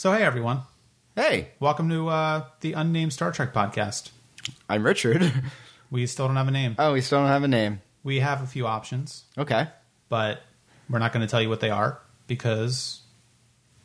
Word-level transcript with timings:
So, 0.00 0.14
hey, 0.14 0.22
everyone. 0.22 0.62
Hey, 1.14 1.50
Welcome 1.60 1.90
to 1.90 2.08
uh, 2.08 2.44
the 2.60 2.72
Unnamed 2.72 3.12
Star 3.12 3.32
Trek 3.32 3.52
podcast. 3.52 4.08
I'm 4.66 4.82
Richard. 4.82 5.30
We 5.90 6.06
still 6.06 6.26
don't 6.26 6.36
have 6.36 6.48
a 6.48 6.50
name. 6.50 6.74
oh, 6.78 6.94
we 6.94 7.02
still 7.02 7.18
don't 7.18 7.28
have 7.28 7.42
a 7.42 7.48
name. 7.48 7.82
We 8.02 8.20
have 8.20 8.42
a 8.42 8.46
few 8.46 8.66
options, 8.66 9.24
Okay. 9.36 9.68
but 10.08 10.40
we're 10.88 11.00
not 11.00 11.12
going 11.12 11.20
to 11.26 11.30
tell 11.30 11.42
you 11.42 11.50
what 11.50 11.60
they 11.60 11.68
are 11.68 12.00
because 12.28 13.02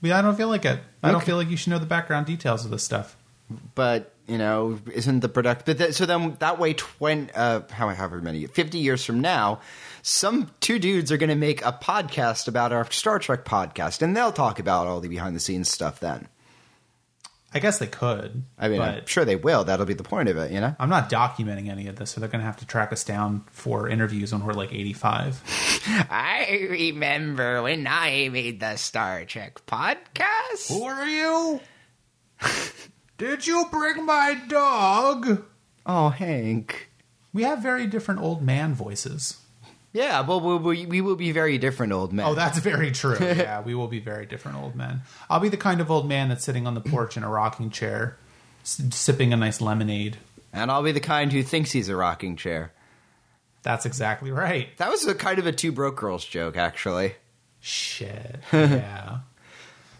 we, 0.01 0.13
I 0.13 0.21
don't 0.21 0.37
feel 0.37 0.47
like 0.47 0.63
it. 0.63 0.79
I 1.03 1.11
don't 1.11 1.21
feel 1.21 1.35
like 1.35 1.49
you 1.49 1.57
should 1.57 1.71
know 1.71 1.79
the 1.79 1.85
background 1.85 2.27
details 2.27 2.63
of 2.63 2.71
this 2.71 2.83
stuff. 2.83 3.17
But, 3.73 4.13
you 4.27 4.37
know, 4.37 4.79
isn't 4.91 5.19
the 5.19 5.29
product. 5.29 5.65
But 5.65 5.77
th- 5.77 5.93
so 5.93 6.05
then 6.05 6.35
that 6.39 6.59
way, 6.59 6.73
20, 6.73 7.31
uh, 7.33 7.61
how, 7.71 7.89
however 7.89 8.21
many, 8.21 8.45
50 8.47 8.77
years 8.79 9.05
from 9.05 9.21
now, 9.21 9.61
some 10.01 10.51
two 10.59 10.79
dudes 10.79 11.11
are 11.11 11.17
going 11.17 11.29
to 11.29 11.35
make 11.35 11.65
a 11.65 11.71
podcast 11.71 12.47
about 12.47 12.71
our 12.71 12.89
Star 12.91 13.19
Trek 13.19 13.45
podcast, 13.45 14.01
and 14.01 14.15
they'll 14.15 14.31
talk 14.31 14.59
about 14.59 14.87
all 14.87 14.99
the 14.99 15.09
behind 15.09 15.35
the 15.35 15.39
scenes 15.39 15.69
stuff 15.69 15.99
then. 15.99 16.27
I 17.53 17.59
guess 17.59 17.79
they 17.79 17.87
could. 17.87 18.43
I 18.59 18.67
mean, 18.67 18.81
I'm 18.81 19.05
sure 19.05 19.23
they 19.23 19.37
will. 19.37 19.63
That'll 19.63 19.85
be 19.85 19.93
the 19.93 20.03
point 20.03 20.27
of 20.27 20.35
it, 20.35 20.51
you 20.51 20.59
know? 20.59 20.75
I'm 20.77 20.89
not 20.89 21.09
documenting 21.09 21.69
any 21.69 21.87
of 21.87 21.95
this, 21.95 22.11
so 22.11 22.19
they're 22.19 22.27
going 22.27 22.41
to 22.41 22.45
have 22.45 22.57
to 22.57 22.67
track 22.67 22.91
us 22.91 23.05
down 23.05 23.45
for 23.49 23.87
interviews 23.87 24.33
when 24.33 24.43
we're 24.43 24.51
like 24.51 24.73
85. 24.73 25.41
I 26.09 26.67
remember 26.69 27.63
when 27.63 27.87
I 27.87 28.27
made 28.27 28.59
the 28.59 28.75
Star 28.75 29.23
Trek 29.23 29.65
podcast. 29.65 30.67
Who 30.67 30.83
are 30.83 31.07
you? 31.07 31.61
Did 33.17 33.47
you 33.47 33.65
bring 33.71 34.05
my 34.05 34.39
dog? 34.47 35.43
Oh, 35.85 36.09
Hank. 36.09 36.89
We 37.33 37.43
have 37.43 37.59
very 37.59 37.87
different 37.87 38.21
old 38.21 38.41
man 38.41 38.73
voices. 38.73 39.39
Yeah, 39.93 40.21
well, 40.21 40.41
we, 40.41 40.57
we, 40.57 40.85
we 40.85 41.01
will 41.01 41.15
be 41.15 41.31
very 41.31 41.57
different 41.57 41.93
old 41.93 42.11
men. 42.11 42.25
Oh, 42.25 42.33
that's 42.35 42.59
very 42.59 42.91
true. 42.91 43.17
yeah, 43.21 43.61
we 43.61 43.75
will 43.75 43.87
be 43.87 43.99
very 43.99 44.25
different 44.25 44.57
old 44.57 44.75
men. 44.75 45.01
I'll 45.29 45.39
be 45.39 45.47
the 45.49 45.55
kind 45.57 45.79
of 45.79 45.89
old 45.89 46.07
man 46.07 46.27
that's 46.27 46.43
sitting 46.43 46.67
on 46.67 46.73
the 46.73 46.81
porch 46.81 47.15
in 47.15 47.23
a 47.23 47.29
rocking 47.29 47.69
chair, 47.69 48.17
s- 48.63 48.81
sipping 48.91 49.31
a 49.31 49.37
nice 49.37 49.61
lemonade. 49.61 50.17
and 50.51 50.69
I'll 50.69 50.83
be 50.83 50.91
the 50.91 50.99
kind 50.99 51.31
who 51.31 51.43
thinks 51.43 51.71
he's 51.71 51.87
a 51.87 51.95
rocking 51.95 52.35
chair. 52.35 52.73
That's 53.63 53.85
exactly 53.85 54.31
right. 54.31 54.75
That 54.77 54.89
was 54.89 55.07
a 55.07 55.15
kind 55.15 55.39
of 55.39 55.45
a 55.47 55.53
two 55.53 55.71
broke 55.71 55.95
girls 55.95 56.25
joke, 56.25 56.57
actually. 56.57 57.15
Shit. 57.61 58.39
Yeah. 58.51 59.19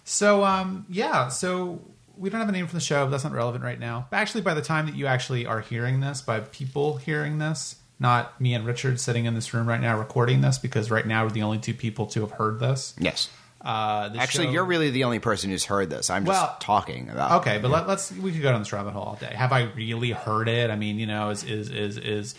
so, 0.04 0.44
um, 0.44 0.86
yeah. 0.90 1.30
So 1.30 1.80
we 2.18 2.30
don't 2.30 2.40
have 2.40 2.50
a 2.50 2.54
name 2.54 2.68
for 2.68 2.76
the 2.76 2.80
show. 2.82 3.06
But 3.06 3.12
that's 3.12 3.24
not 3.24 3.34
relevant 3.34 3.64
right 3.64 3.80
now. 3.80 4.08
But 4.10 4.18
actually, 4.18 4.42
by 4.42 4.54
the 4.54 4.62
time 4.62 4.86
that 4.86 4.96
you 4.96 5.06
actually 5.08 5.46
are 5.46 5.62
hearing 5.62 6.00
this, 6.00 6.22
by 6.22 6.40
people 6.40 6.98
hearing 6.98 7.38
this, 7.40 7.76
not 8.00 8.40
me 8.42 8.54
and 8.54 8.66
Richard 8.66 9.00
sitting 9.00 9.26
in 9.26 9.36
this 9.36 9.54
room 9.54 9.68
right 9.68 9.80
now 9.82 9.98
recording 9.98 10.42
this, 10.42 10.58
because 10.58 10.92
right 10.92 11.06
now 11.06 11.24
we're 11.24 11.32
the 11.32 11.44
only 11.44 11.58
two 11.60 11.74
people 11.74 12.06
to 12.08 12.22
have 12.22 12.32
heard 12.32 12.60
this. 12.60 12.94
Yes. 13.00 13.30
Uh, 13.62 14.12
Actually, 14.20 14.46
show- 14.46 14.52
you're 14.52 14.66
really 14.66 14.92
the 14.92 15.06
only 15.06 15.18
person 15.18 15.50
who's 15.50 15.66
heard 15.66 15.90
this. 15.90 16.10
I'm 16.12 16.24
just 16.26 16.40
Well, 16.40 16.58
talking 16.60 17.10
about. 17.10 17.42
Okay, 17.42 17.58
but 17.58 17.72
let, 17.72 17.88
let's 17.88 18.12
we 18.12 18.32
could 18.32 18.44
go 18.44 18.52
down 18.52 18.62
this 18.62 18.72
rabbit 18.72 18.92
hole 18.92 19.04
all 19.04 19.16
day. 19.16 19.34
Have 19.34 19.52
I 19.52 19.62
really 19.76 20.12
heard 20.12 20.48
it? 20.48 20.70
I 20.70 20.76
mean, 20.76 21.00
you 21.00 21.08
know, 21.08 21.30
is 21.32 21.44
is 21.44 21.72
is 21.72 21.98
is 21.98 22.36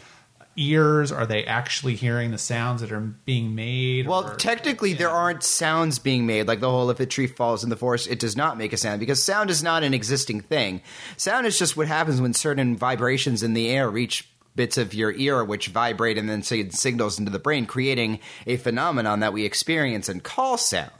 ears? 0.57 1.13
Are 1.13 1.27
they 1.27 1.45
actually 1.45 1.95
hearing 1.95 2.31
the 2.31 2.39
sounds 2.39 2.81
that 2.81 2.93
are 2.93 3.01
being 3.01 3.55
made? 3.55 4.07
Well, 4.07 4.27
or- 4.31 4.35
technically, 4.37 4.93
there 4.93 5.11
aren't 5.11 5.43
sounds 5.43 5.99
being 5.99 6.27
made. 6.27 6.49
Like 6.49 6.61
the 6.61 6.71
whole 6.71 6.91
if 6.91 7.01
a 7.01 7.07
tree 7.07 7.27
falls 7.27 7.63
in 7.65 7.71
the 7.71 7.77
forest, 7.77 8.09
it 8.09 8.19
does 8.19 8.37
not 8.37 8.59
make 8.59 8.73
a 8.73 8.77
sound 8.77 9.01
because 9.01 9.23
sound 9.23 9.51
is 9.51 9.63
not 9.63 9.83
an 9.83 9.95
existing 9.95 10.41
thing. 10.41 10.83
Sound 11.17 11.47
is 11.47 11.59
just 11.59 11.77
what 11.77 11.87
happens 11.87 12.21
when 12.21 12.35
certain 12.35 12.77
vibrations 12.77 13.43
in 13.43 13.55
the 13.55 13.69
air 13.69 13.91
reach 13.91 14.29
bits 14.55 14.79
of 14.79 14.95
your 14.95 15.13
ear, 15.13 15.45
which 15.45 15.69
vibrate 15.69 16.17
and 16.17 16.29
then 16.29 16.43
send 16.43 16.75
signals 16.75 17.19
into 17.19 17.31
the 17.31 17.39
brain, 17.39 17.67
creating 17.67 18.19
a 18.47 18.57
phenomenon 18.57 19.21
that 19.21 19.33
we 19.35 19.45
experience 19.45 20.09
and 20.09 20.23
call 20.23 20.57
sound. 20.57 20.91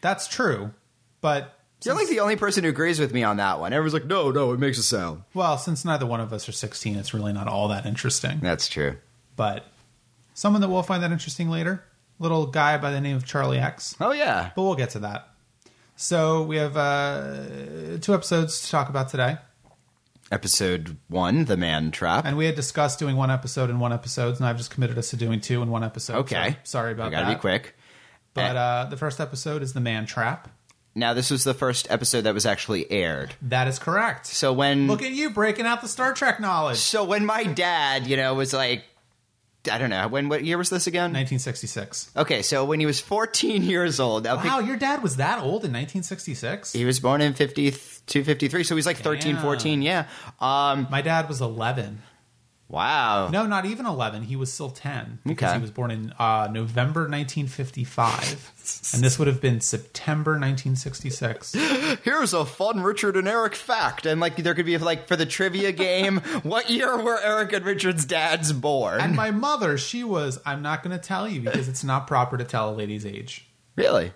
that's 0.00 0.26
true, 0.26 0.72
but 1.20 1.58
You're 1.84 1.94
like 1.94 2.08
the 2.08 2.20
only 2.20 2.36
person 2.36 2.64
who 2.64 2.70
agrees 2.70 2.98
with 2.98 3.12
me 3.12 3.22
on 3.22 3.36
that 3.38 3.60
one. 3.60 3.72
Everyone's 3.72 3.94
like, 3.94 4.06
no, 4.06 4.30
no, 4.30 4.52
it 4.52 4.60
makes 4.60 4.78
a 4.78 4.82
sound. 4.82 5.22
well, 5.34 5.58
since 5.58 5.84
neither 5.84 6.06
one 6.06 6.20
of 6.20 6.32
us 6.32 6.48
are 6.48 6.52
sixteen, 6.52 6.96
it's 6.96 7.12
really 7.14 7.32
not 7.32 7.46
all 7.48 7.68
that 7.68 7.86
interesting. 7.86 8.40
That's 8.40 8.68
true. 8.68 8.96
But 9.36 9.66
someone 10.34 10.60
that 10.62 10.68
will 10.68 10.82
find 10.82 11.02
that 11.02 11.12
interesting 11.12 11.50
later, 11.50 11.84
little 12.18 12.46
guy 12.46 12.78
by 12.78 12.90
the 12.90 13.00
name 13.00 13.16
of 13.16 13.24
Charlie 13.26 13.58
X. 13.58 13.96
Oh, 14.00 14.12
yeah. 14.12 14.50
But 14.54 14.62
we'll 14.62 14.74
get 14.76 14.90
to 14.90 15.00
that. 15.00 15.28
So 15.96 16.42
we 16.42 16.56
have 16.56 16.76
uh, 16.76 17.98
two 18.00 18.14
episodes 18.14 18.62
to 18.62 18.70
talk 18.70 18.88
about 18.88 19.08
today. 19.08 19.36
Episode 20.32 20.96
one, 21.08 21.44
The 21.44 21.56
Man 21.56 21.90
Trap. 21.90 22.24
And 22.24 22.36
we 22.36 22.46
had 22.46 22.54
discussed 22.54 22.98
doing 22.98 23.14
one 23.16 23.30
episode 23.30 23.70
in 23.70 23.78
one 23.78 23.92
episode, 23.92 24.36
and 24.36 24.46
I've 24.46 24.56
just 24.56 24.70
committed 24.70 24.98
us 24.98 25.10
to 25.10 25.16
doing 25.16 25.40
two 25.40 25.62
in 25.62 25.70
one 25.70 25.84
episode. 25.84 26.16
Okay. 26.20 26.52
So 26.64 26.78
sorry 26.78 26.92
about 26.92 27.08
I 27.08 27.10
gotta 27.10 27.26
that. 27.26 27.34
be 27.36 27.40
quick. 27.40 27.76
But 28.32 28.56
uh, 28.56 28.86
the 28.90 28.96
first 28.96 29.20
episode 29.20 29.62
is 29.62 29.74
The 29.74 29.80
Man 29.80 30.06
Trap. 30.06 30.48
Now, 30.94 31.12
this 31.12 31.30
was 31.30 31.42
the 31.44 31.54
first 31.54 31.88
episode 31.90 32.22
that 32.22 32.34
was 32.34 32.46
actually 32.46 32.90
aired. 32.90 33.34
That 33.42 33.66
is 33.66 33.78
correct. 33.80 34.26
So 34.26 34.52
when 34.52 34.86
Look 34.86 35.02
at 35.02 35.10
you 35.10 35.30
breaking 35.30 35.66
out 35.66 35.80
the 35.82 35.88
Star 35.88 36.12
Trek 36.14 36.38
knowledge. 36.38 36.76
so 36.78 37.02
when 37.04 37.26
my 37.26 37.42
dad, 37.44 38.06
you 38.06 38.16
know, 38.16 38.34
was 38.34 38.52
like, 38.52 38.84
I 39.70 39.78
don't 39.78 39.90
know, 39.90 40.06
when 40.08 40.28
what 40.28 40.44
year 40.44 40.58
was 40.58 40.70
this 40.70 40.86
again? 40.86 41.04
1966. 41.14 42.10
Okay, 42.16 42.42
so 42.42 42.64
when 42.64 42.80
he 42.80 42.86
was 42.86 43.00
14 43.00 43.62
years 43.64 43.98
old, 43.98 44.24
think 44.24 44.44
Wow, 44.44 44.60
your 44.60 44.76
dad 44.76 45.02
was 45.02 45.16
that 45.16 45.38
old 45.38 45.64
in 45.64 45.72
1966? 45.72 46.72
he 46.74 46.84
was 46.84 47.00
born 47.00 47.20
in 47.22 47.32
52, 47.32 48.24
53, 48.24 48.62
so 48.62 48.76
he's 48.76 48.86
like 48.86 48.98
13, 48.98 49.34
Damn. 49.34 49.42
14, 49.42 49.82
yeah. 49.82 50.06
Um, 50.38 50.86
My 50.90 51.00
dad 51.02 51.28
was 51.28 51.40
11. 51.40 52.02
Wow. 52.68 53.28
No, 53.28 53.46
not 53.46 53.64
even 53.66 53.86
11. 53.86 54.22
He 54.22 54.36
was 54.36 54.52
still 54.52 54.70
10 54.70 55.20
because 55.26 55.48
Okay. 55.50 55.58
he 55.58 55.62
was 55.62 55.70
born 55.70 55.90
in 55.90 56.12
uh, 56.18 56.48
November 56.50 57.02
1955. 57.08 58.92
and 58.94 59.02
this 59.02 59.18
would 59.18 59.28
have 59.28 59.40
been 59.40 59.60
September 59.60 60.32
1966. 60.32 61.52
Here's 62.04 62.32
a 62.34 62.44
fun 62.44 62.80
Richard 62.82 63.16
and 63.16 63.28
Eric 63.28 63.54
fact. 63.54 64.06
And 64.06 64.20
like 64.20 64.36
there 64.36 64.54
could 64.54 64.66
be 64.66 64.76
like 64.78 65.08
for 65.08 65.16
the 65.16 65.26
trivia 65.26 65.72
game, 65.72 66.18
what 66.42 66.70
year 66.70 66.96
were 67.00 67.20
Eric 67.22 67.52
and 67.52 67.64
Richard's 67.64 68.04
dads 68.04 68.52
born? 68.52 69.00
and 69.00 69.14
my 69.14 69.30
mother, 69.30 69.78
she 69.78 70.04
was, 70.04 70.40
I'm 70.46 70.62
not 70.62 70.82
going 70.82 70.96
to 70.98 71.02
tell 71.02 71.28
you 71.28 71.40
because 71.42 71.68
it's 71.68 71.84
not 71.84 72.06
proper 72.06 72.36
to 72.36 72.44
tell 72.44 72.70
a 72.70 72.74
lady's 72.74 73.06
age. 73.06 73.48
really? 73.76 74.12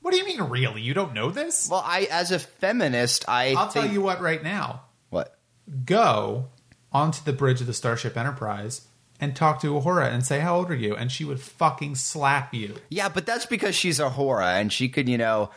What 0.00 0.12
do 0.12 0.18
you 0.18 0.24
mean, 0.24 0.40
really? 0.42 0.82
You 0.82 0.94
don't 0.94 1.14
know 1.14 1.30
this? 1.32 1.68
Well, 1.68 1.82
I 1.84 2.06
as 2.08 2.30
a 2.30 2.38
feminist, 2.38 3.24
I 3.28 3.54
I'll 3.54 3.66
tell 3.68 3.86
you 3.88 4.00
what 4.00 4.20
right 4.20 4.40
now. 4.40 4.82
what. 5.10 5.36
Go 5.84 6.46
onto 6.96 7.22
the 7.24 7.32
bridge 7.32 7.60
of 7.60 7.66
the 7.66 7.74
Starship 7.74 8.16
Enterprise 8.16 8.86
and 9.20 9.34
talk 9.36 9.60
to 9.60 9.72
Uhura 9.74 10.10
and 10.12 10.24
say, 10.24 10.40
How 10.40 10.56
old 10.56 10.70
are 10.70 10.74
you? 10.76 10.94
And 10.96 11.12
she 11.12 11.24
would 11.24 11.40
fucking 11.40 11.94
slap 11.96 12.54
you. 12.54 12.76
Yeah, 12.88 13.08
but 13.08 13.26
that's 13.26 13.46
because 13.46 13.74
she's 13.74 13.98
Uhura 13.98 14.60
and 14.60 14.72
she 14.72 14.88
could, 14.88 15.08
you 15.08 15.18
know, 15.18 15.50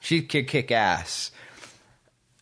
she 0.00 0.22
could 0.22 0.46
kick 0.48 0.70
ass. 0.70 1.30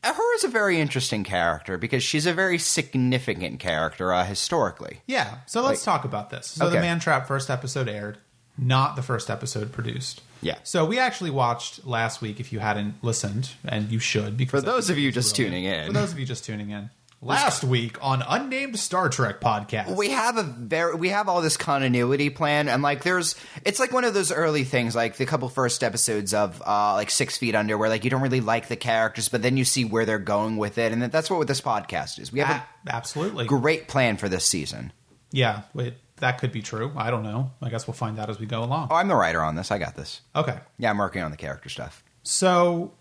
Uhura's 0.05 0.45
a 0.45 0.49
very 0.49 0.81
interesting 0.81 1.25
character 1.25 1.77
because 1.77 2.03
she's 2.03 2.25
a 2.27 2.33
very 2.33 2.59
significant 2.59 3.59
character 3.61 4.13
uh, 4.13 4.25
historically. 4.25 5.01
Yeah, 5.07 5.39
so 5.47 5.63
let's 5.63 5.85
talk 5.85 6.05
about 6.05 6.31
this. 6.31 6.47
So 6.47 6.69
the 6.71 6.77
Okay. 6.79 6.81
Man 6.87 7.01
Trap 7.01 7.27
first 7.27 7.51
episode 7.51 7.89
aired, 7.89 8.19
not 8.57 8.95
the 8.97 9.03
first 9.03 9.29
episode 9.29 9.73
produced. 9.73 10.23
Yeah. 10.41 10.59
So 10.63 10.85
we 10.85 11.01
actually 11.01 11.31
watched 11.31 11.85
last 11.85 12.21
week. 12.23 12.39
If 12.39 12.53
you 12.53 12.61
hadn't 12.61 13.03
listened, 13.03 13.51
and 13.65 13.91
you 13.91 13.99
should, 13.99 14.37
because 14.37 14.63
For 14.63 14.71
those 14.71 14.89
of 14.89 14.97
you 14.99 15.11
just 15.11 15.35
brilliant. 15.35 15.55
tuning 15.65 15.73
in. 15.81 15.87
For 15.89 15.93
those 15.93 16.13
of 16.13 16.19
you 16.21 16.27
just 16.27 16.45
tuning 16.45 16.71
in, 16.71 16.91
last 17.21 17.65
week 17.65 17.97
on 18.01 18.23
Unnamed 18.27 18.79
Star 18.79 19.09
Trek 19.09 19.41
podcast, 19.41 19.97
We 19.97 20.11
have 20.11 20.37
a 20.37 20.43
very 20.43 20.95
we 20.95 21.09
have 21.09 21.29
all 21.29 21.43
this 21.43 21.57
continuity 21.57 22.31
plan 22.31 22.69
and 22.69 22.83
like 22.83 23.03
there's 23.03 23.35
it's 23.65 23.81
like 23.81 23.93
one 23.93 24.05
of 24.05 24.15
those 24.15 24.31
early 24.31 24.65
things 24.65 24.95
like 24.95 25.17
the 25.17 25.27
couple 25.27 25.49
first 25.49 25.83
episodes 25.83 26.33
of 26.35 26.63
uh 26.67 26.95
like 26.95 27.11
Six 27.11 27.37
Feet 27.37 27.55
Under 27.55 27.77
where 27.77 27.89
like 27.89 28.05
you 28.05 28.11
don't 28.11 28.23
really 28.23 28.41
like 28.41 28.69
the 28.69 28.77
characters 28.77 29.29
but 29.29 29.43
then 29.43 29.57
you 29.57 29.65
see 29.65 29.85
where 29.85 30.05
they're 30.07 30.19
going 30.19 30.57
with 30.57 30.79
it 30.79 30.93
and 30.93 31.03
that's 31.03 31.31
what 31.31 31.47
this 31.49 31.61
podcast 31.61 32.19
is. 32.21 32.33
We 32.33 32.41
have 32.41 32.63
A- 32.87 32.93
absolutely, 32.95 33.47
great 33.47 33.89
plan 33.89 34.17
for 34.17 34.29
this 34.29 34.45
season. 34.47 34.93
yeah. 35.33 35.63
Wait, 35.75 35.95
that 36.17 36.39
could 36.39 36.53
be 36.53 36.63
true. 36.63 36.93
I 36.97 37.11
don't 37.11 37.23
know. 37.23 37.51
I 37.63 37.69
guess 37.71 37.87
we'll 37.87 37.95
find 37.95 38.19
out 38.19 38.31
as 38.31 38.39
we 38.41 38.47
go 38.47 38.63
along. 38.65 38.89
Oh, 38.91 38.95
I'm 38.97 39.09
the 39.09 39.15
writer 39.17 39.43
on 39.43 39.55
this. 39.57 39.71
I 39.71 39.79
got 39.79 39.95
this. 39.97 40.21
Okay. 40.35 40.59
Yeah, 40.79 40.91
I'm 40.91 40.99
working 40.99 41.23
on 41.23 41.31
the 41.31 41.37
character 41.37 41.69
stuff. 41.69 42.03
So, 42.25 42.93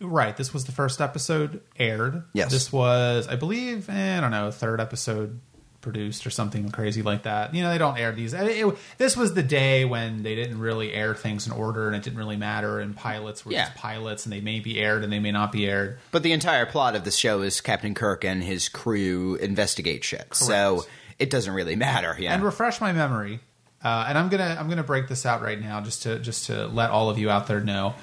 right, 0.00 0.36
this 0.36 0.52
was 0.52 0.64
the 0.64 0.72
first 0.72 1.00
episode 1.00 1.60
aired. 1.78 2.22
Yes. 2.32 2.50
This 2.50 2.72
was, 2.72 3.28
I 3.28 3.36
believe, 3.36 3.88
eh, 3.88 4.18
I 4.18 4.20
don't 4.20 4.30
know, 4.30 4.50
third 4.50 4.80
episode 4.80 5.40
produced 5.80 6.26
or 6.26 6.30
something 6.30 6.68
crazy 6.70 7.00
like 7.02 7.22
that. 7.22 7.54
You 7.54 7.62
know, 7.62 7.70
they 7.70 7.78
don't 7.78 7.96
air 7.96 8.10
these. 8.10 8.32
It- 8.32 8.42
it- 8.66 8.78
this 8.98 9.16
was 9.16 9.34
the 9.34 9.42
day 9.44 9.84
when 9.84 10.24
they 10.24 10.34
didn't 10.34 10.58
really 10.58 10.92
air 10.92 11.14
things 11.14 11.46
in 11.46 11.52
order 11.52 11.86
and 11.86 11.94
it 11.94 12.02
didn't 12.02 12.18
really 12.18 12.36
matter. 12.36 12.80
And 12.80 12.96
pilots 12.96 13.46
were 13.46 13.52
Yeah. 13.52 13.66
just 13.66 13.76
pilots 13.76 14.26
and 14.26 14.32
they 14.32 14.40
may 14.40 14.58
be 14.58 14.80
aired 14.80 15.04
and 15.04 15.12
they 15.12 15.20
may 15.20 15.30
not 15.30 15.52
be 15.52 15.66
aired. 15.68 15.98
But 16.10 16.24
the 16.24 16.32
entire 16.32 16.66
plot 16.66 16.96
of 16.96 17.04
the 17.04 17.12
show 17.12 17.40
is 17.42 17.60
Captain 17.60 17.94
Kirk 17.94 18.24
and 18.24 18.42
his 18.42 18.68
crew 18.68 19.36
investigate 19.36 20.02
shit. 20.02 20.34
So 20.34 20.84
it 21.20 21.30
doesn't 21.30 21.54
really 21.54 21.76
matter. 21.76 22.16
Yeah. 22.18 22.34
And 22.34 22.42
refresh 22.42 22.80
my 22.80 22.92
memory. 22.92 23.38
Uh, 23.84 24.06
and 24.08 24.18
I'm 24.18 24.28
gonna 24.28 24.56
I'm 24.58 24.68
gonna 24.68 24.82
break 24.82 25.06
this 25.06 25.24
out 25.24 25.40
right 25.40 25.60
now 25.60 25.80
just 25.82 26.02
to 26.02 26.18
just 26.18 26.46
to 26.46 26.66
let 26.66 26.90
all 26.90 27.10
of 27.10 27.18
you 27.18 27.30
out 27.30 27.46
there 27.46 27.60
know. 27.60 27.94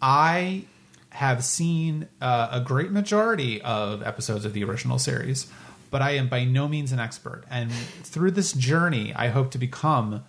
I 0.00 0.64
have 1.10 1.44
seen 1.44 2.08
uh, 2.20 2.48
a 2.52 2.60
great 2.60 2.90
majority 2.90 3.60
of 3.62 4.02
episodes 4.02 4.44
of 4.44 4.52
the 4.52 4.64
original 4.64 4.98
series, 4.98 5.46
but 5.90 6.02
I 6.02 6.12
am 6.12 6.28
by 6.28 6.44
no 6.44 6.68
means 6.68 6.92
an 6.92 7.00
expert. 7.00 7.44
And 7.50 7.72
through 7.72 8.30
this 8.32 8.52
journey, 8.52 9.12
I 9.14 9.28
hope 9.28 9.50
to 9.52 9.58
become 9.58 10.24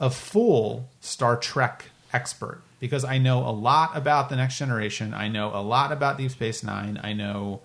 a 0.00 0.10
full 0.10 0.88
Star 1.00 1.36
Trek 1.36 1.90
expert. 2.12 2.62
because 2.82 3.04
I 3.04 3.18
know 3.18 3.46
a 3.48 3.54
lot 3.54 3.96
about 3.96 4.28
the 4.28 4.34
next 4.34 4.58
generation. 4.58 5.14
I 5.14 5.28
know 5.28 5.52
a 5.54 5.62
lot 5.62 5.92
about 5.92 6.18
Deep 6.18 6.32
Space 6.32 6.64
Nine. 6.64 6.98
I 7.00 7.12
know 7.12 7.60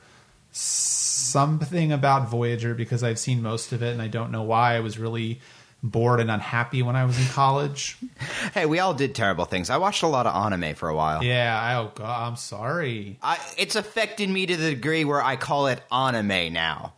something 0.52 1.92
about 1.92 2.30
Voyager 2.30 2.76
because 2.76 3.04
I've 3.04 3.18
seen 3.18 3.42
most 3.42 3.72
of 3.72 3.82
it, 3.82 3.94
and 3.94 4.02
I 4.02 4.10
don't 4.10 4.32
know 4.32 4.44
why 4.44 4.76
I 4.76 4.80
was 4.80 5.00
really 5.00 5.42
bored 5.84 6.20
and 6.20 6.32
unhappy 6.32 6.82
when 6.82 6.96
I 6.96 7.06
was 7.06 7.20
in 7.20 7.26
college. 7.28 7.98
Hey, 8.54 8.66
we 8.66 8.80
all 8.80 8.94
did 8.94 9.14
terrible 9.14 9.46
things. 9.46 9.70
I 9.70 9.78
watched 9.78 10.04
a 10.04 10.08
lot 10.08 10.26
of 10.26 10.36
anime 10.36 10.76
for 10.76 10.90
a 10.90 10.96
while. 10.96 11.24
Yeah, 11.24 11.60
I, 11.60 11.76
oh 11.76 11.92
god, 11.94 12.28
I'm 12.28 12.36
sorry. 12.36 13.18
I, 13.22 13.40
it's 13.58 13.76
affected 13.76 14.30
me 14.30 14.46
to 14.46 14.58
the 14.58 14.72
degree 14.72 15.06
where 15.06 15.22
I 15.22 15.36
call 15.36 15.68
it 15.68 15.82
anime 15.92 16.54
now. 16.54 16.94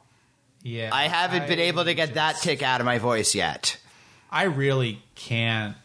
Yeah, 0.64 0.90
I 0.94 1.08
haven't 1.08 1.48
been 1.48 1.60
able 1.60 1.86
to 1.86 1.94
get 1.94 2.16
that 2.16 2.38
tick 2.38 2.62
out 2.62 2.81
of 2.81 2.86
my 2.86 2.98
voice 2.98 3.34
yet. 3.34 3.78
I 4.31 4.44
really 4.44 5.02
can't 5.16 5.76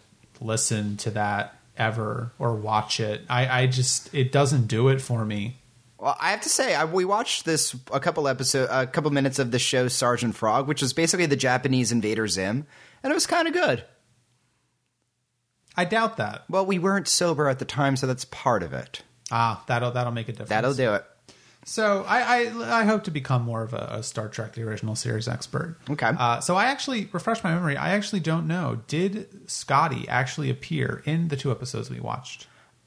listen 0.41 0.97
to 0.99 1.11
that 1.13 1.57
ever 1.77 2.33
or 2.39 2.55
watch 2.55 3.01
it. 3.01 3.23
I, 3.29 3.63
I 3.63 3.67
just 3.67 4.13
it 4.15 4.33
doesn't 4.33 4.67
do 4.67 4.89
it 4.89 5.01
for 5.01 5.25
me. 5.25 5.57
Well, 5.99 6.17
I 6.21 6.31
have 6.31 6.41
to 6.43 6.49
say, 6.49 6.75
I, 6.75 6.85
we 6.85 7.05
watched 7.05 7.45
this 7.45 7.75
a 7.93 8.01
couple 8.01 8.27
episode, 8.29 8.69
a 8.71 8.87
couple 8.87 9.11
minutes 9.11 9.39
of 9.39 9.51
the 9.51 9.59
show 9.59 9.89
Sergeant 9.89 10.35
Frog, 10.35 10.67
which 10.67 10.83
was 10.83 10.93
basically 10.93 11.27
the 11.27 11.37
Japanese 11.37 11.93
Invader 11.93 12.27
Zim, 12.29 12.67
and 13.03 13.11
it 13.11 13.15
was 13.15 13.27
kind 13.27 13.47
of 13.47 13.55
good. 13.55 13.85
I 15.77 15.85
doubt 15.85 16.17
that. 16.19 16.45
Well, 16.49 16.67
we 16.67 16.79
weren't 16.79 17.09
sober 17.09 17.49
at 17.49 17.59
the 17.59 17.65
time, 17.65 17.97
so 17.97 18.07
that's 18.07 18.25
part 18.27 18.63
of 18.63 18.73
it. 18.73 19.03
Ah, 19.31 19.63
that'll 19.67 19.91
that'll 19.93 20.13
make 20.13 20.29
a 20.29 20.33
difference. 20.33 20.51
That'll 20.51 20.75
do 20.75 20.95
it. 20.95 21.05
So 21.65 22.05
I, 22.07 22.21
I 22.21 22.81
I 22.81 22.85
hope 22.85 23.05
to 23.05 23.11
become 23.11 23.43
more 23.43 23.63
of 23.63 23.73
a, 23.73 23.89
a 23.93 24.03
Star 24.03 24.29
Trek 24.29 24.53
the 24.53 24.63
original 24.63 24.95
series 24.95 25.27
expert. 25.27 25.79
Okay. 25.89 26.11
Uh, 26.17 26.41
so 26.41 26.57
I 26.57 26.67
actually 26.67 27.09
refresh 27.11 27.43
my 27.43 27.55
memory. 27.55 27.77
I 27.77 27.95
actually 27.95 28.21
don't 28.21 28.47
know. 28.47 28.83
Did 28.87 29.51
Scotty 29.51 30.07
actually 30.09 30.51
appear 30.51 31.03
in 31.07 31.29
the 31.29 31.37
two 31.37 31.51
episodes 31.51 31.91
we 31.91 32.01
watched? 32.01 32.47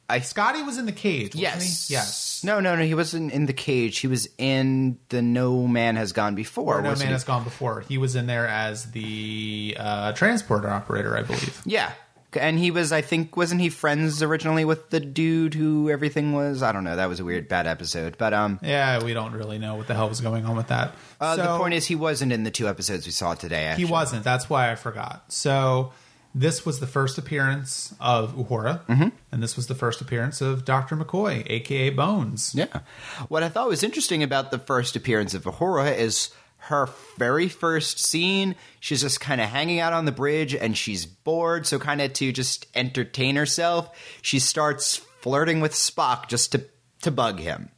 I 0.10 0.22
Scotty 0.22 0.64
was 0.64 0.78
in 0.78 0.86
the 0.86 0.92
cage. 0.94 1.36
Wasn't 1.36 1.42
yes, 1.42 1.88
He? 1.88 1.94
Yes. 1.94 2.44
No, 2.44 2.60
no, 2.60 2.76
no. 2.76 2.84
He 2.84 2.94
wasn't 2.94 3.32
in 3.34 3.46
the 3.46 3.54
cage. 3.54 3.98
He 3.98 4.08
was 4.08 4.30
in 4.38 5.00
the 5.10 5.22
No 5.22 5.68
Man 5.68 5.96
Has 5.96 6.14
Gone 6.14 6.36
Before. 6.36 6.80
Or 6.80 6.82
no 6.82 6.90
man 6.90 6.98
he? 7.00 7.06
has 7.08 7.24
gone 7.24 7.44
before. 7.44 7.82
He 7.82 7.98
was 7.98 8.16
in 8.16 8.28
there 8.28 8.48
as 8.48 8.92
the 8.92 9.76
uh, 9.78 10.14
transporter 10.14 10.70
operator, 10.70 11.18
I 11.18 11.24
believe. 11.24 11.62
Yeah. 11.66 11.92
And 12.34 12.60
he 12.60 12.72
was, 12.72 12.92
I 12.92 13.02
think, 13.02 13.36
wasn't 13.36 13.62
he 13.62 13.70
friends 13.70 14.22
originally 14.22 14.66
with 14.66 14.90
the 14.92 15.00
dude 15.00 15.54
who 15.54 15.90
everything 15.90 16.34
was? 16.34 16.62
I 16.62 16.72
don't 16.72 16.84
know. 16.84 16.96
That 16.96 17.10
was 17.10 17.20
a 17.20 17.26
weird, 17.26 17.48
bad 17.48 17.68
episode. 17.68 18.18
But 18.18 18.34
um, 18.34 18.60
Yeah, 18.62 19.04
we 19.04 19.14
don't 19.14 19.32
really 19.34 19.58
know 19.58 19.76
what 19.76 19.88
the 19.88 19.96
hell 19.96 20.10
was 20.10 20.22
going 20.22 20.46
on 20.46 20.56
with 20.56 20.68
that. 20.68 20.94
uh, 21.20 21.36
the 21.36 21.58
point 21.58 21.74
is, 21.74 21.86
he 21.86 21.96
wasn't 21.96 22.32
in 22.32 22.44
the 22.44 22.52
two 22.52 22.68
episodes 22.68 23.06
we 23.06 23.12
saw 23.12 23.34
today. 23.34 23.64
Actually. 23.66 23.86
He 23.86 23.92
wasn't. 23.92 24.24
That's 24.24 24.50
why 24.50 24.72
I 24.72 24.76
forgot. 24.76 25.32
So 25.32 25.94
this 26.40 26.66
was 26.66 26.80
the 26.80 26.88
first 26.88 27.18
appearance 27.18 27.96
of 28.00 28.36
Uhura, 28.36 28.86
Mm-hmm. 28.86 29.08
and 29.32 29.42
this 29.44 29.56
was 29.56 29.66
the 29.68 29.76
first 29.76 30.02
appearance 30.02 30.40
of 30.40 30.64
Doctor 30.66 30.96
McCoy, 30.96 31.44
aka 31.50 31.90
Bones. 31.90 32.54
Yeah. 32.54 32.82
What 33.28 33.42
I 33.44 33.50
thought 33.50 33.68
was 33.68 33.82
interesting 33.84 34.22
about 34.22 34.52
the 34.52 34.60
first 34.60 34.96
appearance 34.96 35.34
of 35.34 35.44
Uhura 35.46 35.98
is 35.98 36.30
her 36.70 36.90
very 37.18 37.48
first 37.48 38.00
scene. 38.00 38.56
She's 38.80 39.02
just 39.02 39.20
kind 39.20 39.42
of 39.42 39.48
hanging 39.50 39.80
out 39.80 39.94
on 39.94 40.06
the 40.06 40.12
bridge 40.12 40.54
and 40.54 40.78
she's 40.78 41.06
bored. 41.06 41.66
So, 41.66 41.80
kind 41.80 42.02
of 42.02 42.14
to 42.14 42.32
just 42.32 42.68
entertain 42.76 43.36
herself, 43.36 43.90
she 44.22 44.40
starts 44.40 44.98
flirting 45.22 45.60
with 45.62 45.72
Spock 45.74 46.28
just 46.28 46.52
to, 46.52 46.66
to 47.04 47.12
bug 47.12 47.40
him. 47.40 47.70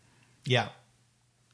Yeah. 0.45 0.69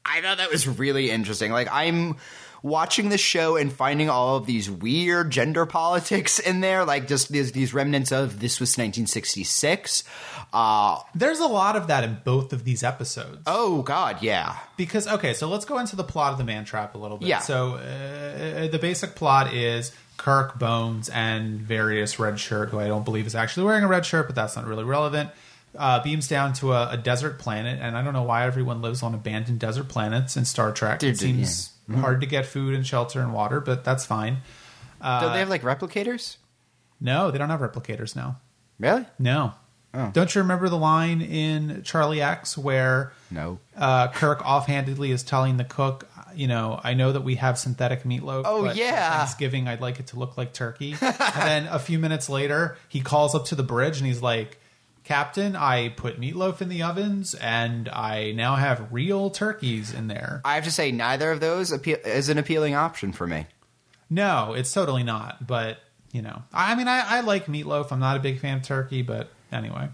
I 0.04 0.20
thought 0.22 0.38
that 0.38 0.50
was 0.50 0.66
really 0.66 1.10
interesting. 1.10 1.52
Like, 1.52 1.68
I'm 1.70 2.16
watching 2.66 3.08
the 3.10 3.18
show 3.18 3.56
and 3.56 3.72
finding 3.72 4.10
all 4.10 4.36
of 4.36 4.46
these 4.46 4.68
weird 4.68 5.30
gender 5.30 5.64
politics 5.64 6.38
in 6.38 6.60
there, 6.60 6.84
like 6.84 7.06
just 7.06 7.30
these, 7.30 7.52
these 7.52 7.72
remnants 7.72 8.10
of 8.10 8.40
this 8.40 8.58
was 8.58 8.70
1966. 8.70 10.04
Uh, 10.52 10.98
There's 11.14 11.38
a 11.38 11.46
lot 11.46 11.76
of 11.76 11.86
that 11.86 12.02
in 12.04 12.18
both 12.24 12.52
of 12.52 12.64
these 12.64 12.82
episodes. 12.82 13.42
oh, 13.46 13.82
God, 13.82 14.22
yeah. 14.22 14.56
Because 14.76 15.06
okay, 15.06 15.32
so 15.32 15.48
let's 15.48 15.64
go 15.64 15.78
into 15.78 15.96
the 15.96 16.04
plot 16.04 16.32
of 16.32 16.38
the 16.38 16.44
Man 16.44 16.64
Trap 16.64 16.94
a 16.94 16.98
little 16.98 17.18
bit. 17.18 17.28
Yeah. 17.28 17.38
So 17.38 17.74
uh, 17.74 18.68
the 18.68 18.78
basic 18.80 19.14
plot 19.14 19.54
is 19.54 19.92
Kirk, 20.16 20.58
Bones, 20.58 21.08
and 21.08 21.60
various 21.60 22.18
red 22.18 22.40
shirt, 22.40 22.70
who 22.70 22.80
I 22.80 22.88
don't 22.88 23.04
believe 23.04 23.26
is 23.26 23.34
actually 23.34 23.66
wearing 23.66 23.84
a 23.84 23.88
red 23.88 24.04
shirt, 24.04 24.26
but 24.26 24.34
that's 24.34 24.56
not 24.56 24.66
really 24.66 24.84
relevant. 24.84 25.30
Uh, 25.78 26.02
beams 26.02 26.26
down 26.26 26.54
to 26.54 26.72
a, 26.72 26.92
a 26.92 26.96
desert 26.96 27.38
planet, 27.38 27.78
and 27.80 27.96
I 27.96 28.02
don't 28.02 28.14
know 28.14 28.22
why 28.22 28.46
everyone 28.46 28.80
lives 28.80 29.02
on 29.02 29.14
abandoned 29.14 29.60
desert 29.60 29.88
planets 29.88 30.36
in 30.36 30.46
Star 30.46 30.72
Trek. 30.72 31.00
Dude, 31.00 31.14
it 31.14 31.18
seems 31.18 31.75
hard 31.90 32.20
to 32.20 32.26
get 32.26 32.46
food 32.46 32.74
and 32.74 32.86
shelter 32.86 33.20
and 33.20 33.32
water, 33.32 33.60
but 33.60 33.84
that's 33.84 34.04
fine. 34.06 34.38
Uh, 35.00 35.20
Don't 35.20 35.32
they 35.32 35.38
have 35.40 35.48
like 35.50 35.62
replicators? 35.62 36.36
No, 37.00 37.30
they 37.30 37.38
don't 37.38 37.50
have 37.50 37.60
replicators 37.60 38.16
now. 38.16 38.38
Really? 38.78 39.04
No. 39.18 39.52
Oh. 39.94 40.10
Don't 40.12 40.34
you 40.34 40.42
remember 40.42 40.68
the 40.68 40.76
line 40.76 41.22
in 41.22 41.82
Charlie 41.82 42.20
X 42.20 42.58
where 42.58 43.12
No. 43.30 43.58
uh, 43.76 44.08
Kirk 44.08 44.44
offhandedly 44.44 45.10
is 45.10 45.22
telling 45.22 45.56
the 45.56 45.64
cook, 45.64 46.06
you 46.34 46.46
know, 46.48 46.78
I 46.84 46.92
know 46.94 47.12
that 47.12 47.22
we 47.22 47.36
have 47.36 47.58
synthetic 47.58 48.02
meatloaf. 48.02 48.42
Oh, 48.44 48.70
yeah. 48.72 49.18
Thanksgiving, 49.18 49.68
I'd 49.68 49.80
like 49.80 49.98
it 50.00 50.08
to 50.08 50.18
look 50.18 50.36
like 50.36 50.52
turkey. 50.52 50.96
and 51.00 51.14
then 51.18 51.66
a 51.68 51.78
few 51.78 51.98
minutes 51.98 52.28
later, 52.28 52.76
he 52.88 53.00
calls 53.00 53.34
up 53.34 53.46
to 53.46 53.54
the 53.54 53.62
bridge 53.62 53.96
and 53.98 54.06
he's 54.06 54.20
like, 54.20 54.58
Captain, 55.06 55.54
I 55.54 55.90
put 55.90 56.20
meatloaf 56.20 56.60
in 56.60 56.68
the 56.68 56.82
ovens 56.82 57.34
and 57.34 57.88
I 57.88 58.32
now 58.32 58.56
have 58.56 58.92
real 58.92 59.30
turkeys 59.30 59.94
in 59.94 60.08
there. 60.08 60.40
I 60.44 60.56
have 60.56 60.64
to 60.64 60.72
say, 60.72 60.90
neither 60.90 61.30
of 61.30 61.38
those 61.38 61.70
appeal- 61.70 62.00
is 62.04 62.28
an 62.28 62.38
appealing 62.38 62.74
option 62.74 63.12
for 63.12 63.24
me. 63.24 63.46
No, 64.10 64.52
it's 64.52 64.72
totally 64.72 65.04
not. 65.04 65.46
But 65.46 65.78
you 66.10 66.22
know, 66.22 66.42
I 66.52 66.74
mean, 66.74 66.88
I, 66.88 67.18
I 67.18 67.20
like 67.20 67.46
meatloaf. 67.46 67.92
I'm 67.92 68.00
not 68.00 68.16
a 68.16 68.20
big 68.20 68.40
fan 68.40 68.56
of 68.56 68.62
turkey, 68.64 69.02
but 69.02 69.30
anyway. 69.52 69.90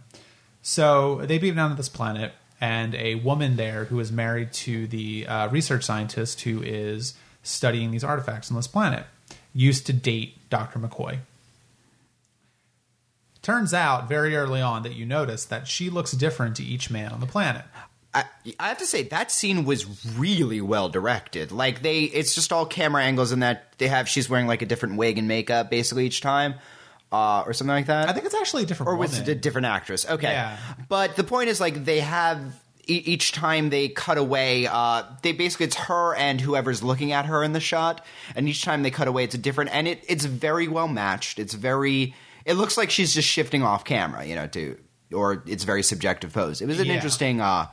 So 0.62 1.16
they 1.26 1.36
beam 1.36 1.56
down 1.56 1.68
to 1.68 1.76
this 1.76 1.90
planet, 1.90 2.32
and 2.58 2.94
a 2.94 3.16
woman 3.16 3.56
there 3.56 3.84
who 3.84 4.00
is 4.00 4.10
married 4.10 4.54
to 4.54 4.86
the 4.86 5.26
uh, 5.26 5.48
research 5.48 5.84
scientist 5.84 6.40
who 6.40 6.62
is 6.62 7.14
studying 7.42 7.90
these 7.90 8.04
artifacts 8.04 8.50
on 8.50 8.56
this 8.56 8.66
planet 8.66 9.04
used 9.52 9.84
to 9.86 9.92
date 9.92 10.48
Dr. 10.48 10.78
McCoy. 10.78 11.18
Turns 13.42 13.74
out 13.74 14.08
very 14.08 14.36
early 14.36 14.60
on 14.60 14.84
that 14.84 14.94
you 14.94 15.04
notice 15.04 15.44
that 15.46 15.66
she 15.66 15.90
looks 15.90 16.12
different 16.12 16.56
to 16.56 16.62
each 16.62 16.90
man 16.90 17.10
on 17.12 17.20
the 17.20 17.26
planet. 17.26 17.64
I, 18.14 18.24
I 18.60 18.68
have 18.68 18.78
to 18.78 18.86
say 18.86 19.04
that 19.04 19.32
scene 19.32 19.64
was 19.64 20.16
really 20.16 20.60
well 20.60 20.88
directed. 20.88 21.50
Like 21.50 21.82
they, 21.82 22.02
it's 22.02 22.34
just 22.34 22.52
all 22.52 22.66
camera 22.66 23.02
angles, 23.02 23.32
and 23.32 23.42
that 23.42 23.72
they 23.78 23.88
have 23.88 24.08
she's 24.08 24.28
wearing 24.28 24.46
like 24.46 24.62
a 24.62 24.66
different 24.66 24.96
wig 24.96 25.18
and 25.18 25.26
makeup 25.26 25.70
basically 25.70 26.06
each 26.06 26.20
time, 26.20 26.54
uh, 27.10 27.42
or 27.46 27.52
something 27.52 27.74
like 27.74 27.86
that. 27.86 28.08
I 28.08 28.12
think 28.12 28.26
it's 28.26 28.34
actually 28.34 28.64
a 28.64 28.66
different 28.66 28.88
or 28.88 28.96
woman. 28.96 29.10
was 29.10 29.18
it 29.18 29.28
a 29.28 29.34
different 29.34 29.66
actress? 29.66 30.08
Okay, 30.08 30.30
Yeah. 30.30 30.58
But 30.88 31.16
the 31.16 31.24
point 31.24 31.48
is, 31.48 31.58
like, 31.58 31.84
they 31.84 32.00
have 32.00 32.38
e- 32.86 33.02
each 33.06 33.32
time 33.32 33.70
they 33.70 33.88
cut 33.88 34.18
away, 34.18 34.66
uh, 34.66 35.04
they 35.22 35.32
basically 35.32 35.66
it's 35.66 35.76
her 35.76 36.14
and 36.14 36.38
whoever's 36.40 36.82
looking 36.82 37.12
at 37.12 37.24
her 37.26 37.42
in 37.42 37.54
the 37.54 37.60
shot, 37.60 38.04
and 38.36 38.46
each 38.48 38.62
time 38.62 38.82
they 38.82 38.90
cut 38.90 39.08
away, 39.08 39.24
it's 39.24 39.34
a 39.34 39.38
different, 39.38 39.70
and 39.74 39.88
it 39.88 40.04
it's 40.06 40.26
very 40.26 40.68
well 40.68 40.86
matched. 40.88 41.38
It's 41.38 41.54
very, 41.54 42.14
it 42.44 42.54
looks 42.54 42.76
like 42.76 42.90
she's 42.90 43.12
just 43.14 43.28
shifting 43.28 43.62
off 43.62 43.84
camera, 43.84 44.24
you 44.24 44.34
know, 44.34 44.46
to 44.48 44.78
or 45.14 45.42
it's 45.46 45.64
very 45.64 45.82
subjective 45.82 46.32
pose. 46.32 46.60
It 46.62 46.66
was 46.66 46.80
an 46.80 46.86
Yeah. 46.86 46.94
interesting 46.94 47.40
uh, 47.40 47.66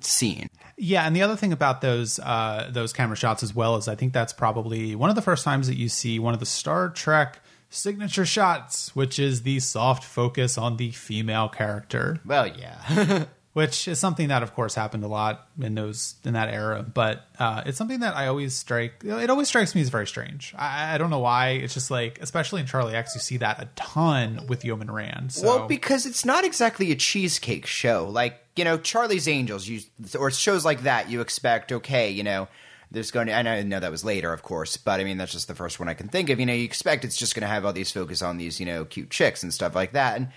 scene. 0.00 0.48
Yeah, 0.76 1.06
and 1.06 1.14
the 1.14 1.22
other 1.22 1.36
thing 1.36 1.52
about 1.52 1.80
those 1.80 2.18
uh, 2.18 2.68
those 2.72 2.92
camera 2.92 3.16
shots 3.16 3.42
as 3.42 3.54
well 3.54 3.76
is 3.76 3.86
I 3.88 3.94
think 3.94 4.12
that's 4.12 4.32
probably 4.32 4.94
one 4.94 5.10
of 5.10 5.16
the 5.16 5.22
first 5.22 5.44
times 5.44 5.66
that 5.68 5.76
you 5.76 5.88
see 5.88 6.18
one 6.18 6.34
of 6.34 6.40
the 6.40 6.46
Star 6.46 6.88
Trek 6.90 7.40
signature 7.70 8.26
shots, 8.26 8.94
which 8.94 9.18
is 9.18 9.42
the 9.42 9.60
soft 9.60 10.04
focus 10.04 10.56
on 10.58 10.76
the 10.76 10.90
female 10.92 11.48
character, 11.48 12.20
Well, 12.24 12.46
yeah. 12.46 13.24
which 13.54 13.86
is 13.88 14.00
something 14.00 14.28
that, 14.28 14.42
of 14.42 14.52
course, 14.52 14.74
happened 14.74 15.04
a 15.04 15.08
lot 15.08 15.46
in 15.60 15.76
those 15.76 16.16
in 16.24 16.34
that 16.34 16.52
era. 16.52 16.82
But 16.82 17.24
uh, 17.38 17.62
it's 17.64 17.78
something 17.78 18.00
that 18.00 18.14
I 18.16 18.26
always 18.26 18.54
strike. 18.54 19.02
It 19.04 19.30
always 19.30 19.48
strikes 19.48 19.74
me 19.74 19.80
as 19.80 19.88
very 19.88 20.08
strange. 20.08 20.52
I, 20.58 20.94
I 20.94 20.98
don't 20.98 21.08
know 21.08 21.20
why. 21.20 21.50
It's 21.50 21.72
just 21.72 21.90
like, 21.90 22.18
especially 22.20 22.60
in 22.60 22.66
Charlie 22.66 22.94
X, 22.94 23.14
you 23.14 23.20
see 23.20 23.36
that 23.38 23.62
a 23.62 23.68
ton 23.76 24.46
with 24.48 24.64
Yeoman 24.64 24.90
Rand. 24.90 25.32
So. 25.32 25.46
Well, 25.46 25.68
because 25.68 26.04
it's 26.04 26.24
not 26.24 26.44
exactly 26.44 26.90
a 26.90 26.96
cheesecake 26.96 27.64
show. 27.64 28.08
Like, 28.10 28.40
you 28.56 28.64
know, 28.64 28.76
Charlie's 28.76 29.28
Angels, 29.28 29.68
you 29.68 29.80
or 30.18 30.32
shows 30.32 30.64
like 30.64 30.82
that, 30.82 31.08
you 31.08 31.20
expect, 31.20 31.70
okay, 31.70 32.10
you 32.10 32.24
know, 32.24 32.48
there's 32.90 33.12
going 33.12 33.28
to, 33.28 33.32
and 33.32 33.48
I 33.48 33.62
know 33.62 33.78
that 33.78 33.90
was 33.90 34.04
later, 34.04 34.32
of 34.32 34.42
course, 34.42 34.76
but 34.76 35.00
I 35.00 35.04
mean, 35.04 35.16
that's 35.16 35.32
just 35.32 35.48
the 35.48 35.54
first 35.54 35.78
one 35.78 35.88
I 35.88 35.94
can 35.94 36.08
think 36.08 36.28
of. 36.28 36.40
You 36.40 36.46
know, 36.46 36.52
you 36.52 36.64
expect 36.64 37.04
it's 37.04 37.16
just 37.16 37.34
going 37.34 37.42
to 37.42 37.48
have 37.48 37.64
all 37.64 37.72
these 37.72 37.92
focus 37.92 38.20
on 38.20 38.36
these, 38.36 38.58
you 38.58 38.66
know, 38.66 38.84
cute 38.84 39.10
chicks 39.10 39.44
and 39.44 39.54
stuff 39.54 39.76
like 39.76 39.92
that. 39.92 40.16
And, 40.16 40.28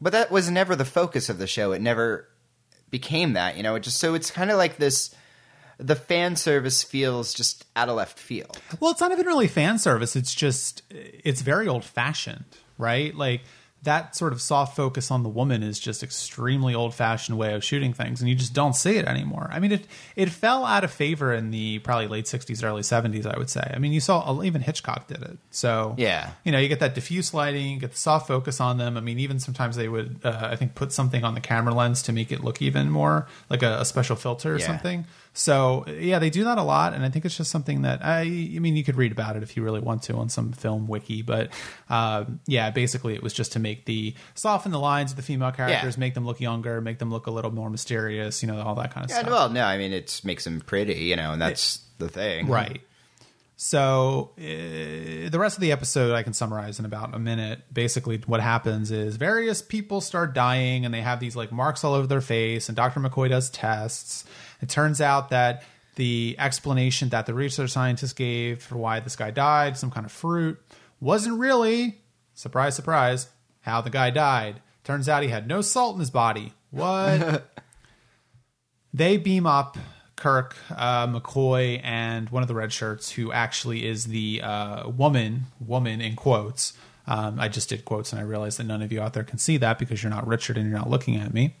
but 0.00 0.12
that 0.12 0.30
was 0.30 0.50
never 0.50 0.74
the 0.74 0.84
focus 0.84 1.28
of 1.28 1.38
the 1.38 1.46
show. 1.46 1.72
It 1.72 1.82
never 1.82 2.28
became 2.92 3.32
that, 3.32 3.56
you 3.56 3.64
know, 3.64 3.74
it 3.74 3.80
just, 3.80 3.98
so 3.98 4.14
it's 4.14 4.30
kind 4.30 4.52
of 4.52 4.56
like 4.56 4.76
this, 4.76 5.12
the 5.78 5.96
fan 5.96 6.36
service 6.36 6.84
feels 6.84 7.34
just 7.34 7.66
out 7.74 7.88
of 7.88 7.96
left 7.96 8.18
field. 8.18 8.56
Well, 8.78 8.92
it's 8.92 9.00
not 9.00 9.10
even 9.10 9.26
really 9.26 9.48
fan 9.48 9.78
service. 9.78 10.14
It's 10.14 10.32
just 10.32 10.82
it's 10.90 11.42
very 11.42 11.66
old 11.66 11.84
fashioned, 11.84 12.44
right? 12.78 13.12
Like 13.12 13.40
that 13.84 14.14
sort 14.14 14.32
of 14.32 14.40
soft 14.40 14.76
focus 14.76 15.10
on 15.10 15.24
the 15.24 15.28
woman 15.28 15.62
is 15.62 15.80
just 15.80 16.04
extremely 16.04 16.72
old 16.74 16.94
fashioned 16.94 17.36
way 17.36 17.52
of 17.54 17.64
shooting 17.64 17.92
things, 17.92 18.20
and 18.20 18.28
you 18.28 18.34
just 18.36 18.54
don't 18.54 18.76
see 18.76 18.96
it 18.96 19.06
anymore. 19.06 19.48
I 19.52 19.58
mean, 19.58 19.72
it 19.72 19.86
it 20.14 20.28
fell 20.30 20.64
out 20.64 20.84
of 20.84 20.92
favor 20.92 21.32
in 21.34 21.50
the 21.50 21.80
probably 21.80 22.06
late 22.06 22.26
'60s, 22.26 22.62
early 22.62 22.82
'70s. 22.82 23.26
I 23.26 23.36
would 23.36 23.50
say. 23.50 23.68
I 23.74 23.78
mean, 23.78 23.92
you 23.92 23.98
saw 24.00 24.40
even 24.42 24.60
Hitchcock 24.62 25.08
did 25.08 25.22
it. 25.22 25.38
So 25.50 25.94
Yeah. 25.98 26.30
you 26.44 26.52
know, 26.52 26.58
you 26.58 26.68
get 26.68 26.78
that 26.80 26.94
diffuse 26.94 27.34
lighting, 27.34 27.72
you 27.72 27.80
get 27.80 27.90
the 27.90 27.96
soft 27.96 28.28
focus 28.28 28.60
on 28.60 28.78
them. 28.78 28.96
I 28.96 29.00
mean, 29.00 29.18
even 29.18 29.40
sometimes 29.40 29.74
they 29.76 29.88
would, 29.88 30.20
uh, 30.22 30.48
I 30.50 30.54
think, 30.56 30.74
put 30.76 30.92
something 30.92 31.24
on 31.24 31.34
the 31.34 31.40
camera 31.40 31.74
lens 31.74 32.02
to 32.02 32.12
make 32.12 32.30
it 32.30 32.44
look 32.44 32.62
even 32.62 32.88
more 32.90 33.26
like 33.50 33.62
a, 33.62 33.80
a 33.80 33.84
special 33.84 34.14
filter 34.16 34.54
or 34.54 34.58
Yeah. 34.58 34.66
something. 34.66 35.06
So 35.34 35.86
yeah, 35.88 36.18
they 36.18 36.28
do 36.30 36.44
that 36.44 36.58
a 36.58 36.62
lot, 36.62 36.92
and 36.92 37.04
I 37.04 37.08
think 37.08 37.24
it's 37.24 37.36
just 37.36 37.50
something 37.50 37.82
that 37.82 38.04
I, 38.04 38.20
I 38.20 38.58
mean, 38.58 38.76
you 38.76 38.84
could 38.84 38.96
read 38.96 39.12
about 39.12 39.34
it 39.36 39.42
if 39.42 39.56
you 39.56 39.62
really 39.62 39.80
want 39.80 40.02
to 40.04 40.14
on 40.16 40.28
some 40.28 40.52
film 40.52 40.86
wiki, 40.86 41.22
but 41.22 41.50
um, 41.88 42.40
yeah, 42.46 42.70
basically 42.70 43.14
it 43.14 43.22
was 43.22 43.32
just 43.32 43.52
to 43.52 43.58
make 43.58 43.86
the 43.86 44.14
soften 44.34 44.72
the 44.72 44.78
lines 44.78 45.10
of 45.12 45.16
the 45.16 45.22
female 45.22 45.50
characters, 45.52 45.96
Yeah. 45.96 46.00
make 46.00 46.12
them 46.14 46.26
look 46.26 46.40
younger, 46.40 46.80
make 46.82 46.98
them 46.98 47.10
look 47.10 47.26
a 47.26 47.30
little 47.30 47.50
more 47.50 47.70
mysterious, 47.70 48.42
you 48.42 48.46
know, 48.46 48.60
all 48.60 48.74
that 48.74 48.92
kind 48.92 49.04
of 49.04 49.10
Yeah, 49.10 49.20
stuff. 49.20 49.30
well, 49.30 49.48
no, 49.50 49.64
I 49.64 49.78
mean 49.78 49.92
it 49.94 50.20
makes 50.22 50.44
them 50.44 50.60
pretty, 50.60 50.94
you 51.04 51.16
know, 51.16 51.32
and 51.32 51.40
that's 51.40 51.80
the 51.98 52.08
thing, 52.10 52.46
Right. 52.48 52.82
So 53.62 54.32
uh, 54.36 55.30
the 55.30 55.38
rest 55.38 55.56
of 55.56 55.60
the 55.60 55.70
episode 55.70 56.16
I 56.16 56.24
can 56.24 56.32
summarize 56.32 56.80
in 56.80 56.84
about 56.84 57.14
a 57.14 57.18
minute. 57.20 57.60
Basically, 57.72 58.20
what 58.26 58.40
happens 58.40 58.90
is 58.90 59.14
various 59.14 59.62
people 59.62 60.00
start 60.00 60.34
dying, 60.34 60.84
and 60.84 60.92
they 60.92 61.00
have 61.00 61.20
these 61.20 61.36
like 61.36 61.52
marks 61.52 61.84
all 61.84 61.94
over 61.94 62.08
their 62.08 62.20
face. 62.20 62.68
And 62.68 62.74
Dr. 62.74 62.98
McCoy 62.98 63.28
does 63.28 63.50
tests. 63.50 64.24
It 64.60 64.68
turns 64.68 65.00
out 65.00 65.30
that 65.30 65.62
the 65.94 66.34
explanation 66.40 67.10
that 67.10 67.26
the 67.26 67.34
research 67.34 67.70
scientist 67.70 68.16
gave 68.16 68.60
for 68.64 68.78
why 68.78 68.98
this 68.98 69.14
guy 69.14 69.30
died, 69.30 69.78
some 69.78 69.92
kind 69.92 70.06
of 70.06 70.10
fruit, 70.10 70.60
wasn't 70.98 71.38
really 71.38 72.00
surprise, 72.34 72.74
surprise, 72.74 73.28
how 73.60 73.80
the 73.80 73.90
guy 73.90 74.10
died. 74.10 74.60
Turns 74.82 75.08
out 75.08 75.22
he 75.22 75.28
had 75.28 75.46
no 75.46 75.60
salt 75.60 75.94
in 75.94 76.00
his 76.00 76.10
body. 76.10 76.52
What? 76.70 77.48
they 78.92 79.18
beam 79.18 79.46
up 79.46 79.78
Kirk, 80.16 80.56
uh, 80.70 81.06
McCoy, 81.06 81.80
and 81.82 82.28
one 82.30 82.42
of 82.42 82.48
the 82.48 82.54
red 82.54 82.72
shirts, 82.72 83.10
who 83.10 83.32
actually 83.32 83.86
is 83.86 84.04
the 84.04 84.40
uh, 84.42 84.88
woman, 84.88 85.44
woman 85.60 86.00
in 86.00 86.16
quotes. 86.16 86.74
Um, 87.06 87.40
I 87.40 87.48
just 87.48 87.68
did 87.68 87.84
quotes, 87.84 88.12
and 88.12 88.20
I 88.20 88.24
realized 88.24 88.58
that 88.58 88.64
none 88.64 88.82
of 88.82 88.92
you 88.92 89.00
out 89.00 89.14
there 89.14 89.24
can 89.24 89.38
see 89.38 89.56
that 89.58 89.78
because 89.78 90.02
you're 90.02 90.10
not 90.10 90.26
Richard 90.26 90.56
and 90.56 90.68
you're 90.68 90.78
not 90.78 90.90
looking 90.90 91.16
at 91.16 91.34
me. 91.34 91.56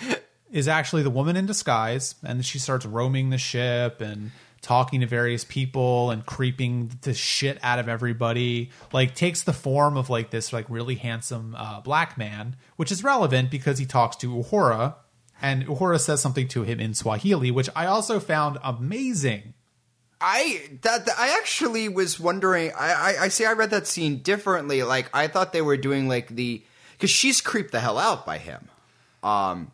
is 0.52 0.68
actually 0.68 1.02
the 1.02 1.10
woman 1.10 1.36
in 1.36 1.46
disguise, 1.46 2.14
and 2.22 2.44
she 2.44 2.58
starts 2.58 2.86
roaming 2.86 3.30
the 3.30 3.38
ship 3.38 4.00
and 4.00 4.30
talking 4.60 5.00
to 5.00 5.06
various 5.06 5.44
people 5.44 6.10
and 6.10 6.24
creeping 6.24 6.92
the 7.02 7.12
shit 7.12 7.58
out 7.62 7.78
of 7.78 7.88
everybody. 7.88 8.70
Like 8.92 9.14
takes 9.14 9.42
the 9.42 9.52
form 9.52 9.96
of 9.96 10.08
like 10.08 10.30
this 10.30 10.52
like 10.52 10.66
really 10.68 10.94
handsome 10.94 11.56
uh, 11.58 11.80
black 11.80 12.16
man, 12.16 12.56
which 12.76 12.92
is 12.92 13.02
relevant 13.02 13.50
because 13.50 13.78
he 13.78 13.86
talks 13.86 14.16
to 14.16 14.28
Uhura, 14.28 14.94
and 15.42 15.66
Uhura 15.66 16.00
says 16.00 16.22
something 16.22 16.48
to 16.48 16.62
him 16.62 16.80
in 16.80 16.94
Swahili, 16.94 17.50
which 17.50 17.68
I 17.76 17.86
also 17.86 18.20
found 18.20 18.58
amazing. 18.62 19.54
I 20.20 20.62
that 20.82 21.08
I 21.18 21.36
actually 21.40 21.88
was 21.88 22.18
wondering. 22.20 22.70
I, 22.78 22.92
I 22.92 23.24
I 23.24 23.28
see. 23.28 23.44
I 23.44 23.52
read 23.52 23.70
that 23.70 23.86
scene 23.88 24.18
differently. 24.22 24.82
Like 24.84 25.10
I 25.12 25.26
thought 25.26 25.52
they 25.52 25.62
were 25.62 25.76
doing 25.76 26.08
like 26.08 26.28
the 26.28 26.62
because 26.92 27.10
she's 27.10 27.40
creeped 27.40 27.72
the 27.72 27.80
hell 27.80 27.98
out 27.98 28.24
by 28.24 28.38
him 28.38 28.68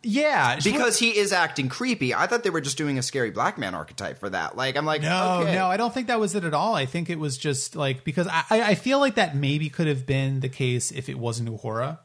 Yeah, 0.03 0.57
she- 0.59 0.71
because 0.71 0.97
he 0.97 1.15
is 1.17 1.31
acting 1.31 1.69
creepy. 1.69 2.13
I 2.13 2.27
thought 2.27 2.43
they 2.43 2.49
were 2.49 2.61
just 2.61 2.77
doing 2.77 2.97
a 2.97 3.03
scary 3.03 3.31
black 3.31 3.57
man 3.57 3.75
archetype 3.75 4.19
for 4.19 4.29
that. 4.29 4.55
Like 4.57 4.75
I'm 4.77 4.85
like 4.85 5.01
No, 5.01 5.41
okay. 5.41 5.53
no, 5.55 5.67
I 5.67 5.77
don't 5.77 5.93
think 5.93 6.07
that 6.07 6.19
was 6.19 6.35
it 6.35 6.43
at 6.43 6.53
all. 6.53 6.75
I 6.75 6.85
think 6.87 7.09
it 7.09 7.19
was 7.19 7.37
just 7.37 7.75
like 7.75 8.03
because 8.03 8.27
I, 8.27 8.43
I 8.49 8.75
feel 8.75 8.99
like 8.99 9.15
that 9.15 9.35
maybe 9.35 9.69
could 9.69 9.87
have 9.87 10.05
been 10.05 10.39
the 10.39 10.49
case 10.49 10.91
if 10.91 11.09
it 11.09 11.19
wasn't 11.19 11.49
Uhura. 11.49 11.99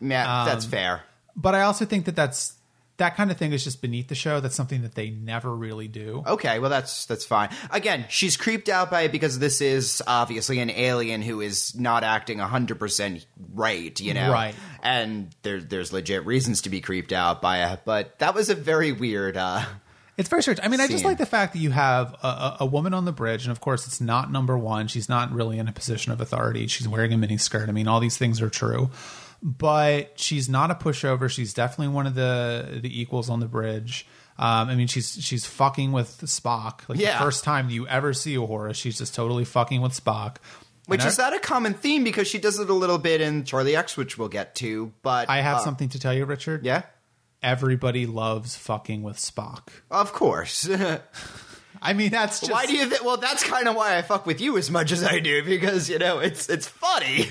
yeah, 0.00 0.44
that's 0.46 0.64
Um, 0.66 0.70
fair. 0.70 1.02
but 1.36 1.54
I 1.54 1.62
also 1.62 1.84
think 1.84 2.04
that 2.06 2.16
that's 2.16 2.54
that 2.98 3.16
kind 3.16 3.30
of 3.30 3.36
thing 3.36 3.52
is 3.52 3.64
just 3.64 3.80
beneath 3.80 4.08
the 4.08 4.14
show. 4.14 4.40
That's 4.40 4.54
something 4.54 4.82
that 4.82 4.94
they 4.94 5.10
never 5.10 5.54
really 5.54 5.88
do. 5.88 6.22
Okay, 6.26 6.58
well 6.58 6.70
that's 6.70 7.06
that's 7.06 7.24
fine. 7.24 7.48
Again, 7.70 8.04
she's 8.08 8.36
creeped 8.36 8.68
out 8.68 8.90
by 8.90 9.02
it 9.02 9.12
because 9.12 9.38
this 9.38 9.60
is 9.60 10.02
obviously 10.06 10.60
an 10.60 10.70
alien 10.70 11.22
who 11.22 11.40
is 11.40 11.74
not 11.74 12.04
acting 12.04 12.38
hundred 12.38 12.78
percent 12.78 13.26
right, 13.54 13.98
you 13.98 14.14
know. 14.14 14.30
Right. 14.30 14.54
And 14.82 15.34
there 15.42 15.60
there's 15.60 15.92
legit 15.92 16.26
reasons 16.26 16.62
to 16.62 16.70
be 16.70 16.80
creeped 16.80 17.12
out 17.12 17.40
by 17.40 17.72
it, 17.72 17.80
but 17.84 18.18
that 18.18 18.34
was 18.34 18.50
a 18.50 18.54
very 18.54 18.92
weird 18.92 19.36
uh 19.36 19.64
It's 20.16 20.28
very 20.28 20.42
strange. 20.42 20.58
I 20.60 20.66
mean, 20.66 20.80
I 20.80 20.88
just 20.88 21.04
like 21.04 21.18
the 21.18 21.26
fact 21.26 21.52
that 21.52 21.60
you 21.60 21.70
have 21.70 22.12
a, 22.24 22.26
a, 22.26 22.56
a 22.60 22.66
woman 22.66 22.92
on 22.92 23.04
the 23.04 23.12
bridge, 23.12 23.44
and 23.44 23.52
of 23.52 23.60
course, 23.60 23.86
it's 23.86 24.00
not 24.00 24.32
number 24.32 24.58
one. 24.58 24.88
She's 24.88 25.08
not 25.08 25.30
really 25.30 25.58
in 25.58 25.68
a 25.68 25.72
position 25.72 26.10
of 26.10 26.20
authority. 26.20 26.66
She's 26.66 26.88
wearing 26.88 27.12
a 27.12 27.16
mini 27.16 27.36
skirt. 27.36 27.68
I 27.68 27.72
mean, 27.72 27.86
all 27.86 28.00
these 28.00 28.18
things 28.18 28.42
are 28.42 28.50
true, 28.50 28.90
but 29.42 30.18
she's 30.18 30.48
not 30.48 30.70
a 30.70 30.74
pushover. 30.74 31.30
She's 31.30 31.54
definitely 31.54 31.94
one 31.94 32.06
of 32.06 32.14
the 32.14 32.80
the 32.82 33.00
equals 33.00 33.30
on 33.30 33.40
the 33.40 33.46
bridge. 33.48 34.06
Um, 34.38 34.68
I 34.68 34.74
mean, 34.76 34.86
she's 34.86 35.18
she's 35.20 35.46
fucking 35.46 35.92
with 35.92 36.18
Spock. 36.22 36.88
Like 36.88 36.98
Yeah. 37.00 37.18
the 37.18 37.24
first 37.24 37.42
time 37.44 37.70
you 37.70 37.86
ever 37.88 38.12
see 38.14 38.36
Uhura, 38.36 38.74
she's 38.74 38.98
just 38.98 39.14
totally 39.14 39.44
fucking 39.44 39.80
with 39.80 39.92
Spock. 39.92 40.36
which 40.86 41.00
And 41.00 41.08
is 41.08 41.18
I- 41.18 41.30
that 41.30 41.36
a 41.36 41.40
common 41.40 41.74
theme 41.74 42.04
because 42.04 42.28
she 42.28 42.38
does 42.38 42.58
it 42.58 42.70
a 42.70 42.74
little 42.74 42.98
bit 42.98 43.20
in 43.20 43.44
Charlie 43.44 43.74
X, 43.76 43.96
which 43.96 44.16
we'll 44.16 44.28
get 44.28 44.54
to. 44.56 44.92
But 45.02 45.28
I 45.28 45.40
have 45.40 45.58
uh, 45.58 45.64
something 45.64 45.88
to 45.90 45.98
tell 45.98 46.14
you, 46.14 46.24
Richard. 46.24 46.64
Yeah, 46.64 46.82
Everybody 47.42 48.06
loves 48.06 48.56
fucking 48.56 49.02
with 49.02 49.16
Spock. 49.18 49.68
of 49.90 50.12
course. 50.12 50.68
I 51.82 51.92
mean, 51.92 52.10
that's 52.10 52.40
just 52.40 52.50
why 52.50 52.66
do 52.66 52.72
you? 52.74 52.88
Th- 52.88 53.02
well, 53.02 53.16
that's 53.18 53.44
kind 53.44 53.68
of 53.68 53.76
why 53.76 53.96
I 53.96 54.02
fuck 54.02 54.26
with 54.26 54.40
you 54.40 54.56
as 54.58 54.70
much 54.70 54.90
as 54.90 55.04
I 55.04 55.20
do 55.20 55.44
because 55.44 55.88
you 55.88 55.98
know 55.98 56.18
it's 56.18 56.48
it's 56.48 56.66
funny. 56.66 57.28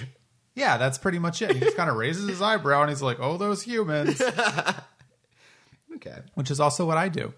Yeah, 0.57 0.77
that's 0.77 0.97
pretty 0.97 1.19
much 1.19 1.41
it. 1.41 1.51
He 1.53 1.59
just 1.59 1.77
kind 1.77 1.89
of 1.89 1.95
raises 1.95 2.27
his 2.27 2.41
eyebrow 2.41 2.81
and 2.81 2.89
he's 2.89 3.01
like, 3.01 3.19
"Oh, 3.21 3.37
those 3.37 3.61
humans," 3.61 4.19
Okay. 5.95 6.17
which 6.35 6.51
is 6.51 6.59
also 6.59 6.85
what 6.85 6.97
I 6.97 7.09
do. 7.09 7.33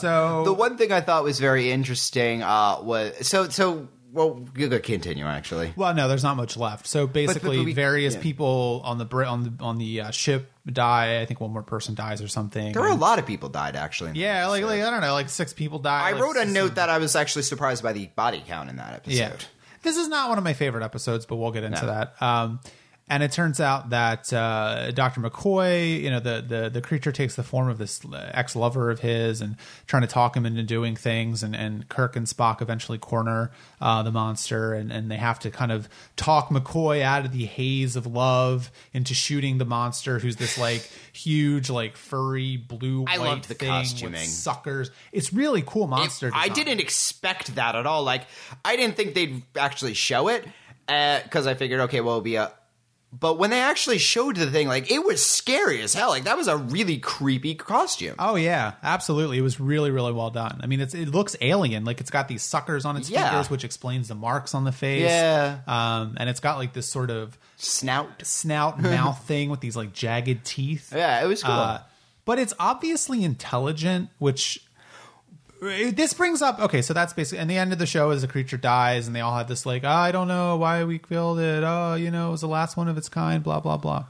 so 0.00 0.42
The 0.44 0.52
one 0.52 0.76
thing 0.76 0.92
I 0.92 1.00
thought 1.00 1.24
was 1.24 1.40
very 1.40 1.70
interesting 1.70 2.42
uh, 2.42 2.80
was 2.82 3.26
so 3.26 3.48
so. 3.48 3.88
Well, 4.10 4.46
you 4.56 4.70
could 4.70 4.82
continue 4.84 5.26
actually. 5.26 5.74
well, 5.76 5.92
no, 5.94 6.08
there's 6.08 6.22
not 6.24 6.38
much 6.38 6.56
left. 6.56 6.86
So 6.86 7.06
basically, 7.06 7.58
but 7.58 7.66
we- 7.66 7.72
various 7.74 8.14
yeah. 8.14 8.22
people 8.22 8.80
on 8.82 8.96
the 8.96 9.06
on 9.26 9.42
the 9.44 9.62
on 9.62 9.76
the 9.76 10.00
uh, 10.00 10.10
ship 10.10 10.50
die. 10.66 11.20
I 11.20 11.26
think 11.26 11.40
one 11.42 11.50
more 11.52 11.62
person 11.62 11.94
dies 11.94 12.22
or 12.22 12.28
something. 12.28 12.72
There 12.72 12.80
were 12.80 12.88
a 12.88 12.94
lot 12.94 13.18
of 13.18 13.26
people 13.26 13.50
died 13.50 13.76
actually. 13.76 14.12
yeah, 14.14 14.46
like, 14.46 14.64
like 14.64 14.80
I 14.80 14.90
don't 14.90 15.02
know, 15.02 15.12
like 15.12 15.28
six 15.28 15.52
people 15.52 15.78
died. 15.78 16.02
I 16.08 16.12
like, 16.12 16.22
wrote 16.22 16.36
a 16.38 16.46
note 16.46 16.76
that 16.76 16.88
I 16.88 16.96
was 16.98 17.14
actually 17.16 17.42
surprised 17.42 17.82
by 17.82 17.92
the 17.92 18.06
body 18.16 18.42
count 18.46 18.70
in 18.70 18.76
that 18.76 18.94
episode. 18.94 19.14
Yeah. 19.18 19.32
This 19.82 19.96
is 19.96 20.08
not 20.08 20.28
one 20.28 20.38
of 20.38 20.44
my 20.44 20.52
favorite 20.54 20.82
episodes, 20.84 21.26
but 21.26 21.36
we'll 21.36 21.52
get 21.52 21.64
into 21.64 21.80
No. 21.82 21.86
that. 21.86 22.22
Um, 22.22 22.60
and 23.08 23.22
it 23.22 23.32
turns 23.32 23.60
out 23.60 23.90
that 23.90 24.32
uh, 24.32 24.90
Dr. 24.90 25.20
McCoy, 25.20 26.00
you 26.02 26.10
know, 26.10 26.20
the, 26.20 26.44
the 26.46 26.70
the 26.70 26.80
creature 26.80 27.12
takes 27.12 27.36
the 27.36 27.42
form 27.42 27.68
of 27.68 27.78
this 27.78 28.00
ex 28.12 28.54
lover 28.54 28.90
of 28.90 29.00
his, 29.00 29.40
and 29.40 29.56
trying 29.86 30.02
to 30.02 30.08
talk 30.08 30.36
him 30.36 30.44
into 30.44 30.62
doing 30.62 30.96
things. 30.96 31.42
And, 31.42 31.56
and 31.56 31.88
Kirk 31.88 32.16
and 32.16 32.26
Spock 32.26 32.60
eventually 32.60 32.98
corner 32.98 33.50
uh, 33.80 34.02
the 34.02 34.12
monster, 34.12 34.74
and, 34.74 34.92
and 34.92 35.10
they 35.10 35.16
have 35.16 35.38
to 35.40 35.50
kind 35.50 35.72
of 35.72 35.88
talk 36.16 36.48
McCoy 36.48 37.00
out 37.00 37.24
of 37.24 37.32
the 37.32 37.46
haze 37.46 37.96
of 37.96 38.06
love 38.06 38.70
into 38.92 39.14
shooting 39.14 39.58
the 39.58 39.64
monster, 39.64 40.18
who's 40.18 40.36
this 40.36 40.58
like 40.58 40.88
huge, 41.12 41.70
like 41.70 41.96
furry 41.96 42.56
blue 42.56 43.04
I 43.06 43.18
white 43.18 43.26
loved 43.26 43.48
the 43.48 43.54
thing 43.54 43.68
costuming. 43.68 44.12
with 44.12 44.24
suckers. 44.24 44.90
It's 45.12 45.32
really 45.32 45.62
cool 45.62 45.86
monster. 45.86 46.30
I 46.34 46.48
didn't 46.48 46.80
expect 46.80 47.54
that 47.54 47.74
at 47.74 47.86
all. 47.86 48.02
Like, 48.02 48.22
I 48.64 48.76
didn't 48.76 48.96
think 48.96 49.14
they'd 49.14 49.42
actually 49.56 49.94
show 49.94 50.28
it 50.28 50.44
because 50.86 51.46
I 51.46 51.54
figured, 51.54 51.80
okay, 51.80 52.00
well, 52.00 52.14
it'll 52.14 52.22
be 52.22 52.36
a. 52.36 52.52
But 53.10 53.38
when 53.38 53.48
they 53.48 53.60
actually 53.60 53.96
showed 53.96 54.36
the 54.36 54.50
thing, 54.50 54.68
like, 54.68 54.90
it 54.90 55.02
was 55.02 55.24
scary 55.24 55.80
as 55.80 55.94
hell. 55.94 56.10
Like, 56.10 56.24
that 56.24 56.36
was 56.36 56.46
a 56.46 56.58
really 56.58 56.98
creepy 56.98 57.54
costume. 57.54 58.14
Oh 58.18 58.34
yeah, 58.36 58.74
absolutely. 58.82 59.38
It 59.38 59.42
was 59.42 59.58
really, 59.58 59.90
really 59.90 60.12
well 60.12 60.28
done. 60.30 60.60
I 60.62 60.66
mean, 60.66 60.80
it's, 60.80 60.94
it 60.94 61.08
looks 61.08 61.34
alien. 61.40 61.86
Like 61.86 62.00
it's 62.02 62.10
got 62.10 62.28
these 62.28 62.42
suckers 62.42 62.84
on 62.84 62.98
its 62.98 63.08
Yeah. 63.08 63.30
fingers, 63.30 63.48
which 63.48 63.64
explains 63.64 64.08
the 64.08 64.14
marks 64.14 64.54
on 64.54 64.64
the 64.64 64.72
face. 64.72 65.04
Yeah. 65.08 65.58
Um, 65.66 66.16
and 66.20 66.28
it's 66.28 66.40
got 66.40 66.58
like 66.58 66.74
this 66.74 66.86
sort 66.86 67.10
of 67.10 67.38
Snout. 67.56 68.24
snout 68.26 68.80
mouth 68.82 69.22
thing 69.24 69.48
with 69.48 69.60
these 69.60 69.74
like 69.76 69.94
jagged 69.94 70.44
teeth. 70.44 70.92
Yeah, 70.94 71.24
it 71.24 71.26
was 71.26 71.42
cool. 71.42 71.52
Uh, 71.52 71.80
but 72.26 72.38
it's 72.38 72.52
obviously 72.60 73.24
intelligent, 73.24 74.10
which 74.18 74.60
this 75.60 76.14
brings 76.14 76.42
up. 76.42 76.60
Okay, 76.60 76.82
so 76.82 76.94
that's 76.94 77.12
basically. 77.12 77.38
And 77.40 77.50
the 77.50 77.56
end 77.58 77.72
of 77.72 77.78
the 77.78 77.86
show 77.86 78.10
is 78.10 78.22
the 78.22 78.28
creature 78.28 78.56
dies, 78.56 79.06
and 79.06 79.14
they 79.16 79.20
all 79.20 79.36
have 79.36 79.48
this 79.48 79.66
like, 79.66 79.84
oh, 79.84 79.88
I 79.88 80.12
don't 80.12 80.28
know 80.28 80.56
why 80.56 80.84
we 80.84 80.98
killed 80.98 81.38
it. 81.38 81.62
Oh, 81.64 81.94
you 81.94 82.10
know, 82.10 82.28
it 82.28 82.32
was 82.32 82.40
the 82.42 82.48
last 82.48 82.76
one 82.76 82.88
of 82.88 82.96
its 82.96 83.08
kind. 83.08 83.42
Blah 83.42 83.60
blah 83.60 83.76
blah. 83.76 84.06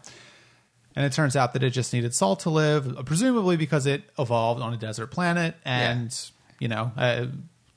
And 0.97 1.07
it 1.07 1.13
turns 1.13 1.37
out 1.37 1.53
that 1.53 1.63
it 1.63 1.71
just 1.71 1.93
needed 1.93 2.13
salt 2.13 2.41
to 2.41 2.51
live, 2.51 2.99
uh, 2.99 3.03
presumably 3.05 3.57
because 3.57 3.87
it 3.87 4.03
evolved 4.19 4.61
on 4.61 4.75
a 4.75 4.77
desert 4.77 5.09
planet, 5.09 5.55
and 5.65 6.15
you 6.59 6.67
know, 6.69 6.91
uh, 6.97 7.27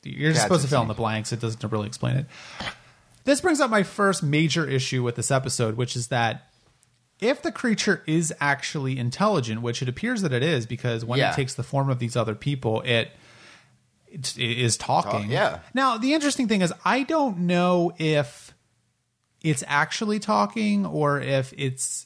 you're 0.03 0.31
just 0.31 0.39
Yeah, 0.41 0.43
supposed 0.45 0.63
to 0.63 0.67
fill 0.67 0.81
in 0.81 0.87
the 0.87 0.93
blanks. 0.95 1.31
It 1.31 1.39
doesn't 1.39 1.63
really 1.71 1.87
explain 1.87 2.17
it. 2.17 2.25
This 3.23 3.39
brings 3.41 3.61
up 3.61 3.69
my 3.69 3.83
first 3.83 4.23
major 4.23 4.67
issue 4.67 5.03
with 5.03 5.15
this 5.15 5.29
episode, 5.29 5.77
which 5.77 5.95
is 5.95 6.07
that 6.07 6.47
if 7.19 7.43
the 7.43 7.51
creature 7.51 8.01
is 8.07 8.33
actually 8.41 8.97
intelligent, 8.97 9.61
which 9.61 9.83
it 9.83 9.87
appears 9.87 10.23
that 10.23 10.33
it 10.33 10.41
is, 10.41 10.65
because 10.65 11.05
when 11.05 11.19
Yeah. 11.19 11.31
it 11.31 11.35
takes 11.35 11.53
the 11.53 11.61
form 11.61 11.87
of 11.91 11.99
these 11.99 12.15
other 12.15 12.33
people, 12.33 12.81
it 12.81 13.11
is 14.37 14.77
talking. 14.77 15.21
Talk- 15.23 15.29
yeah. 15.29 15.59
Now, 15.73 15.97
the 15.97 16.13
interesting 16.13 16.47
thing 16.47 16.61
is, 16.61 16.73
I 16.83 17.03
don't 17.03 17.39
know 17.39 17.93
if 17.97 18.53
it's 19.41 19.63
actually 19.67 20.19
talking 20.19 20.85
or 20.85 21.19
if 21.19 21.53
it's 21.57 22.05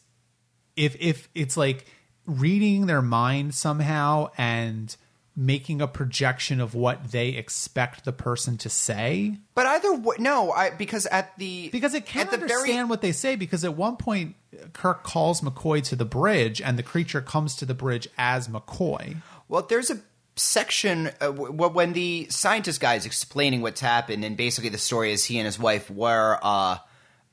if 0.75 0.95
if 0.99 1.29
it's 1.33 1.57
like 1.57 1.85
reading 2.25 2.85
their 2.85 3.01
mind 3.01 3.53
somehow 3.53 4.29
and 4.37 4.95
making 5.37 5.81
a 5.81 5.87
projection 5.87 6.61
of 6.61 6.73
what 6.73 7.11
they 7.11 7.29
expect 7.29 8.05
the 8.05 8.13
person 8.13 8.57
to 8.57 8.69
say 8.69 9.37
But 9.53 9.65
either 9.65 9.93
way, 9.93 10.15
no, 10.17 10.51
I 10.51 10.69
because 10.69 11.05
at 11.07 11.37
the 11.37 11.69
because 11.69 11.93
it 11.93 12.05
can't 12.05 12.31
understand 12.31 12.67
very 12.67 12.83
what 12.85 13.01
they 13.01 13.11
say 13.11 13.35
because 13.35 13.65
at 13.65 13.75
one 13.75 13.97
point 13.97 14.35
Kirk 14.73 15.03
calls 15.03 15.41
McCoy 15.41 15.83
to 15.85 15.95
the 15.95 16.05
bridge 16.05 16.61
and 16.61 16.79
the 16.79 16.83
creature 16.83 17.21
comes 17.21 17.55
to 17.57 17.65
the 17.65 17.73
bridge 17.73 18.07
as 18.17 18.47
McCoy. 18.47 19.17
Well, 19.49 19.63
there's 19.63 19.91
a 19.91 19.99
section 20.35 21.07
uh, 21.21 21.27
w- 21.31 21.51
when 21.53 21.93
the 21.93 22.27
scientist 22.29 22.79
guy 22.81 22.95
is 22.95 23.05
explaining 23.05 23.61
what's 23.61 23.81
happened, 23.81 24.23
and 24.25 24.35
basically 24.37 24.69
the 24.69 24.77
story 24.77 25.11
is 25.11 25.25
he 25.25 25.37
and 25.39 25.45
his 25.45 25.57
wife 25.59 25.89
were 25.89 26.39
uh, 26.41 26.77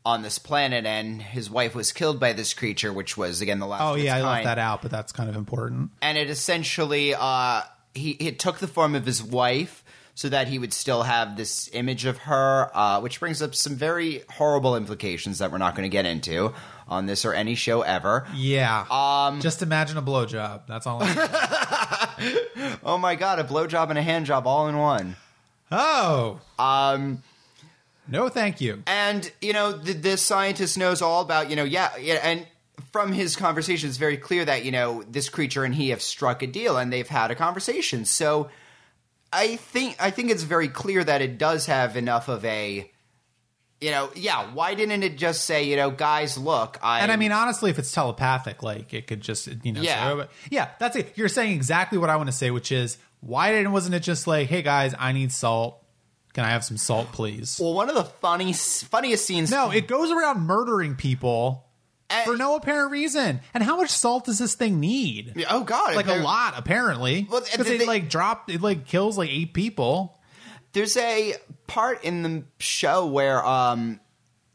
on 0.05 0.23
this 0.23 0.39
planet, 0.39 0.85
and 0.87 1.21
his 1.23 1.49
wife 1.51 1.75
was 1.75 1.93
killed 1.93 2.19
by 2.21 2.33
this 2.33 2.55
creature, 2.55 2.93
which 2.93 3.17
was 3.17 3.41
again 3.41 3.59
the 3.59 3.67
last. 3.67 3.83
Oh 3.83 3.95
yeah, 3.95 4.17
I 4.17 4.23
left 4.23 4.45
that 4.45 4.59
out, 4.59 4.83
but 4.83 4.91
that's 4.91 5.13
kind 5.13 5.29
of 5.31 5.37
important. 5.37 5.91
and 6.01 6.17
it 6.19 6.29
essentially 6.31 7.15
uh, 7.17 7.63
he 7.95 8.11
it 8.13 8.39
took 8.39 8.59
the 8.59 8.69
form 8.69 8.95
of 8.95 9.05
his 9.07 9.23
wife 9.23 9.85
so 10.15 10.29
that 10.29 10.47
he 10.47 10.59
would 10.59 10.75
still 10.75 11.05
have 11.05 11.39
this 11.39 11.71
image 11.73 12.05
of 12.05 12.19
her, 12.19 12.71
uh, 12.75 13.01
which 13.01 13.19
brings 13.19 13.41
up 13.41 13.55
some 13.55 13.75
very 13.77 14.23
horrible 14.29 14.77
implications 14.77 15.39
that 15.39 15.51
we're 15.51 15.57
not 15.57 15.75
going 15.75 15.85
to 15.85 15.93
get 15.93 16.05
into 16.05 16.53
on 16.87 17.07
this 17.07 17.25
or 17.25 17.33
any 17.33 17.55
show 17.55 17.81
ever. 17.81 18.27
Yeah. 18.35 18.85
Um, 18.91 19.41
Just 19.41 19.63
imagine 19.63 19.97
a 19.97 20.03
blowjob. 20.03 20.67
That's 20.69 20.87
all. 20.87 21.01
Oh 22.85 22.99
my 22.99 23.15
god, 23.15 23.39
a 23.39 23.45
blowjob 23.45 23.91
and 23.91 23.99
a 23.99 24.03
hand 24.03 24.27
job 24.27 24.47
all 24.47 24.69
in 24.69 24.77
one. 24.79 25.17
oh 25.71 26.41
Um, 26.59 27.23
no, 28.09 28.29
thank 28.29 28.61
you. 28.61 28.83
and 28.87 29.31
you 29.41 29.53
know 29.53 29.73
the, 29.73 29.93
this 29.93 30.23
scientist 30.23 30.77
knows 30.79 31.01
all 31.03 31.23
about 31.23 31.51
you 31.51 31.57
know 31.57 31.65
yeah, 31.65 31.91
yeah 31.99 32.21
and 32.23 32.47
from 32.91 33.13
his 33.13 33.37
conversation 33.37 33.89
it's 33.89 33.99
very 33.99 34.17
clear 34.17 34.45
that 34.45 34.65
you 34.65 34.71
know 34.73 35.03
this 35.09 35.29
creature 35.29 35.65
and 35.65 35.75
he 35.75 35.91
have 35.91 36.03
struck 36.03 36.43
a 36.43 36.47
deal 36.47 36.77
and 36.77 36.93
they've 36.93 37.09
had 37.09 37.31
a 37.31 37.35
conversation 37.35 38.05
so 38.05 38.51
i 39.33 39.57
think 39.57 39.97
i 40.01 40.11
think 40.11 40.31
it's 40.31 40.43
very 40.43 40.69
clear 40.69 41.03
that 41.05 41.23
it 41.23 41.39
does 41.39 41.67
have 41.67 41.97
enough 41.97 42.29
of 42.29 42.45
a 42.45 42.91
you 43.83 43.91
know 43.91 44.11
yeah 44.15 44.53
why 44.55 44.75
didn't 44.75 45.03
it 45.03 45.19
just 45.19 45.45
say 45.45 45.65
you 45.65 45.77
know 45.77 45.91
guys 45.91 46.39
look 46.39 46.79
i 46.83 47.01
And 47.01 47.11
I 47.13 47.17
mean, 47.17 47.33
honestly, 47.33 47.71
if 47.71 47.79
it's 47.79 47.93
telepathic, 47.93 48.63
like 48.63 48.95
it 48.95 49.07
could 49.07 49.21
just, 49.21 49.49
you 49.65 49.73
know, 49.73 49.81
Yeah. 49.83 50.09
say, 50.09 50.23
oh, 50.23 50.27
yeah, 50.51 50.69
that's 50.79 50.97
it. 50.97 51.13
You're 51.17 51.29
saying 51.29 51.53
exactly 51.53 51.99
what 51.99 52.09
I 52.09 52.17
want 52.17 52.29
to 52.29 52.33
say, 52.33 52.51
which 52.51 52.71
is 52.73 52.97
why 53.21 53.51
didn't 53.53 53.73
wasn't 53.73 53.95
it 53.95 54.01
just 54.01 54.27
like, 54.27 54.49
hey 54.49 54.63
guys, 54.63 54.95
I 54.99 55.13
need 55.13 55.33
salt. 55.33 55.79
Can 56.33 56.45
I 56.45 56.51
have 56.51 56.65
some 56.65 56.77
salt, 56.79 57.13
please? 57.13 57.59
well 57.61 57.75
one 57.75 57.89
of 57.91 57.95
the 57.95 58.05
funny 58.05 58.53
funniest 58.53 59.27
scenes 59.27 59.51
No, 59.51 59.71
it 59.71 59.87
goes 59.87 60.11
around 60.11 60.41
murdering 60.41 60.95
people 60.97 61.67
And- 62.09 62.25
for 62.25 62.37
no 62.37 62.57
apparent 62.57 62.91
reason. 62.91 63.41
And 63.53 63.63
how 63.63 63.77
much 63.77 63.91
salt 63.91 64.25
does 64.27 64.39
this 64.39 64.55
thing 64.55 64.81
need? 64.81 65.45
oh 65.51 65.63
god 65.65 65.95
Like 65.97 66.07
a 66.09 66.15
lot, 66.23 66.55
apparently. 66.57 67.27
Well, 67.31 67.43
Because 67.43 67.69
it 67.69 67.87
like 67.87 68.09
dropped, 68.09 68.51
it 68.51 68.63
like 68.63 68.87
kills 68.87 69.19
like 69.19 69.31
eight 69.31 69.53
people. 69.55 70.19
There's 70.73 70.97
a 70.97 71.35
part 71.67 72.05
in 72.05 72.23
the 72.23 72.45
show 72.59 73.07
where 73.07 73.45
um 73.45 74.01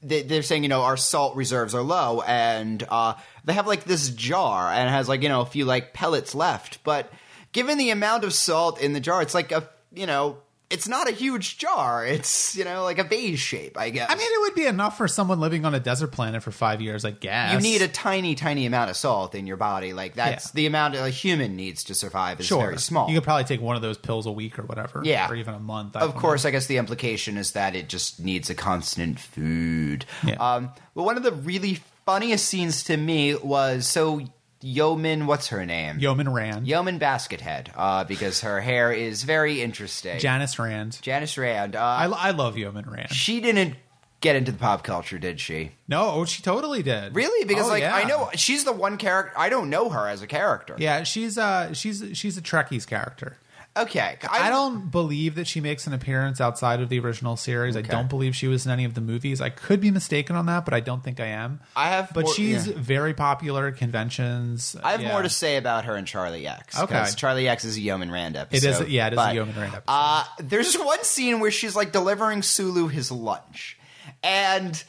they, 0.02 0.22
they're 0.22 0.44
saying 0.44 0.64
you 0.64 0.70
know 0.70 0.82
our 0.82 0.98
salt 0.98 1.36
reserves 1.36 1.74
are 1.74 1.82
low 1.82 2.22
and 2.22 2.86
uh 2.90 3.14
they 3.46 3.54
have 3.54 3.68
like 3.68 3.84
this 3.84 4.10
jar 4.10 4.72
and 4.72 4.90
has 4.90 5.10
like 5.10 5.22
you 5.22 5.30
know 5.30 5.42
a 5.42 5.46
few 5.46 5.66
like 5.66 5.94
pellets 5.94 6.36
left. 6.36 6.84
But 6.84 7.12
given 7.52 7.78
the 7.78 7.90
amount 7.90 8.24
of 8.24 8.34
salt 8.34 8.80
in 8.80 8.94
the 8.94 9.00
jar 9.00 9.22
it's 9.22 9.34
like 9.34 9.52
a 9.52 9.70
you 9.94 10.06
know 10.06 10.38
it's 10.70 10.88
not 10.88 11.08
a 11.08 11.12
huge 11.12 11.58
jar 11.58 12.06
it's 12.06 12.56
you 12.58 12.66
know 12.66 12.84
like 12.84 12.98
a 13.00 13.04
vase 13.04 13.40
shape 13.40 13.78
i 13.78 13.90
guess 13.90 14.10
I 14.10 14.16
mean, 14.16 14.28
it 14.30 14.42
would 14.42 14.56
be 14.56 14.66
enough 14.66 14.98
for 14.98 15.08
someone 15.08 15.40
living 15.40 15.64
on 15.66 15.74
a 15.74 15.80
desert 15.80 16.12
planet 16.12 16.44
for 16.44 16.52
five 16.52 16.82
years, 16.82 17.06
I 17.06 17.12
guess. 17.12 17.54
you 17.54 17.60
need 17.60 17.82
a 17.82 17.88
tiny 17.88 18.36
tiny 18.36 18.66
amount 18.66 18.90
of 18.90 18.98
salt 18.98 19.34
in 19.36 19.48
your 19.48 19.58
body 19.58 19.94
like 19.94 20.16
that's 20.16 20.48
Yeah. 20.48 20.52
the 20.56 20.66
amount 20.66 20.96
a 20.96 21.10
human 21.10 21.56
needs 21.56 21.86
to 21.86 21.96
survive 21.96 22.40
is 22.40 22.46
sure. 22.48 22.62
very 22.64 22.78
small 22.80 23.08
You 23.10 23.16
could 23.16 23.24
probably 23.24 23.46
take 23.46 23.62
one 23.62 23.76
of 23.76 23.82
those 23.82 23.98
pills 23.98 24.26
a 24.26 24.32
week 24.32 24.60
or 24.60 24.64
whatever. 24.64 25.02
Yeah. 25.04 25.30
Or 25.30 25.36
even 25.36 25.54
a 25.54 25.60
month. 25.60 25.96
I 25.96 26.02
of 26.02 26.16
course, 26.16 26.44
I 26.46 26.52
guess 26.52 26.66
the 26.68 26.78
implication 26.78 27.38
is 27.38 27.52
that 27.52 27.76
it 27.76 27.88
just 27.90 28.20
needs 28.20 28.50
a 28.50 28.56
constant 28.56 29.20
food. 29.20 30.06
Yeah. 30.26 30.36
Um, 30.36 30.72
well, 30.96 31.06
one 31.06 31.18
of 31.18 31.24
the 31.24 31.32
really 31.32 31.80
funniest 32.06 32.46
scenes 32.46 32.84
to 32.86 32.98
me 32.98 33.36
was 33.36 33.88
so 33.88 34.22
Yeoman, 34.62 35.28
what's 35.28 35.48
her 35.50 35.66
name? 35.66 36.00
Yeoman 36.00 36.30
Rand. 36.34 36.68
Yeoman 36.68 37.00
Baskethead, 37.00 37.68
uh, 37.76 38.04
because 38.06 38.42
her 38.42 38.60
hair 38.62 38.92
is 38.92 39.24
very 39.24 39.62
interesting. 39.62 40.20
Janice 40.20 40.58
Rand. 40.58 41.00
Janice 41.02 41.38
Rand. 41.38 41.76
Uh, 41.76 41.80
I, 41.82 42.06
I 42.06 42.32
love 42.32 42.58
Yeoman 42.58 42.90
Rand. 42.90 43.12
she 43.12 43.40
didn't 43.40 43.76
get 44.20 44.36
into 44.36 44.52
the 44.52 44.58
pop 44.58 44.84
culture, 44.84 45.20
did 45.20 45.40
she? 45.40 45.74
No, 45.88 46.10
oh, 46.10 46.26
she 46.26 46.42
totally 46.42 46.82
did. 46.82 47.16
Really? 47.16 47.46
Because 47.46 47.68
Oh, 47.68 47.70
like 47.70 47.82
yeah. 47.84 47.96
I 47.96 48.06
know 48.06 48.30
she's 48.34 48.64
the 48.64 48.72
one 48.74 48.98
character 48.98 49.38
I 49.38 49.50
don't 49.50 49.70
know 49.70 49.90
her 49.90 50.08
as 50.08 50.24
a 50.24 50.28
character. 50.28 50.76
Yeah, 50.80 51.04
she's 51.04 51.38
uh 51.38 51.74
she's 51.74 52.04
she's 52.14 52.36
a 52.38 52.42
Trekkies 52.42 52.88
character. 52.88 53.38
Okay. 53.78 54.18
I, 54.30 54.50
don't 54.50 54.90
believe 54.92 55.36
that 55.36 55.48
she 55.48 55.62
makes 55.62 55.88
an 55.88 55.94
appearance 55.94 56.42
outside 56.42 56.82
of 56.82 56.90
the 56.90 57.00
original 57.00 57.36
series. 57.38 57.78
I 57.78 57.82
don't 57.82 58.10
believe 58.10 58.36
she 58.36 58.48
was 58.48 58.66
in 58.66 58.72
any 58.72 58.86
of 58.86 58.94
the 58.94 59.02
movies. 59.02 59.40
I 59.42 59.50
could 59.50 59.80
be 59.82 59.92
mistaken 59.92 60.36
on 60.36 60.46
that, 60.48 60.66
but 60.66 60.74
I 60.74 60.80
don't 60.80 61.04
think 61.04 61.20
I 61.20 61.28
am. 61.28 61.60
I 61.76 61.90
have 61.90 62.12
But 62.14 62.26
more- 62.26 62.34
she's 62.34 62.68
yeah. 62.68 62.74
very 62.78 63.14
popular 63.14 63.68
at 63.68 63.78
conventions. 63.78 64.76
I 64.84 64.92
have 64.92 65.02
Yeah. 65.02 65.12
more 65.12 65.22
to 65.22 65.30
say 65.30 65.58
about 65.58 65.86
her 65.86 65.96
and 65.96 66.08
Charlie 66.08 66.48
X. 66.48 66.80
Okay. 66.80 67.06
Charlie 67.16 67.48
X 67.48 67.66
is 67.66 67.78
a 67.78 67.82
Yeoman 67.82 68.12
Rand 68.12 68.36
It 68.36 68.40
episode. 68.40 68.84
is, 68.86 68.90
yeah, 68.90 69.08
it 69.08 69.14
is 69.14 69.18
but, 69.18 69.32
a 69.32 69.34
Yeoman 69.36 69.56
Rand 69.56 69.74
episode. 69.76 69.84
Uh, 69.88 70.24
there's 70.40 70.76
one 70.78 71.04
scene 71.04 71.40
where 71.40 71.52
she's 71.52 71.76
like 71.76 71.92
delivering 71.92 72.42
Sulu 72.42 72.88
his 72.88 73.12
lunch, 73.12 73.78
and 74.24 74.84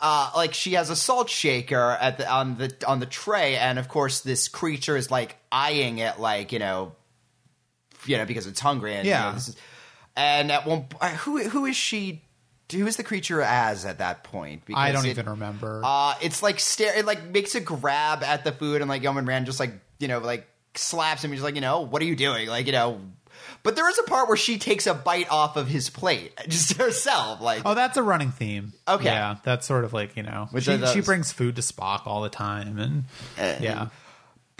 uh, 0.00 0.30
like 0.34 0.54
she 0.54 0.72
has 0.74 0.90
a 0.90 0.96
salt 0.96 1.30
shaker 1.30 1.96
at 2.00 2.18
the 2.18 2.28
on 2.30 2.56
the 2.58 2.72
on 2.86 2.98
the 3.00 3.06
tray, 3.06 3.56
and 3.56 3.78
of 3.78 3.88
course 3.88 4.20
this 4.20 4.48
creature 4.48 4.96
is 4.96 5.10
like 5.10 5.36
eyeing 5.50 5.98
it, 5.98 6.18
like 6.18 6.52
you 6.52 6.58
know, 6.58 6.92
you 8.06 8.16
know 8.18 8.24
because 8.26 8.46
it's 8.46 8.60
hungry, 8.60 8.94
and 8.94 9.04
you 9.04 9.10
Yeah. 9.10 9.28
know, 9.28 9.34
this 9.34 9.48
is, 9.48 9.56
and 10.16 10.50
at 10.52 10.66
one 10.66 10.86
uh, 11.00 11.08
who 11.10 11.38
who 11.48 11.66
is 11.66 11.76
she? 11.76 12.22
Who 12.70 12.86
is 12.86 12.96
the 12.96 13.02
creature 13.04 13.42
as 13.42 13.84
at 13.84 13.98
that 13.98 14.24
point? 14.24 14.64
Because 14.64 14.80
I 14.80 14.92
don't 14.92 15.04
it- 15.04 15.10
even 15.10 15.28
remember. 15.28 15.82
uh, 15.84 16.14
it's 16.22 16.42
like 16.42 16.58
stare. 16.58 16.96
It 16.98 17.04
like 17.04 17.22
makes 17.28 17.54
a 17.54 17.60
grab 17.60 18.22
at 18.22 18.44
the 18.44 18.52
food, 18.52 18.80
and 18.80 18.88
like 18.88 19.02
Yeoman 19.02 19.26
Rand 19.26 19.44
just 19.46 19.60
like 19.60 19.72
you 19.98 20.08
know 20.08 20.18
like 20.20 20.46
slaps 20.74 21.22
him. 21.22 21.32
He's 21.32 21.42
like, 21.42 21.54
you 21.54 21.60
know, 21.60 21.82
what 21.82 22.00
are 22.00 22.06
you 22.06 22.16
doing? 22.16 22.48
Like 22.48 22.66
you 22.66 22.72
know. 22.72 23.00
But 23.64 23.76
there 23.76 23.88
is 23.88 23.98
a 23.98 24.02
part 24.04 24.28
where 24.28 24.36
she 24.36 24.58
takes 24.58 24.86
a 24.86 24.94
bite 24.94 25.30
off 25.30 25.56
of 25.56 25.68
his 25.68 25.88
plate 25.90 26.32
just 26.48 26.74
herself. 26.78 27.40
Like, 27.40 27.62
oh, 27.64 27.74
that's 27.74 27.96
a 27.96 28.02
running 28.02 28.30
theme. 28.30 28.72
Okay. 28.88 29.04
Yeah, 29.06 29.36
that's 29.44 29.66
sort 29.66 29.84
of 29.84 29.92
like, 29.92 30.16
you 30.16 30.22
know, 30.22 30.48
Which 30.50 30.64
she, 30.64 30.84
she 30.86 31.00
brings 31.00 31.30
food 31.32 31.56
to 31.56 31.62
Spock 31.62 32.06
all 32.06 32.22
the 32.22 32.28
time. 32.28 32.78
And 32.78 33.04
Uh, 33.38 33.56
yeah. 33.60 33.88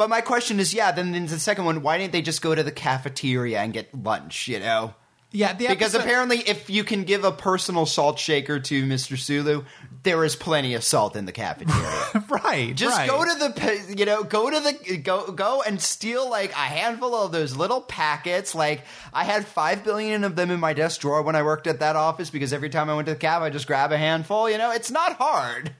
But 0.03 0.11
my 0.11 0.21
question 0.21 0.59
is, 0.61 0.75
yeah. 0.75 0.91
Then 0.93 1.15
in 1.15 1.27
the 1.27 1.38
second 1.38 1.65
one, 1.65 1.83
why 1.83 1.97
didn't 1.99 2.12
they 2.12 2.23
just 2.23 2.43
go 2.43 2.55
to 2.55 2.62
the 2.62 2.73
cafeteria 2.73 3.61
and 3.61 3.73
get 3.73 3.95
lunch? 3.95 4.49
You 4.49 4.61
know. 4.61 4.95
Yeah, 5.35 5.55
the 5.55 5.69
Because 5.69 5.95
episode- 5.95 6.01
apparently, 6.07 6.38
if 6.41 6.69
you 6.69 6.85
can 6.85 7.05
give 7.05 7.25
a 7.25 7.33
personal 7.33 7.87
salt 7.87 8.19
shaker 8.19 8.61
to 8.61 8.85
Mr. 8.85 9.17
Sulu, 9.19 9.65
there 10.03 10.23
is 10.27 10.37
plenty 10.37 10.75
of 10.75 10.85
salt 10.85 11.17
in 11.17 11.25
the 11.25 11.33
cafeteria. 11.33 12.25
right, 12.29 12.75
Just 12.77 12.99
right. 12.99 13.09
go 13.09 13.25
to 13.25 13.38
the 13.38 13.95
you 13.97 14.05
know 14.05 14.25
go 14.25 14.51
to 14.51 14.61
the 14.61 14.99
go 14.99 15.33
go 15.33 15.62
and 15.62 15.81
steal 15.81 16.29
like 16.29 16.51
a 16.51 16.57
handful 16.57 17.15
of 17.15 17.33
those 17.33 17.57
little 17.57 17.81
packets. 17.81 18.55
Like 18.55 18.83
I 19.15 19.25
had 19.25 19.47
five 19.47 19.83
billion 19.85 20.25
of 20.25 20.37
them 20.37 20.51
in 20.51 20.61
my 20.61 20.75
desk 20.75 21.01
drawer 21.01 21.23
when 21.23 21.35
I 21.37 21.43
worked 21.45 21.67
at 21.67 21.81
that 21.81 21.97
office 21.97 22.29
because 22.29 22.53
every 22.53 22.69
time 22.69 22.91
I 22.91 22.95
went 22.95 23.07
to 23.07 23.15
the 23.15 23.19
cab, 23.19 23.41
I 23.41 23.49
just 23.49 23.67
grab 23.67 23.91
a 23.91 23.97
handful. 23.97 24.51
You 24.51 24.59
know, 24.59 24.71
it's 24.73 24.91
not 24.91 25.15
hard. 25.17 25.73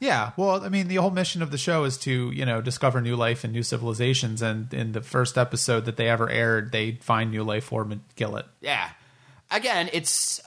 Yeah, 0.00 0.32
well, 0.38 0.64
I 0.64 0.70
mean, 0.70 0.88
the 0.88 0.96
whole 0.96 1.10
mission 1.10 1.42
of 1.42 1.50
the 1.50 1.58
show 1.58 1.84
is 1.84 1.98
to 1.98 2.30
you 2.30 2.46
know 2.46 2.62
discover 2.62 3.02
new 3.02 3.16
life 3.16 3.44
and 3.44 3.52
new 3.52 3.62
civilizations, 3.62 4.40
and 4.40 4.72
in 4.72 4.92
the 4.92 5.02
first 5.02 5.36
episode 5.36 5.84
that 5.84 5.98
they 5.98 6.08
ever 6.08 6.28
aired, 6.28 6.72
they 6.72 6.92
find 7.02 7.30
new 7.30 7.44
life 7.44 7.64
form 7.64 7.92
and 7.92 8.00
kill 8.16 8.36
it. 8.36 8.46
Yeah. 8.62 8.88
Again, 9.50 9.90
it's 9.92 10.40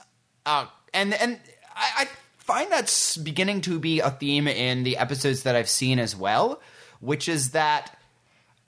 uh, 0.44 0.66
and 0.92 1.14
and 1.14 1.38
I, 1.74 1.90
I 1.98 2.08
find 2.38 2.70
that's 2.72 3.16
beginning 3.16 3.60
to 3.62 3.78
be 3.78 4.00
a 4.00 4.10
theme 4.10 4.48
in 4.48 4.82
the 4.82 4.96
episodes 4.96 5.44
that 5.44 5.54
I've 5.54 5.68
seen 5.68 6.00
as 6.00 6.16
well, 6.16 6.60
which 7.00 7.28
is 7.28 7.50
that 7.50 7.96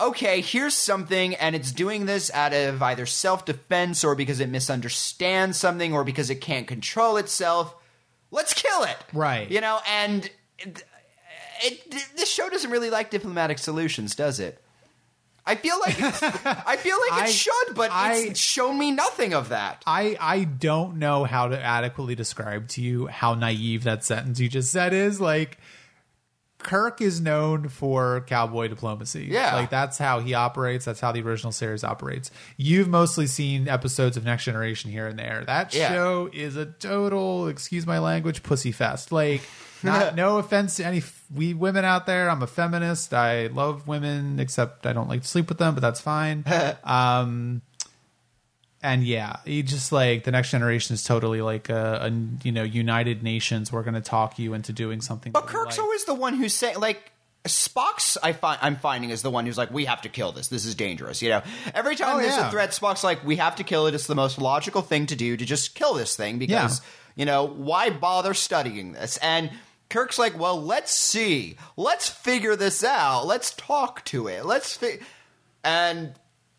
okay, 0.01 0.41
here's 0.41 0.75
something 0.75 1.35
and 1.37 1.57
it's 1.57 1.73
doing 1.73 2.05
this 2.05 2.31
out 2.33 2.53
of 2.53 2.83
either 2.83 3.07
self-defense 3.07 4.05
or 4.05 4.15
because 4.15 4.41
it 4.41 4.49
misunderstands 4.51 5.57
something 5.57 5.95
or 5.95 6.05
because 6.05 6.29
it 6.29 6.41
can't 6.43 6.69
control 6.69 7.17
itself. 7.17 7.75
Let's 8.31 8.53
kill 8.53 8.85
it. 8.85 8.97
Right. 9.15 9.51
You 9.51 9.63
know, 9.63 9.79
and 9.89 10.31
it, 10.59 10.85
it 11.63 11.93
this 12.17 12.31
show 12.31 12.49
doesn't 12.51 12.71
really 12.71 12.91
like 12.91 13.11
diplomatic 13.11 13.59
solutions, 13.59 14.15
does 14.15 14.41
it? 14.41 14.63
I 15.49 15.55
feel 15.55 15.79
like 15.79 15.95
I 16.03 16.77
feel 16.77 16.97
like 17.09 17.21
it 17.23 17.27
I- 17.27 17.31
should, 17.31 17.75
but 17.77 17.91
I- 17.93 18.17
it's 18.17 18.41
shown 18.41 18.79
me 18.79 18.91
nothing 18.91 19.33
of 19.33 19.51
that. 19.51 19.83
I 19.87 20.17
I 20.21 20.45
don't 20.45 20.97
know 20.97 21.25
how 21.25 21.49
to 21.49 21.63
adequately 21.63 22.15
describe 22.17 22.69
to 22.71 22.83
you 22.83 23.07
how 23.07 23.35
naive 23.35 23.85
that 23.85 24.05
sentence 24.05 24.41
you 24.41 24.49
just 24.49 24.73
said 24.73 24.93
is. 24.93 25.21
Like, 25.21 25.59
Kirk 26.59 27.01
is 27.01 27.21
known 27.21 27.69
for 27.69 28.23
cowboy 28.23 28.67
diplomacy. 28.67 29.29
Yeah. 29.31 29.55
like 29.55 29.71
that's 29.71 29.99
how 29.99 30.19
he 30.19 30.35
operates. 30.35 30.85
That's 30.85 30.99
how 30.99 31.13
the 31.13 31.21
original 31.23 31.53
series 31.53 31.85
operates. 31.85 32.33
You've 32.57 32.89
mostly 32.89 33.29
seen 33.29 33.69
episodes 33.69 34.17
of 34.17 34.25
Next 34.25 34.45
Generation 34.47 34.91
here 34.91 35.07
and 35.07 35.17
there. 35.17 35.45
That 35.47 35.73
Yeah. 35.73 35.91
show 35.93 36.29
is 36.33 36.57
a 36.57 36.67
total, 36.67 37.47
excuse 37.47 37.87
my 37.87 38.01
language, 38.01 38.43
pussy 38.43 38.73
fest. 38.73 39.13
Like. 39.13 39.43
Not, 39.83 40.15
no 40.17 40.39
offense 40.39 40.77
to 40.77 40.85
any 40.87 40.99
f- 40.99 41.25
we 41.35 41.55
women 41.55 41.85
out 41.85 42.07
there. 42.07 42.29
I'm 42.31 42.43
a 42.43 42.47
feminist. 42.47 43.13
I 43.13 43.49
love 43.49 43.87
women, 43.89 44.39
except 44.41 44.87
I 44.87 44.93
don't 44.93 45.09
like 45.09 45.23
to 45.23 45.29
sleep 45.29 45.49
with 45.49 45.59
them, 45.59 45.75
but 45.75 45.81
that's 45.81 46.01
fine. 46.01 46.45
um, 46.85 47.63
and 48.83 49.03
yeah, 49.05 49.37
he 49.45 49.63
just 49.63 49.91
like 49.93 50.25
the 50.25 50.31
next 50.31 50.51
generation 50.51 50.95
is 50.95 51.03
totally 51.03 51.41
like 51.41 51.69
a, 51.69 52.11
a 52.11 52.11
you 52.45 52.53
know 52.53 52.63
United 52.63 53.23
Nations. 53.23 53.73
We're 53.73 53.83
going 53.83 53.95
to 53.95 54.01
talk 54.01 54.39
you 54.39 54.55
into 54.55 54.73
doing 54.73 55.01
something. 55.01 55.33
But 55.33 55.47
Kirk's 55.47 55.79
like. 55.79 55.85
always 55.85 56.05
the 56.05 56.15
one 56.15 56.35
who's 56.35 56.55
saying 56.55 56.79
like. 56.79 57.13
Spock's 57.47 58.19
I 58.25 58.33
find 58.33 58.59
I'm 58.61 58.75
finding 58.75 59.11
is 59.11 59.23
the 59.23 59.31
one 59.31 59.47
who's 59.47 59.57
like 59.57 59.71
we 59.71 59.85
have 59.85 60.03
to 60.03 60.09
kill 60.09 60.33
this. 60.33 60.49
This 60.49 60.65
is 60.65 60.75
dangerous. 60.75 61.23
You 61.23 61.29
know, 61.29 61.43
every 61.77 61.95
time 61.95 62.17
Oh, 62.17 62.21
there's 62.21 62.35
yeah. 62.37 62.49
a 62.49 62.51
threat, 62.51 62.71
Spock's 62.71 63.05
like 63.05 63.25
we 63.25 63.37
have 63.37 63.55
to 63.57 63.63
kill 63.63 63.87
it. 63.87 63.95
It's 63.95 64.09
the 64.09 64.17
most 64.17 64.41
logical 64.41 64.83
thing 64.83 65.07
to 65.07 65.15
do 65.15 65.37
to 65.37 65.45
just 65.45 65.77
kill 65.77 65.95
this 65.95 66.17
thing 66.17 66.39
because 66.41 66.81
you 67.15 67.25
know 67.25 67.45
why 67.47 67.91
bother 67.91 68.35
studying 68.35 68.95
this? 68.95 69.17
And 69.19 69.53
Kirk's 69.89 70.19
like, 70.19 70.39
well, 70.39 70.61
let's 70.61 70.93
see, 70.93 71.57
let's 71.77 72.09
figure 72.09 72.57
this 72.57 72.83
out. 72.83 73.27
Let's 73.27 73.53
talk 73.55 74.05
to 74.07 74.29
it. 74.29 74.45
Let's 74.45 74.77
fi-. 74.77 74.99
and 75.63 76.13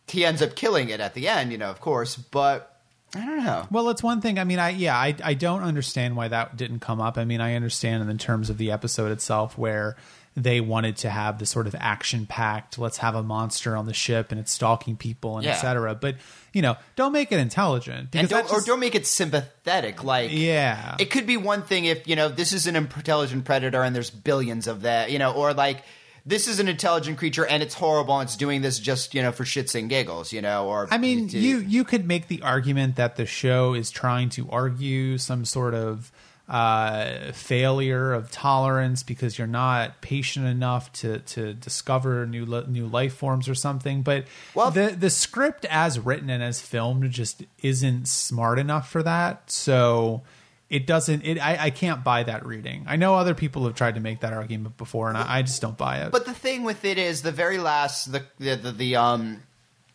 he 0.07 0.23
ends 0.25 0.41
up 0.41 0.55
killing 0.55 0.89
it 0.89 0.99
at 0.99 1.13
the 1.13 1.27
end. 1.27 1.51
You 1.51 1.57
know, 1.57 1.69
of 1.69 1.81
course, 1.81 2.15
but 2.15 2.81
I 3.15 3.25
don't 3.25 3.43
know. 3.43 3.67
Well, 3.71 3.89
it's 3.89 4.03
one 4.03 4.21
thing. 4.21 4.39
I 4.39 4.43
mean, 4.43 4.59
I 4.59 4.69
yeah, 4.69 4.95
I 4.95 5.15
I 5.23 5.33
don't 5.33 5.63
understand 5.63 6.15
why 6.15 6.27
that 6.29 6.55
didn't 6.57 6.79
come 6.79 7.01
up. 7.01 7.17
I 7.17 7.25
mean, 7.25 7.41
I 7.41 7.55
understand 7.55 8.09
in 8.09 8.17
terms 8.17 8.49
of 8.49 8.57
the 8.57 8.71
episode 8.71 9.11
itself 9.11 9.57
where 9.57 9.95
they 10.39 10.61
wanted 10.61 10.95
to 10.97 11.09
have 11.09 11.39
the 11.39 11.45
sort 11.47 11.65
of 11.65 11.75
action 11.79 12.27
packed. 12.27 12.77
Let's 12.77 12.97
have 12.99 13.15
a 13.15 13.23
monster 13.23 13.75
on 13.75 13.87
the 13.87 13.93
ship 13.93 14.31
and 14.31 14.39
it's 14.39 14.51
stalking 14.51 14.95
people 14.95 15.37
and 15.37 15.45
Yeah. 15.45 15.53
etc. 15.53 15.95
But 15.95 16.15
you 16.53 16.61
know, 16.61 16.77
don't 16.95 17.11
make 17.11 17.31
it 17.31 17.39
intelligent 17.39 17.99
And 17.99 18.09
because 18.11 18.29
don't, 18.29 18.43
just- 18.43 18.53
or 18.53 18.61
don't 18.61 18.79
make 18.79 18.93
it 18.95 19.05
sympathetic. 19.07 20.03
Like, 20.03 20.31
Yeah. 20.31 20.95
it 20.99 21.05
could 21.11 21.25
be 21.27 21.37
one 21.37 21.63
thing 21.63 21.85
if 21.85 22.07
you 22.07 22.15
know 22.15 22.29
this 22.29 22.53
is 22.53 22.67
an 22.67 22.75
intelligent 22.75 23.45
predator 23.45 23.81
and 23.83 23.95
there's 23.95 24.09
billions 24.11 24.67
of 24.67 24.81
that, 24.83 25.11
you 25.11 25.19
know, 25.19 25.31
or 25.31 25.53
like 25.53 25.83
this 26.25 26.47
is 26.47 26.59
an 26.59 26.67
intelligent 26.67 27.17
creature 27.17 27.45
and 27.45 27.63
it's 27.63 27.73
horrible 27.73 28.19
and 28.19 28.27
it's 28.27 28.35
doing 28.35 28.61
this 28.61 28.79
just 28.79 29.15
you 29.15 29.21
know 29.21 29.31
for 29.31 29.43
shits 29.43 29.73
and 29.79 29.89
giggles, 29.89 30.33
you 30.33 30.41
know. 30.41 30.67
Or 30.67 30.87
I 30.91 30.97
mean, 30.97 31.29
to- 31.29 31.39
you 31.39 31.59
you 31.59 31.83
could 31.83 32.05
make 32.07 32.27
the 32.27 32.41
argument 32.43 32.95
that 32.97 33.15
the 33.15 33.25
show 33.25 33.73
is 33.73 33.89
trying 33.89 34.29
to 34.31 34.47
argue 34.51 35.17
some 35.17 35.45
sort 35.45 35.73
of 35.73 36.11
uh, 36.47 37.31
failure 37.33 38.13
of 38.13 38.31
tolerance 38.31 39.03
because 39.03 39.37
you're 39.37 39.47
not 39.47 40.01
patient 40.01 40.45
enough 40.45 40.91
to 40.93 41.19
to 41.19 41.53
discover 41.53 42.25
new 42.25 42.45
new 42.67 42.87
life 42.87 43.13
forms 43.13 43.49
or 43.49 43.55
something. 43.55 44.01
But 44.01 44.25
Well- 44.53 44.71
the 44.71 44.95
the 44.97 45.09
script 45.09 45.65
as 45.65 45.99
written 45.99 46.29
and 46.29 46.41
as 46.41 46.61
filmed 46.61 47.11
just 47.11 47.43
isn't 47.61 48.07
smart 48.07 48.59
enough 48.59 48.89
for 48.89 49.03
that. 49.03 49.51
So. 49.51 50.21
It 50.69 50.85
doesn't. 50.85 51.23
It. 51.23 51.39
I, 51.39 51.67
I 51.67 51.69
can't 51.69 52.03
buy 52.03 52.23
that 52.23 52.45
reading. 52.45 52.83
I 52.89 52.97
know 52.97 53.15
other 53.15 53.33
people 53.33 53.63
have 53.67 53.75
tried 53.75 53.95
to 53.95 54.01
make 54.01 54.19
that 54.19 54.33
argument 54.33 54.75
before, 54.75 55.07
and 55.07 55.17
I, 55.17 55.37
I 55.37 55.41
just 55.41 55.61
don't 55.61 55.77
buy 55.77 55.99
it. 55.99 56.11
But 56.11 56.25
the 56.25 56.33
thing 56.33 56.63
with 56.63 56.83
it 56.83 56.97
is 56.97 57.21
the 57.21 57.31
very 57.31 57.57
last 57.57 58.11
the 58.11 58.25
the, 58.37 58.57
the, 58.57 58.71
the 58.73 58.95
um 58.97 59.43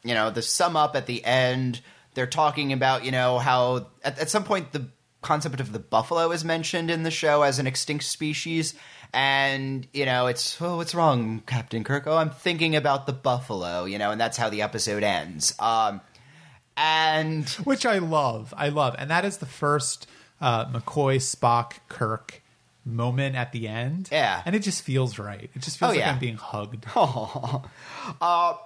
you 0.03 0.15
know 0.15 0.31
the 0.31 0.41
sum 0.41 0.75
up 0.75 0.97
at 0.97 1.05
the 1.05 1.23
end. 1.27 1.83
They're 2.15 2.27
talking 2.27 2.73
about 2.73 3.05
you 3.05 3.11
know 3.11 3.39
how 3.39 3.89
at, 4.03 4.19
at 4.19 4.31
some 4.31 4.45
point 4.45 4.73
the 4.73 4.89
concept 5.23 5.61
of 5.61 5.73
the 5.73 5.79
buffalo 5.79 6.31
is 6.33 6.45
mentioned 6.45 6.91
in 6.91 7.03
the 7.05 7.11
show 7.11 7.43
as 7.43 7.59
an 7.59 7.67
extinct 7.67 8.05
species. 8.05 8.75
And 9.15 9.87
you 9.93 10.05
know, 10.07 10.27
it's 10.27 10.61
oh, 10.61 10.77
what's 10.77 10.95
wrong, 10.95 11.43
Captain 11.47 11.85
Kirk? 11.85 12.07
Oh, 12.07 12.17
I'm 12.17 12.31
thinking 12.31 12.77
about 12.77 13.07
the 13.07 13.13
buffalo, 13.13 13.85
you 13.85 13.99
know, 13.99 14.11
and 14.11 14.21
that's 14.21 14.37
how 14.37 14.49
the 14.49 14.63
episode 14.63 15.03
ends. 15.03 15.55
Um, 15.59 16.01
and 16.77 17.49
which 17.65 17.85
I 17.87 17.99
love. 17.99 18.55
I 18.57 18.69
love, 18.71 18.97
and 18.99 19.11
that 19.11 19.25
is 19.25 19.37
the 19.39 19.47
first 19.47 20.07
uh, 20.41 20.67
McCoy, 20.67 21.17
Spock, 21.17 21.75
Kirk 21.89 22.43
moment 22.85 23.37
at 23.37 23.53
the 23.53 23.69
end. 23.69 24.09
Yeah. 24.11 24.43
and 24.45 24.57
it 24.57 24.61
just 24.61 24.83
feels 24.83 25.19
right. 25.19 25.51
It 25.55 25.61
just 25.63 25.79
feels 25.79 25.91
Oh, 25.91 25.93
like 25.93 26.01
yeah. 26.01 26.13
I'm 26.13 26.19
being 26.19 26.37
hugged. 26.37 26.85
Oh, 26.97 27.63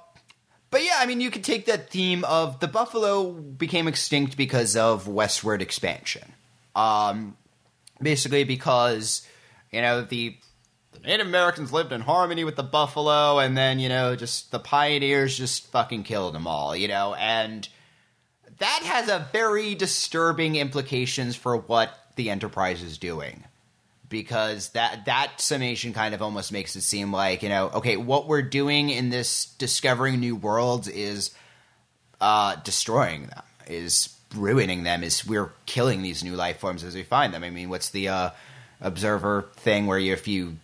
But 0.68 0.82
yeah, 0.82 0.96
I 0.98 1.06
mean, 1.06 1.20
you 1.20 1.30
could 1.30 1.44
take 1.44 1.66
that 1.66 1.90
theme 1.90 2.24
of 2.24 2.58
the 2.60 2.66
buffalo 2.68 3.30
became 3.32 3.86
extinct 3.86 4.36
because 4.36 4.74
of 4.76 5.06
westward 5.06 5.62
expansion. 5.62 6.32
Um, 6.76 7.36
basically, 8.00 8.44
because 8.44 9.26
you 9.72 9.80
know 9.80 10.02
the, 10.02 10.36
the 10.92 11.00
Native 11.00 11.26
Americans 11.26 11.72
lived 11.72 11.90
in 11.90 12.02
harmony 12.02 12.44
with 12.44 12.54
the 12.54 12.62
buffalo, 12.62 13.38
and 13.38 13.56
then 13.56 13.80
you 13.80 13.88
know 13.88 14.14
just 14.14 14.52
the 14.52 14.60
pioneers 14.60 15.36
just 15.36 15.66
fucking 15.68 16.04
killed 16.04 16.34
them 16.34 16.46
all. 16.46 16.76
You 16.76 16.88
know, 16.88 17.14
and 17.14 17.68
that 18.58 18.82
has 18.84 19.08
a 19.08 19.26
very 19.32 19.74
disturbing 19.74 20.56
implications 20.56 21.34
for 21.34 21.56
what 21.56 21.98
the 22.16 22.30
Enterprise 22.30 22.82
is 22.82 22.98
doing 22.98 23.44
because 24.08 24.70
that 24.70 25.04
that 25.06 25.40
summation 25.40 25.92
kind 25.92 26.14
of 26.14 26.22
almost 26.22 26.52
makes 26.52 26.76
it 26.76 26.82
seem 26.82 27.12
like 27.12 27.42
you 27.42 27.48
know 27.48 27.70
okay 27.74 27.96
what 27.96 28.28
we're 28.28 28.42
doing 28.42 28.88
in 28.88 29.10
this 29.10 29.46
discovering 29.58 30.20
new 30.20 30.36
worlds 30.36 30.86
is 30.86 31.32
uh 32.20 32.54
destroying 32.56 33.26
them 33.26 33.42
is 33.66 34.15
ruining 34.36 34.82
them 34.82 35.02
is 35.02 35.26
we're 35.26 35.50
killing 35.66 36.02
these 36.02 36.22
new 36.22 36.34
life 36.34 36.58
forms 36.58 36.84
as 36.84 36.94
we 36.94 37.02
find 37.02 37.32
them. 37.32 37.44
I 37.44 37.50
mean 37.50 37.68
what's 37.68 37.90
the 37.90 38.08
uh 38.08 38.30
observer 38.80 39.48
thing 39.56 39.86
where 39.86 39.98
you, 39.98 40.12
if 40.12 40.28
you 40.28 40.56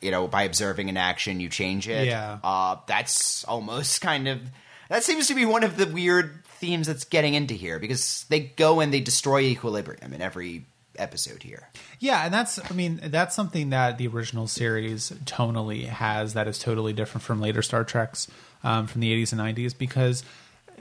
you 0.00 0.10
know 0.10 0.28
by 0.28 0.42
observing 0.44 0.88
an 0.88 0.96
action 0.96 1.40
you 1.40 1.48
change 1.48 1.88
it? 1.88 2.06
Yeah. 2.06 2.38
uh 2.42 2.76
that's 2.86 3.44
almost 3.44 4.00
kind 4.02 4.28
of 4.28 4.40
that 4.88 5.04
seems 5.04 5.28
to 5.28 5.34
be 5.34 5.44
one 5.44 5.64
of 5.64 5.76
the 5.76 5.86
weird 5.86 6.44
themes 6.44 6.86
that's 6.86 7.04
getting 7.04 7.34
into 7.34 7.54
here 7.54 7.78
because 7.78 8.24
they 8.28 8.40
go 8.40 8.80
and 8.80 8.92
they 8.92 9.00
destroy 9.00 9.40
equilibrium 9.40 10.12
in 10.12 10.20
every 10.20 10.64
episode 10.98 11.42
here. 11.42 11.68
Yeah, 12.00 12.24
and 12.24 12.34
that's 12.34 12.58
I 12.70 12.74
mean 12.74 13.00
that's 13.04 13.34
something 13.34 13.70
that 13.70 13.98
the 13.98 14.08
original 14.08 14.46
series 14.46 15.10
tonally 15.24 15.84
has 15.86 16.34
that 16.34 16.48
is 16.48 16.58
totally 16.58 16.92
different 16.92 17.22
from 17.22 17.40
later 17.40 17.62
Star 17.62 17.84
Treks 17.84 18.28
um, 18.64 18.86
from 18.86 19.00
the 19.00 19.12
80s 19.24 19.32
and 19.32 19.40
90s 19.40 19.76
because 19.76 20.24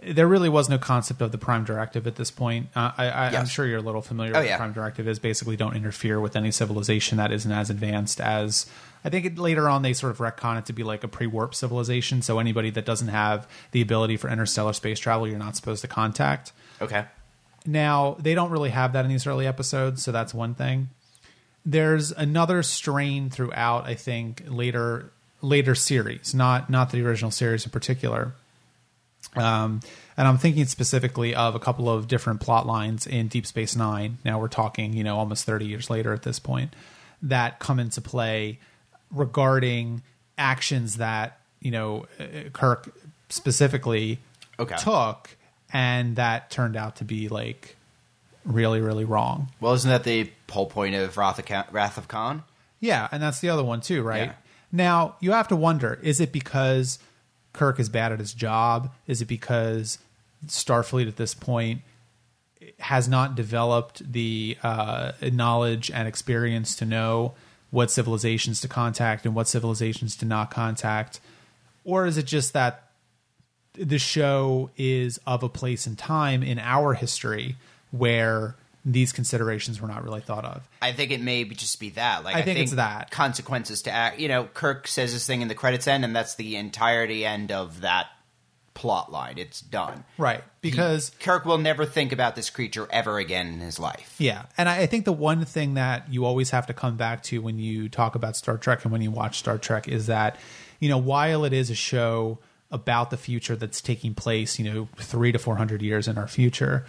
there 0.04 0.28
really 0.28 0.50
was 0.50 0.70
no 0.70 0.78
concept 0.78 1.22
of 1.22 1.32
the 1.32 1.38
prime 1.38 1.64
directive 1.64 2.08
at 2.08 2.16
this 2.16 2.32
point. 2.32 2.68
Uh, 2.76 2.92
I, 2.98 3.06
I, 3.08 3.26
I'm 3.28 3.34
Yes. 3.34 3.50
sure 3.52 3.66
you're 3.66 3.80
a 3.80 3.82
little 3.82 4.02
familiar 4.02 4.36
Oh, 4.36 4.40
with 4.40 4.48
yeah. 4.48 4.58
the 4.58 4.62
prime 4.62 4.74
directive 4.74 5.08
is 5.08 5.20
basically 5.20 5.56
don't 5.56 5.76
interfere 5.76 6.20
with 6.20 6.36
any 6.36 6.52
civilization 6.52 7.18
that 7.18 7.32
isn't 7.32 7.52
as 7.52 7.70
advanced 7.70 8.20
as. 8.22 8.66
I 9.06 9.10
think 9.10 9.26
it, 9.26 9.38
later 9.38 9.70
on 9.70 9.82
they 9.84 9.94
sort 9.94 10.12
of 10.12 10.18
retcon 10.18 10.58
it 10.60 10.66
to 10.66 10.74
be 10.74 10.84
like 10.84 11.04
a 11.04 11.08
pre-warp 11.08 11.56
civilization. 11.56 12.22
So 12.22 12.40
anybody 12.40 12.70
that 12.72 12.86
doesn't 12.86 13.08
have 13.10 13.48
the 13.72 13.82
ability 13.82 14.18
for 14.18 14.30
interstellar 14.30 14.74
space 14.74 15.00
travel, 15.00 15.28
you're 15.28 15.38
not 15.40 15.56
supposed 15.56 15.82
to 15.82 15.88
contact. 15.88 16.52
okay 16.82 17.06
Now, 17.66 18.18
they 18.20 18.34
don't 18.36 18.50
really 18.52 18.70
have 18.72 18.94
that 18.94 19.06
in 19.06 19.10
these 19.10 19.26
early 19.28 19.46
episodes, 19.48 20.04
so 20.04 20.12
that's 20.12 20.34
one 20.34 20.56
thing. 20.56 20.90
There's 21.66 22.12
another 22.12 22.64
strain 22.64 23.30
throughout, 23.30 23.86
I 23.86 23.94
think, 23.96 24.44
later 24.48 25.12
later 25.42 25.76
series, 25.76 26.34
not 26.34 26.70
not 26.70 26.92
the 26.92 27.06
original 27.06 27.30
series 27.32 27.66
in 27.66 27.72
particular. 27.72 28.34
Um, 29.36 29.82
and 30.16 30.28
I'm 30.28 30.38
thinking 30.38 30.66
specifically 30.66 31.36
of 31.36 31.54
a 31.54 31.60
couple 31.60 31.90
of 31.90 32.08
different 32.08 32.40
plot 32.42 32.66
lines 32.66 33.06
in 33.06 33.28
Deep 33.28 33.46
Space 33.46 33.76
Nine. 33.76 34.18
Now 34.26 34.40
we're 34.40 34.48
talking, 34.48 34.94
you 34.94 35.04
know, 35.04 35.18
almost 35.18 35.46
30 35.46 35.66
years 35.66 35.90
later 35.90 36.14
at 36.14 36.24
this 36.24 36.40
point, 36.40 36.76
that 37.22 37.60
come 37.60 37.80
into 37.80 38.02
play 38.02 38.60
regarding 39.12 40.02
actions 40.38 40.98
that 40.98 41.40
you 41.62 41.72
know 41.72 42.06
uh, 42.20 42.50
Kirk 42.54 42.94
specifically 43.30 44.20
Okay. 44.60 44.76
took, 44.78 45.30
and 45.72 46.16
that 46.16 46.50
turned 46.50 46.76
out 46.76 46.96
to 46.98 47.04
be 47.04 47.28
like 47.30 47.76
really, 48.44 48.82
really 48.82 49.06
wrong. 49.06 49.50
Well, 49.60 49.74
isn't 49.74 49.90
that 49.90 50.04
the 50.04 50.32
whole 50.50 50.66
point 50.66 50.96
of 50.96 51.16
Wrath 51.18 51.38
of, 51.38 51.46
Khan, 51.46 51.66
Wrath 51.72 51.98
of 51.98 52.08
Khan? 52.08 52.44
Yeah, 52.80 53.08
and 53.12 53.22
that's 53.22 53.40
the 53.40 53.50
other 53.50 53.64
one 53.64 53.82
too, 53.82 54.02
right? 54.02 54.28
Yeah. 54.30 54.34
Now 54.72 55.16
you 55.20 55.32
have 55.34 55.48
to 55.50 55.56
wonder: 55.56 56.00
is 56.02 56.20
it 56.20 56.32
because 56.32 56.98
Kirk 57.58 57.80
is 57.80 57.90
bad 57.90 58.12
at 58.12 58.20
his 58.20 58.34
job? 58.34 58.94
Is 59.08 59.22
it 59.22 59.26
because 59.26 59.98
Starfleet 60.46 61.08
at 61.08 61.18
this 61.18 61.34
point 61.34 61.82
has 62.80 63.08
not 63.08 63.36
developed 63.36 64.12
the 64.12 64.58
uh, 64.64 65.12
knowledge 65.32 65.90
and 65.92 66.08
experience 66.08 66.76
to 66.76 66.86
know 66.86 67.34
what 67.72 67.92
civilizations 67.92 68.62
to 68.62 68.68
contact 68.68 69.26
and 69.26 69.36
what 69.36 69.48
civilizations 69.48 70.16
to 70.18 70.26
not 70.26 70.52
contact, 70.52 71.20
or 71.84 72.06
is 72.06 72.18
it 72.18 72.26
just 72.26 72.54
that 72.54 72.84
the 73.74 74.00
show 74.00 74.70
is 74.78 75.20
of 75.28 75.44
a 75.44 75.50
place 75.50 75.86
and 75.86 75.98
time 75.98 76.42
in 76.44 76.60
our 76.60 76.94
history 76.94 77.56
where 77.92 78.56
these 78.86 79.12
considerations 79.12 79.82
were 79.82 79.88
not 79.88 80.04
really 80.04 80.22
thought 80.22 80.46
of? 80.46 80.68
I 80.82 80.92
think 80.94 81.12
it 81.12 81.22
may 81.22 81.44
be- 81.44 81.56
just 81.56 81.80
be 81.80 81.90
that. 81.92 82.24
Like 82.24 82.36
I 82.36 82.42
think 82.42 82.60
it's 82.60 82.74
that. 82.74 83.12
consequences 83.12 83.82
to 83.84 83.92
act. 83.92 84.20
You 84.20 84.28
know, 84.28 84.46
Kirk 84.46 84.88
says 84.88 85.14
this 85.14 85.28
thing 85.28 85.42
in 85.42 85.48
the 85.48 85.56
credits 85.56 85.88
end, 85.88 86.06
and 86.06 86.16
that's 86.16 86.36
the 86.36 86.56
entirety 86.56 87.26
end 87.26 87.52
of 87.52 87.82
that 87.82 88.08
plot 88.74 89.12
line. 89.12 89.40
It's 89.40 89.60
done. 89.60 90.04
Right, 90.20 90.44
because 90.62 91.12
Kirk 91.20 91.46
will 91.46 91.58
never 91.58 91.86
think 91.86 92.12
about 92.12 92.36
this 92.36 92.50
creature 92.52 92.88
ever 92.92 93.18
again 93.18 93.48
in 93.48 93.60
his 93.60 93.80
life. 93.80 94.16
Yeah, 94.20 94.46
and 94.58 94.70
I 94.70 94.82
I 94.82 94.86
think 94.86 95.06
the 95.06 95.14
one 95.14 95.44
thing 95.46 95.74
that 95.74 96.12
you 96.14 96.26
always 96.26 96.52
have 96.52 96.68
to 96.68 96.74
come 96.74 96.96
back 96.96 97.24
to 97.24 97.42
when 97.42 97.58
you 97.58 97.90
talk 97.90 98.14
about 98.16 98.36
Star 98.36 98.58
Trek 98.58 98.84
and 98.84 98.92
when 98.92 99.02
you 99.02 99.10
watch 99.12 99.40
Star 99.40 99.58
Trek 99.58 99.88
is 99.88 100.06
that, 100.08 100.38
you 100.80 100.90
know, 100.90 100.98
while 101.00 101.44
it 101.44 101.54
is 101.54 101.70
a 101.72 101.76
show 101.76 102.38
about 102.70 103.10
the 103.10 103.18
future 103.18 103.56
that's 103.56 103.82
taking 103.82 104.14
place, 104.14 104.60
you 104.60 104.72
know, 104.72 104.88
three 104.98 105.32
to 105.32 105.40
four 105.40 105.56
hundred 105.56 105.82
years 105.82 106.08
in 106.08 106.18
our 106.18 106.28
future, 106.28 106.86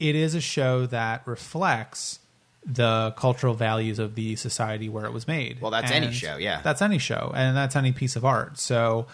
it 0.00 0.16
is 0.16 0.34
a 0.34 0.40
show 0.40 0.86
that 0.86 1.22
reflects 1.26 2.18
the 2.66 3.14
cultural 3.16 3.54
values 3.54 3.98
of 3.98 4.14
the 4.14 4.36
society 4.36 4.88
where 4.88 5.04
it 5.04 5.12
was 5.12 5.28
made. 5.28 5.60
Well, 5.60 5.70
that's 5.70 5.90
any 5.90 6.12
show, 6.12 6.36
yeah. 6.36 6.60
That's 6.62 6.82
any 6.82 6.98
show, 6.98 7.32
and 7.34 7.56
that's 7.56 7.76
any 7.76 7.92
piece 7.92 8.16
of 8.16 8.24
art. 8.24 8.58
So 8.58 9.06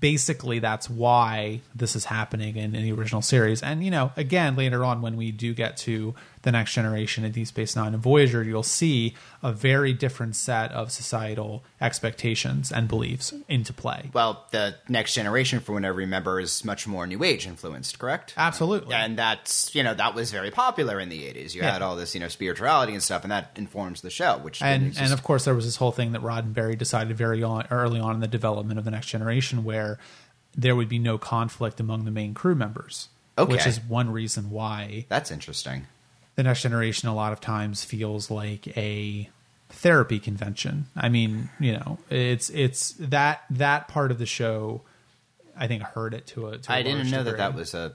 basically 0.00 0.58
that's 0.60 0.88
why 0.88 1.60
this 1.74 1.94
is 1.94 2.06
happening 2.06 2.56
in, 2.56 2.74
in 2.74 2.82
the 2.82 2.92
original 2.92 3.22
series. 3.22 3.62
And 3.62 3.84
you 3.84 3.90
know, 3.90 4.12
again, 4.16 4.56
later 4.56 4.84
on 4.84 5.02
when 5.02 5.16
we 5.16 5.30
do 5.30 5.54
get 5.54 5.76
to 5.78 6.14
the 6.44 6.52
next 6.52 6.74
generation 6.74 7.24
in 7.24 7.32
Deep 7.32 7.46
Space 7.46 7.74
Nine 7.74 7.94
and 7.94 8.02
Voyager, 8.02 8.42
you'll 8.42 8.62
see 8.62 9.14
a 9.42 9.50
very 9.50 9.92
different 9.94 10.36
set 10.36 10.70
of 10.72 10.92
societal 10.92 11.64
expectations 11.80 12.70
and 12.70 12.86
beliefs 12.86 13.32
into 13.48 13.72
play. 13.72 14.10
Well, 14.12 14.46
the 14.50 14.76
next 14.88 15.14
generation, 15.14 15.60
from 15.60 15.76
what 15.76 15.84
I 15.86 15.88
remember, 15.88 16.38
is 16.38 16.64
much 16.64 16.86
more 16.86 17.06
New 17.06 17.24
Age 17.24 17.46
influenced, 17.46 17.98
correct? 17.98 18.34
Absolutely. 18.36 18.94
And 18.94 19.18
that's 19.18 19.74
you 19.74 19.82
know 19.82 19.94
that 19.94 20.14
was 20.14 20.30
very 20.30 20.50
popular 20.50 21.00
in 21.00 21.08
the 21.08 21.22
'80s. 21.22 21.54
You 21.54 21.62
Yeah. 21.62 21.72
had 21.72 21.82
all 21.82 21.96
this 21.96 22.14
you 22.14 22.20
know 22.20 22.28
spirituality 22.28 22.92
and 22.92 23.02
stuff, 23.02 23.22
and 23.22 23.32
that 23.32 23.50
informs 23.56 24.02
the 24.02 24.10
show. 24.10 24.38
Which 24.38 24.60
and 24.62 24.96
and 24.98 25.12
of 25.12 25.22
course 25.22 25.44
there 25.46 25.54
was 25.54 25.64
this 25.64 25.76
whole 25.76 25.92
thing 25.92 26.12
that 26.12 26.22
Roddenberry 26.22 26.76
decided 26.76 27.16
very 27.16 27.42
on, 27.42 27.66
early 27.70 27.98
on 28.00 28.14
in 28.16 28.20
the 28.20 28.28
development 28.28 28.78
of 28.78 28.84
the 28.84 28.90
next 28.90 29.06
generation 29.06 29.64
where 29.64 29.98
there 30.54 30.76
would 30.76 30.88
be 30.88 30.98
no 30.98 31.16
conflict 31.18 31.80
among 31.80 32.04
the 32.04 32.10
main 32.10 32.34
crew 32.34 32.54
members. 32.54 33.08
Okay. 33.36 33.50
Which 33.50 33.66
is 33.66 33.80
one 33.80 34.10
reason 34.10 34.50
why 34.50 35.06
that's 35.08 35.30
interesting. 35.32 35.86
The 36.36 36.42
next 36.42 36.62
generation 36.62 37.08
a 37.08 37.14
lot 37.14 37.32
of 37.32 37.40
times 37.40 37.84
feels 37.84 38.30
like 38.30 38.76
a 38.76 39.28
therapy 39.68 40.18
convention. 40.18 40.86
I 40.96 41.08
mean, 41.08 41.50
you 41.60 41.72
know, 41.72 41.98
it's 42.10 42.50
it's 42.50 42.92
that 43.00 43.42
that 43.50 43.88
part 43.88 44.10
of 44.10 44.18
the 44.18 44.26
show 44.26 44.82
I 45.56 45.66
think 45.66 45.82
hurt 45.82 46.14
it 46.14 46.26
to 46.28 46.48
a 46.48 46.58
to 46.58 46.72
a 46.72 46.74
I 46.74 46.82
didn't 46.82 46.98
large 46.98 47.12
know 47.12 47.22
that 47.24 47.36
that 47.38 47.54
was 47.54 47.74
a 47.74 47.94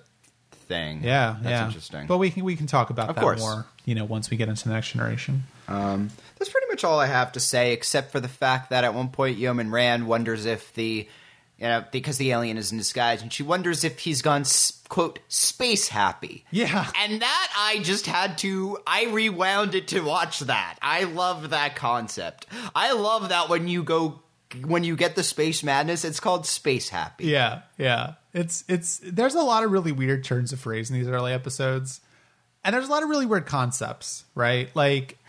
thing. 0.51 1.03
yeah, 1.03 1.35
that's 1.41 1.49
yeah. 1.51 1.65
interesting. 1.65 2.07
But 2.07 2.17
we 2.17 2.29
can 2.29 2.43
we 2.45 2.55
can 2.55 2.67
talk 2.67 2.89
about 2.89 3.09
Of 3.09 3.15
that 3.15 3.21
course. 3.21 3.39
more, 3.39 3.65
you 3.85 3.95
know, 3.95 4.05
once 4.05 4.29
we 4.29 4.37
get 4.37 4.47
into 4.49 4.67
the 4.67 4.73
next 4.73 4.91
generation. 4.91 5.43
Um, 5.67 6.09
that's 6.37 6.49
pretty 6.49 6.67
much 6.67 6.83
all 6.83 6.99
I 6.99 7.05
have 7.07 7.33
to 7.33 7.39
say, 7.39 7.73
except 7.73 8.11
for 8.11 8.19
the 8.19 8.27
fact 8.27 8.69
that 8.71 8.83
at 8.83 8.93
one 8.93 9.09
point 9.09 9.37
Yeoman 9.37 9.69
Rand 9.71 10.07
wonders 10.07 10.45
if 10.45 10.73
the, 10.73 11.07
you 11.59 11.67
know, 11.67 11.83
because 11.91 12.17
the 12.17 12.31
alien 12.31 12.57
is 12.57 12.71
in 12.71 12.77
disguise, 12.77 13.21
and 13.21 13.31
she 13.31 13.43
wonders 13.43 13.83
if 13.83 13.99
he's 13.99 14.21
gone 14.21 14.45
quote 14.87 15.19
space 15.27 15.89
happy. 15.89 16.45
Yeah. 16.51 16.89
and 16.97 17.21
that 17.21 17.53
I 17.57 17.79
just 17.79 18.05
had 18.05 18.37
to. 18.39 18.77
I 18.87 19.07
rewound 19.07 19.75
it 19.75 19.89
to 19.89 19.99
watch 20.01 20.39
that. 20.39 20.77
I 20.81 21.03
love 21.03 21.49
that 21.49 21.75
concept. 21.75 22.47
I 22.73 22.93
love 22.93 23.29
that 23.29 23.49
when 23.49 23.67
you 23.67 23.83
go. 23.83 24.21
When 24.65 24.83
you 24.83 24.95
get 24.95 25.15
the 25.15 25.21
space 25.21 25.61
madness, 25.63 26.03
it's 26.03 26.19
called 26.19 26.47
space 26.47 26.89
happy. 26.89 27.25
Yeah, 27.25 27.61
yeah. 27.77 28.13
It's 28.33 28.63
it's 28.67 28.99
there's 29.03 29.35
a 29.35 29.43
lot 29.43 29.63
of 29.63 29.71
really 29.71 29.91
weird 29.91 30.23
turns 30.23 30.51
of 30.53 30.59
phrase 30.59 30.89
in 30.89 30.97
these 30.97 31.07
early 31.07 31.33
episodes. 31.33 32.01
And 32.63 32.73
there's 32.73 32.87
a 32.87 32.91
lot 32.91 33.03
of 33.03 33.09
really 33.09 33.25
weird 33.25 33.45
concepts, 33.45 34.25
right? 34.33 34.69
Like 34.75 35.19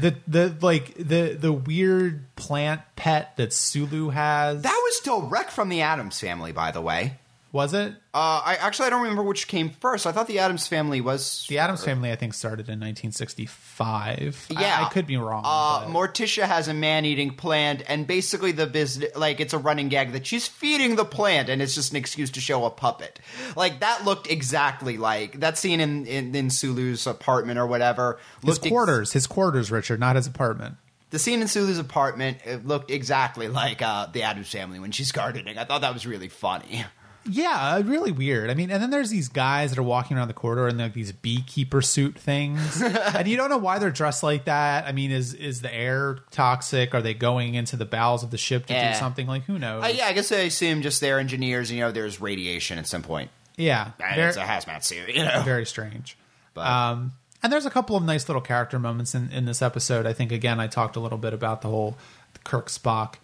the 0.00 0.16
the 0.26 0.56
like 0.60 0.94
the 0.94 1.36
the 1.38 1.52
weird 1.52 2.34
plant 2.36 2.80
pet 2.96 3.36
that 3.36 3.52
Sulu 3.52 4.10
has. 4.10 4.62
That 4.62 4.80
was 4.84 5.00
direct 5.00 5.50
from 5.50 5.68
the 5.68 5.82
Addams 5.82 6.18
family, 6.20 6.52
by 6.52 6.70
the 6.70 6.80
way. 6.80 7.18
Was 7.54 7.72
it? 7.72 7.92
Uh, 8.12 8.42
I 8.44 8.58
actually 8.60 8.88
I 8.88 8.90
don't 8.90 9.02
remember 9.02 9.22
which 9.22 9.46
came 9.46 9.70
first. 9.70 10.08
I 10.08 10.12
thought 10.12 10.26
the 10.26 10.40
Addams 10.40 10.66
family 10.66 11.00
was 11.00 11.46
The 11.48 11.58
Addams 11.58 11.84
family 11.84 12.10
I 12.10 12.16
think 12.16 12.34
started 12.34 12.68
in 12.68 12.80
1965. 12.80 14.46
Yeah, 14.50 14.84
I, 14.84 14.88
could 14.92 15.06
be 15.06 15.16
wrong. 15.16 15.42
Uh, 15.46 15.86
Morticia 15.86 16.42
has 16.42 16.66
a 16.66 16.74
man-eating 16.74 17.36
plant, 17.36 17.84
and 17.86 18.08
basically 18.08 18.50
the 18.50 18.66
business, 18.66 19.14
like 19.16 19.38
it's 19.38 19.52
a 19.52 19.58
running 19.58 19.88
gag 19.88 20.12
that 20.14 20.26
she's 20.26 20.48
feeding 20.48 20.96
the 20.96 21.04
plant, 21.04 21.48
and 21.48 21.62
it's 21.62 21.76
just 21.76 21.92
an 21.92 21.96
excuse 21.96 22.30
to 22.32 22.40
show 22.40 22.64
a 22.64 22.70
puppet. 22.70 23.20
Like 23.54 23.78
that 23.80 24.04
looked 24.04 24.28
exactly 24.28 24.98
like 24.98 25.38
that 25.38 25.56
scene 25.56 25.78
in 25.78 26.06
in, 26.06 26.34
in 26.34 26.50
Sulu's 26.50 27.06
apartment 27.06 27.60
or 27.60 27.68
whatever. 27.68 28.18
his 28.40 28.48
Looked 28.48 28.66
ex- 28.66 28.70
quarters, 28.72 29.12
his 29.12 29.26
quarters, 29.28 29.70
Richard, 29.70 30.00
not 30.00 30.16
his 30.16 30.26
apartment. 30.26 30.74
the 31.10 31.20
scene 31.20 31.40
in 31.40 31.46
Sulu's 31.46 31.78
apartment 31.78 32.38
looked 32.66 32.90
exactly 32.90 33.46
like 33.46 33.80
uh, 33.80 34.06
the 34.06 34.24
Addams 34.24 34.50
family 34.50 34.80
when 34.80 34.90
she's 34.90 35.12
gardening. 35.12 35.56
I 35.56 35.62
thought 35.62 35.82
that 35.82 35.94
was 35.94 36.04
really 36.04 36.28
funny. 36.28 36.84
Yeah, 37.26 37.80
really 37.84 38.12
weird. 38.12 38.50
I 38.50 38.54
mean, 38.54 38.70
and 38.70 38.82
then 38.82 38.90
there's 38.90 39.08
these 39.10 39.28
guys 39.28 39.70
that 39.70 39.78
are 39.78 39.82
walking 39.82 40.16
around 40.16 40.28
the 40.28 40.34
corridor 40.34 40.68
in 40.68 40.76
like 40.76 40.92
these 40.92 41.10
beekeeper 41.12 41.80
suit 41.80 42.18
things, 42.18 42.82
and 42.82 43.26
you 43.26 43.36
don't 43.36 43.48
know 43.50 43.56
why 43.58 43.78
they're 43.78 43.90
dressed 43.90 44.22
like 44.22 44.44
that. 44.44 44.86
I 44.86 44.92
mean, 44.92 45.10
is 45.10 45.32
is 45.34 45.62
the 45.62 45.74
air 45.74 46.18
toxic? 46.30 46.94
Are 46.94 47.00
they 47.02 47.14
going 47.14 47.54
into 47.54 47.76
the 47.76 47.86
bowels 47.86 48.22
of 48.22 48.30
the 48.30 48.36
ship 48.38 48.66
to 48.66 48.74
Yeah. 48.74 48.92
do 48.92 48.98
something? 48.98 49.26
Like 49.26 49.44
who 49.44 49.58
knows? 49.58 49.84
Uh, 49.84 49.88
yeah, 49.88 50.06
I 50.06 50.12
guess 50.12 50.30
I 50.32 50.36
assume 50.40 50.82
just 50.82 51.00
they're 51.00 51.18
engineers. 51.18 51.72
You 51.72 51.80
know, 51.80 51.92
there's 51.92 52.20
radiation 52.20 52.78
at 52.78 52.86
some 52.86 53.02
point. 53.02 53.30
yeah, 53.56 53.92
And 54.04 54.16
very, 54.16 54.28
it's 54.28 54.36
a 54.36 54.40
hazmat 54.42 54.84
suit. 54.84 55.08
You 55.14 55.24
know, 55.24 55.42
very 55.44 55.64
strange. 55.66 56.18
But- 56.52 56.66
um, 56.66 57.12
and 57.42 57.52
there's 57.52 57.66
a 57.66 57.70
couple 57.70 57.94
of 57.96 58.02
nice 58.02 58.26
little 58.28 58.40
character 58.42 58.78
moments 58.78 59.14
in, 59.14 59.30
in 59.30 59.44
this 59.44 59.60
episode. 59.60 60.06
I 60.06 60.12
think 60.14 60.32
again, 60.32 60.58
I 60.60 60.66
talked 60.66 60.96
a 60.96 61.00
little 61.00 61.18
bit 61.18 61.34
about 61.34 61.60
the 61.62 61.68
whole 61.68 61.96
Kirk 62.42 62.68
Spock. 62.68 63.14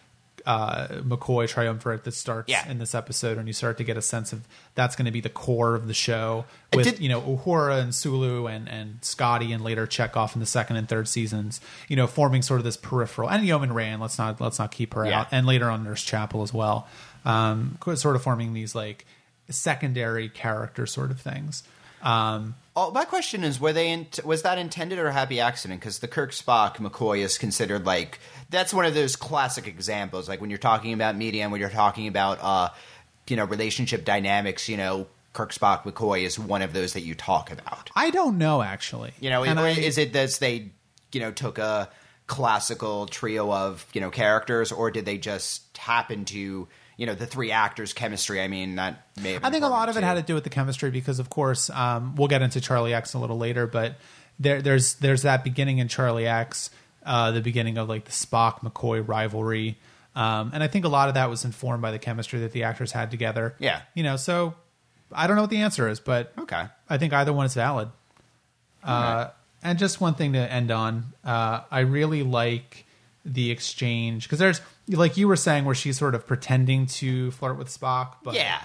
Uh, 0.47 0.89
McCoy 1.03 1.47
triumvirate 1.49 2.05
that 2.05 2.13
starts 2.15 2.49
Yeah. 2.51 2.67
in 2.69 2.79
this 2.79 2.95
episode, 2.95 3.37
and 3.37 3.47
you 3.47 3.53
start 3.53 3.77
to 3.79 3.85
get 3.85 3.97
a 3.99 4.03
sense 4.03 4.33
of 4.33 4.41
that's 4.75 4.97
going 4.97 5.05
to 5.07 5.11
be 5.11 5.21
the 5.21 5.29
core 5.29 5.75
of 5.75 5.87
the 5.87 5.93
show 5.95 6.47
with 6.73 6.85
did- 6.87 6.99
you 7.01 7.09
know 7.11 7.21
Uhura 7.21 7.81
and 7.81 7.95
Sulu 7.95 8.47
and 8.47 8.69
and 8.69 8.99
Scotty 9.05 9.53
and 9.53 9.63
later 9.63 9.87
Chekov 9.87 10.35
in 10.35 10.41
the 10.41 10.47
second 10.47 10.77
and 10.77 10.89
third 10.89 11.09
seasons, 11.09 11.61
you 11.89 11.97
know, 11.97 12.07
forming 12.07 12.41
sort 12.43 12.59
of 12.59 12.65
this 12.65 12.77
peripheral 12.79 13.29
and 13.29 13.45
Yeoman 13.45 13.73
Rand. 13.75 14.01
Let's 14.01 14.17
not 14.19 14.41
let's 14.41 14.59
not 14.59 14.71
keep 14.71 14.95
her 14.95 15.05
Yeah. 15.07 15.21
out, 15.21 15.27
and 15.31 15.47
later 15.47 15.69
on 15.71 15.85
Nurse 15.85 16.03
Chapel 16.03 16.43
as 16.43 16.55
well, 16.55 16.89
um, 17.25 17.77
sort 17.97 18.17
of 18.17 18.23
forming 18.23 18.55
these 18.55 18.75
like 18.75 19.05
secondary 19.51 20.29
character 20.29 20.87
sort 20.87 21.11
of 21.11 21.21
things. 21.21 21.63
Um, 22.03 22.55
Oh, 22.77 22.93
my 22.93 23.05
question 23.05 23.43
is: 23.43 23.61
Were 23.61 23.73
they 23.73 23.91
in, 23.91 24.07
was 24.25 24.43
that 24.43 24.57
intended 24.57 24.99
or 25.01 25.09
a 25.09 25.13
happy 25.13 25.41
accident? 25.41 25.81
Because 25.81 25.99
the 25.99 26.07
Kirk 26.09 26.31
Spock 26.31 26.77
McCoy 26.77 27.19
is 27.19 27.37
considered 27.37 27.85
like 27.85 28.21
that's 28.49 28.73
one 28.73 28.85
of 28.87 28.95
those 28.95 29.17
classic 29.17 29.67
examples. 29.67 30.29
Like 30.29 30.41
when 30.41 30.51
you're 30.51 30.59
talking 30.59 30.93
about 30.93 31.17
media 31.17 31.43
and 31.43 31.53
when 31.53 31.61
you're 31.61 31.69
talking 31.69 32.07
about 32.07 32.39
uh, 32.41 32.69
you 33.27 33.37
know 33.37 33.45
relationship 33.45 34.05
dynamics, 34.05 34.69
you 34.69 34.77
know 34.77 35.09
Kirk 35.33 35.53
Spock 35.53 35.83
McCoy 35.83 36.23
is 36.23 36.39
one 36.39 36.63
of 36.63 36.73
those 36.73 36.93
that 36.93 37.01
you 37.03 37.15
talk 37.17 37.51
about. 37.51 37.91
I 37.97 38.11
don't 38.11 38.39
know 38.39 38.63
actually. 38.63 39.13
You 39.21 39.31
know, 39.31 39.43
or 39.43 39.49
I- 39.49 39.71
is 39.71 39.99
it 39.99 40.13
that 40.13 40.31
they 40.41 40.71
you 41.13 41.21
know 41.21 41.33
took 41.33 41.59
a 41.59 41.91
classical 42.29 43.07
trio 43.07 43.53
of 43.53 43.85
you 43.93 44.01
know 44.01 44.11
characters, 44.11 44.71
or 44.71 44.93
did 44.93 45.05
they 45.05 45.19
just 45.19 45.77
happen 45.77 46.25
to 46.27 46.69
you 47.01 47.07
know 47.07 47.15
the 47.15 47.25
three 47.27 47.51
actors' 47.51 47.95
chemistry? 47.95 48.43
I 48.43 48.49
mean, 48.49 48.77
that 48.77 49.07
may. 49.21 49.33
Have 49.33 49.45
I 49.45 49.51
think 49.51 49.65
a 49.65 49.69
lot 49.69 49.89
of 49.89 49.97
it 49.97 50.05
had 50.05 50.15
to 50.15 50.21
to 50.21 50.27
do 50.27 50.35
with 50.35 50.45
the 50.45 50.51
chemistry 50.51 50.91
because, 50.91 51.19
of 51.19 51.31
course, 51.31 51.71
um, 51.71 52.15
we'll 52.15 52.29
get 52.29 52.43
into 52.43 52.61
Charlie 52.61 52.93
X 52.93 53.15
a 53.15 53.19
little 53.19 53.39
later, 53.39 53.67
but 53.67 53.97
there, 54.39 54.61
there's 54.61 54.97
there's 54.97 55.23
that 55.23 55.43
beginning 55.43 55.79
in 55.79 55.89
Charlie 55.89 56.27
X, 56.27 56.69
uh, 57.07 57.31
the 57.31 57.41
beginning 57.41 57.79
of 57.79 57.89
like 57.89 58.05
the 58.05 58.11
Spock 58.13 58.61
McCoy 58.61 59.03
rivalry, 59.07 59.79
um, 60.15 60.51
and 60.53 60.63
I 60.63 60.67
think 60.67 60.85
a 60.85 60.89
lot 60.89 61.09
of 61.09 61.15
that 61.15 61.31
was 61.31 61.45
informed 61.47 61.81
by 61.81 61.91
the 61.91 61.99
chemistry 61.99 62.41
that 62.41 62.53
the 62.53 62.65
actors 62.65 62.93
had 62.93 63.11
together. 63.11 63.55
Yeah. 63.59 63.81
you 63.95 64.03
know, 64.03 64.17
so 64.17 64.55
I 65.11 65.27
don't 65.27 65.37
know 65.37 65.43
what 65.43 65.51
the 65.51 65.63
answer 65.63 65.89
is, 65.89 66.01
but 66.01 66.35
Okay. 66.37 66.67
I 66.89 66.99
think 66.99 67.15
either 67.15 67.33
one 67.33 67.47
is 67.47 67.55
valid. 67.55 67.89
Uh, 68.85 69.29
and 69.63 69.79
just 69.79 70.01
one 70.01 70.15
thing 70.15 70.33
to 70.35 70.39
end 70.39 70.71
on, 70.71 71.13
uh, 71.25 71.61
I 71.71 71.81
really 71.81 72.23
like 72.23 72.85
the 73.25 73.51
exchange 73.51 74.25
because 74.25 74.39
there's 74.39 74.61
like 74.91 75.17
you 75.17 75.29
were 75.29 75.37
saying 75.37 75.65
where 75.65 75.75
she's 75.75 75.99
sort 75.99 76.15
of 76.15 76.27
pretending 76.27 76.87
to 76.87 77.31
flirt 77.33 77.57
with 77.59 77.69
Spock, 77.69 78.17
but 78.23 78.35
Yeah. 78.35 78.59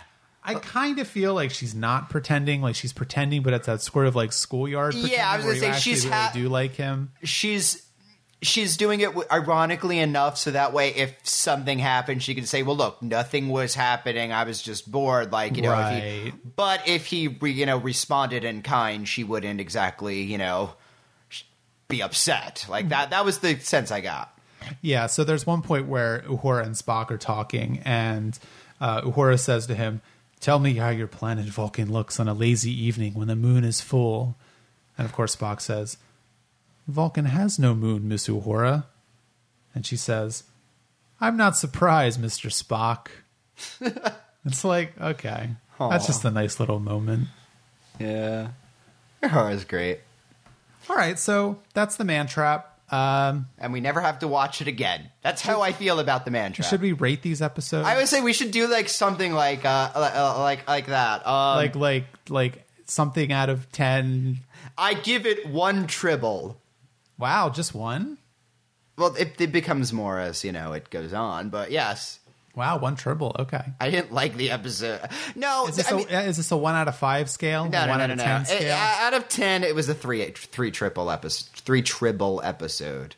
I 0.47 0.53
kind 0.55 0.99
of 0.99 1.07
feel 1.07 1.33
like 1.33 1.49
she's 1.49 1.73
not 1.73 2.11
pretending, 2.11 2.61
like 2.61 2.75
she's 2.75 2.93
pretending, 2.93 3.41
but 3.41 3.53
it's 3.53 3.65
that 3.65 3.81
sort 3.81 4.05
of 4.05 4.15
like 4.15 4.31
schoolyard. 4.31 4.93
Yeah, 4.93 5.27
I 5.27 5.37
was 5.37 5.45
gonna 5.45 5.57
say, 5.57 5.73
she's 5.73 6.05
really 6.05 6.15
ha- 6.15 6.31
do 6.35 6.49
like 6.49 6.75
him. 6.75 7.11
she's 7.23 7.85
she's 8.41 8.77
doing 8.77 9.01
it 9.01 9.09
ironically 9.31 9.99
enough 9.99 10.37
so 10.37 10.51
that 10.51 10.73
way 10.73 10.89
if 10.93 11.15
something 11.23 11.79
happened 11.79 12.21
she 12.21 12.35
can 12.35 12.45
say 12.45 12.63
well 12.63 12.75
look 12.75 13.01
nothing 13.01 13.49
was 13.49 13.75
happening 13.75 14.31
i 14.31 14.43
was 14.43 14.61
just 14.61 14.91
bored 14.91 15.31
like 15.31 15.55
you 15.55 15.61
know 15.61 15.73
if 15.73 16.03
he, 16.03 16.33
but 16.55 16.87
if 16.87 17.05
he 17.07 17.27
re, 17.27 17.51
you 17.51 17.65
know 17.65 17.77
responded 17.77 18.43
in 18.43 18.61
kind 18.61 19.07
she 19.07 19.23
wouldn't 19.23 19.59
exactly 19.59 20.21
you 20.21 20.37
know 20.37 20.73
be 21.87 22.01
upset 22.01 22.65
like 22.69 22.85
mm. 22.85 22.89
that 22.89 23.09
that 23.09 23.25
was 23.25 23.39
the 23.39 23.57
sense 23.59 23.89
i 23.89 24.01
got 24.01 24.34
Yeah, 24.81 25.07
so 25.07 25.23
there's 25.23 25.45
one 25.45 25.61
point 25.61 25.87
where 25.87 26.23
Uhura 26.27 26.63
and 26.63 26.75
Spock 26.75 27.11
are 27.11 27.17
talking, 27.17 27.81
and 27.85 28.37
uh, 28.79 29.01
Uhura 29.01 29.39
says 29.39 29.67
to 29.67 29.75
him, 29.75 30.01
"Tell 30.39 30.59
me 30.59 30.73
how 30.75 30.89
your 30.89 31.07
planet 31.07 31.45
Vulcan 31.45 31.91
looks 31.91 32.19
on 32.19 32.27
a 32.27 32.33
lazy 32.33 32.71
evening 32.71 33.13
when 33.13 33.27
the 33.27 33.35
moon 33.35 33.63
is 33.63 33.81
full." 33.81 34.35
And 34.97 35.05
of 35.05 35.13
course, 35.13 35.35
Spock 35.35 35.61
says, 35.61 35.97
"Vulcan 36.87 37.25
has 37.25 37.59
no 37.59 37.73
moon, 37.73 38.07
Miss 38.07 38.27
Uhura." 38.27 38.85
And 39.73 39.85
she 39.85 39.97
says, 39.97 40.43
"I'm 41.19 41.37
not 41.37 41.57
surprised, 41.57 42.19
Mister 42.19 42.49
Spock." 42.49 43.07
it's 44.45 44.63
like 44.63 44.99
okay, 44.99 45.49
that's 45.79 46.07
just 46.07 46.25
a 46.25 46.31
nice 46.31 46.59
little 46.59 46.79
moment. 46.79 47.27
yeah 47.99 48.49
her 49.23 49.49
is 49.49 49.63
great 49.63 49.99
All 50.89 50.95
right, 50.95 51.17
so 51.17 51.59
that's 51.73 51.95
the 51.95 52.03
man 52.03 52.27
trap. 52.27 52.74
Um, 52.91 53.47
and 53.57 53.73
we 53.73 53.81
never 53.81 53.99
have 53.99 54.19
to 54.19 54.27
watch 54.27 54.61
it 54.61 54.67
again 54.67 55.09
that's 55.23 55.41
how 55.41 55.61
i 55.61 55.71
feel 55.71 55.99
about 55.99 56.23
the 56.23 56.29
man 56.29 56.53
trap 56.53 56.69
should 56.69 56.81
we 56.81 56.91
rate 56.91 57.23
these 57.23 57.41
episodes? 57.41 57.87
i 57.87 57.97
would 57.97 58.07
say 58.07 58.21
we 58.21 58.31
should 58.31 58.51
do 58.51 58.67
like 58.67 58.89
something 58.89 59.33
like 59.33 59.65
uh, 59.65 59.89
uh 59.95 60.35
like 60.37 60.67
like 60.67 60.85
that 60.85 61.25
um, 61.25 61.57
like 61.57 61.75
like 61.75 62.05
like 62.29 62.65
something 62.85 63.31
out 63.31 63.49
of 63.49 63.71
10. 63.71 64.37
I 64.77 64.93
give 64.93 65.25
it 65.25 65.47
one 65.47 65.87
tribble. 65.87 66.61
Wow, 67.17 67.49
just 67.49 67.73
one? 67.73 68.17
Well, 68.97 69.15
it, 69.15 69.39
it 69.39 69.51
becomes 69.51 69.91
more 69.91 70.19
as 70.19 70.43
you 70.43 70.51
know 70.51 70.73
it 70.73 70.89
goes 70.89 71.13
on, 71.13 71.49
but 71.49 71.71
yes, 71.71 72.19
Wow, 72.55 72.77
one 72.79 72.95
tribble. 72.95 73.35
Okay. 73.39 73.61
I 73.79 73.89
didn't 73.89 74.11
like 74.13 74.35
the 74.35 74.51
episode. 74.51 75.01
No, 75.35 75.67
Is 75.67 75.75
this, 75.75 75.91
I 75.91 75.95
a 75.95 75.97
mean, 75.97 76.07
is 76.09 76.37
this 76.37 76.51
a 76.51 76.57
one 76.57 76.75
out 76.75 76.87
of 76.87 76.95
five 76.95 77.29
scale? 77.29 77.65
no, 77.65 77.85
no, 77.85 77.89
one 77.89 77.97
no, 77.97 78.03
out 78.03 78.07
no, 78.07 78.13
of 78.13 78.17
no. 78.19 78.43
10 78.45 78.61
It- 78.63 78.69
out 78.71 79.13
of 79.13 79.27
ten, 79.27 79.63
it 79.63 79.75
was 79.75 79.89
a 79.89 79.93
three 79.93 80.23
three 80.31 80.71
tribble 80.71 81.11
episode, 81.11 81.49
three 81.55 81.81
tribble 81.81 82.41
episode. 82.43 83.15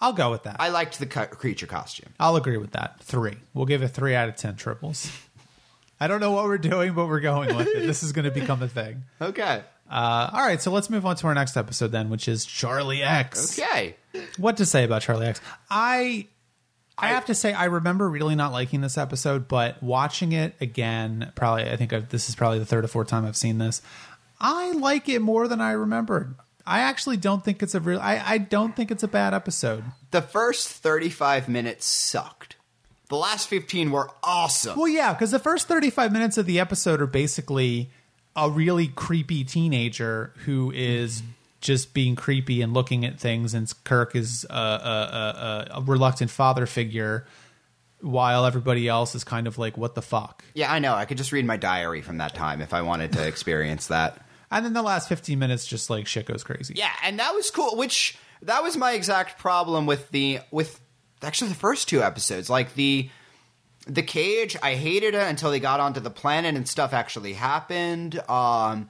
I'll 0.00 0.12
go 0.12 0.30
with 0.30 0.42
that. 0.42 0.56
I 0.58 0.68
liked 0.68 0.98
the 0.98 1.06
co- 1.06 1.26
creature 1.26 1.66
costume. 1.66 2.10
I'll 2.20 2.36
agree 2.36 2.58
with 2.58 2.72
that. 2.72 3.00
Three. 3.00 3.36
We'll 3.54 3.64
give 3.66 3.82
it 3.82 3.88
three 3.88 4.14
out 4.14 4.28
of 4.28 4.36
10 4.36 4.56
tribbles. 4.56 5.10
I 6.00 6.06
don't 6.08 6.20
know 6.20 6.32
what 6.32 6.44
we're 6.44 6.58
doing, 6.58 6.92
but 6.92 7.06
we're 7.06 7.20
going 7.20 7.56
with 7.56 7.66
it. 7.68 7.86
This 7.86 8.02
is 8.02 8.12
going 8.12 8.26
to 8.26 8.30
become 8.30 8.62
a 8.62 8.68
thing. 8.68 9.04
Okay, 9.22 9.62
Uh, 9.90 10.28
all 10.32 10.40
right, 10.44 10.60
so 10.60 10.70
let's 10.70 10.90
move 10.90 11.06
on 11.06 11.16
to 11.16 11.26
our 11.28 11.34
next 11.34 11.56
episode 11.56 11.92
then, 11.92 12.10
which 12.10 12.28
is 12.28 12.44
Charlie 12.44 13.02
X. 13.02 13.58
okay. 13.58 13.96
What 14.36 14.58
to 14.58 14.66
say 14.66 14.84
about 14.84 15.00
Charlie 15.00 15.26
X? 15.28 15.40
I 15.70 16.26
I 16.98 17.08
have 17.08 17.26
to 17.26 17.34
say 17.34 17.52
I 17.52 17.66
remember 17.66 18.08
really 18.08 18.34
not 18.34 18.52
liking 18.52 18.80
this 18.80 18.96
episode, 18.96 19.48
but 19.48 19.82
watching 19.82 20.32
it 20.32 20.54
again, 20.60 21.32
probably 21.34 21.68
I 21.68 21.76
think 21.76 21.92
I've, 21.92 22.08
this 22.08 22.28
is 22.28 22.34
probably 22.34 22.58
the 22.58 22.66
third 22.66 22.84
or 22.84 22.88
fourth 22.88 23.08
time 23.08 23.26
I've 23.26 23.36
seen 23.36 23.58
this. 23.58 23.82
I 24.40 24.72
like 24.72 25.08
it 25.08 25.20
more 25.20 25.48
than 25.48 25.60
I 25.60 25.72
remembered. 25.72 26.34
I 26.66 26.80
actually 26.80 27.16
don't 27.16 27.44
think 27.44 27.62
it's 27.62 27.74
a 27.74 27.80
real. 27.80 28.00
I, 28.00 28.22
I 28.24 28.38
don't 28.38 28.74
think 28.74 28.90
it's 28.90 29.02
a 29.02 29.08
bad 29.08 29.34
episode. 29.34 29.84
The 30.10 30.22
first 30.22 30.68
thirty-five 30.68 31.48
minutes 31.48 31.86
sucked. 31.86 32.56
The 33.08 33.16
last 33.16 33.48
fifteen 33.48 33.92
were 33.92 34.10
awesome. 34.24 34.76
Well, 34.76 34.88
yeah, 34.88 35.12
because 35.12 35.30
the 35.30 35.38
first 35.38 35.68
35 35.68 36.12
minutes 36.12 36.38
of 36.38 36.46
the 36.46 36.58
episode 36.58 37.00
are 37.00 37.06
basically 37.06 37.90
a 38.34 38.50
really 38.50 38.88
creepy 38.88 39.44
teenager 39.44 40.32
who 40.44 40.72
is 40.72 41.22
just 41.66 41.92
being 41.92 42.14
creepy 42.14 42.62
and 42.62 42.72
looking 42.72 43.04
at 43.04 43.18
things, 43.18 43.52
and 43.52 43.72
Kirk 43.84 44.14
is 44.14 44.46
a, 44.48 44.54
a, 44.54 44.58
a, 45.74 45.78
a 45.78 45.82
reluctant 45.82 46.30
father 46.30 46.64
figure, 46.64 47.26
while 48.00 48.46
everybody 48.46 48.86
else 48.88 49.14
is 49.14 49.24
kind 49.24 49.46
of 49.48 49.58
like, 49.58 49.76
"What 49.76 49.94
the 49.96 50.02
fuck?" 50.02 50.44
Yeah, 50.54 50.72
I 50.72 50.78
know. 50.78 50.94
I 50.94 51.04
could 51.04 51.18
just 51.18 51.32
read 51.32 51.44
my 51.44 51.56
diary 51.56 52.02
from 52.02 52.18
that 52.18 52.34
time 52.34 52.62
if 52.62 52.72
I 52.72 52.82
wanted 52.82 53.12
to 53.14 53.26
experience 53.26 53.88
that. 53.88 54.24
And 54.48 54.64
then 54.64 54.74
the 54.74 54.82
last 54.82 55.08
15 55.08 55.38
minutes, 55.40 55.66
just 55.66 55.90
like 55.90 56.06
shit 56.06 56.26
goes 56.26 56.44
crazy. 56.44 56.74
Yeah, 56.76 56.92
and 57.02 57.18
that 57.18 57.34
was 57.34 57.50
cool. 57.50 57.76
Which 57.76 58.16
that 58.42 58.62
was 58.62 58.76
my 58.76 58.92
exact 58.92 59.38
problem 59.38 59.86
with 59.86 60.10
the 60.10 60.38
with 60.52 60.80
actually 61.22 61.48
the 61.48 61.56
first 61.56 61.88
two 61.88 62.00
episodes. 62.00 62.48
Like 62.48 62.74
the 62.74 63.10
the 63.88 64.02
cage, 64.02 64.56
I 64.62 64.74
hated 64.74 65.14
it 65.14 65.22
until 65.22 65.50
they 65.50 65.60
got 65.60 65.80
onto 65.80 66.00
the 66.00 66.10
planet 66.10 66.54
and 66.54 66.68
stuff 66.68 66.92
actually 66.92 67.32
happened. 67.32 68.20
Um, 68.28 68.88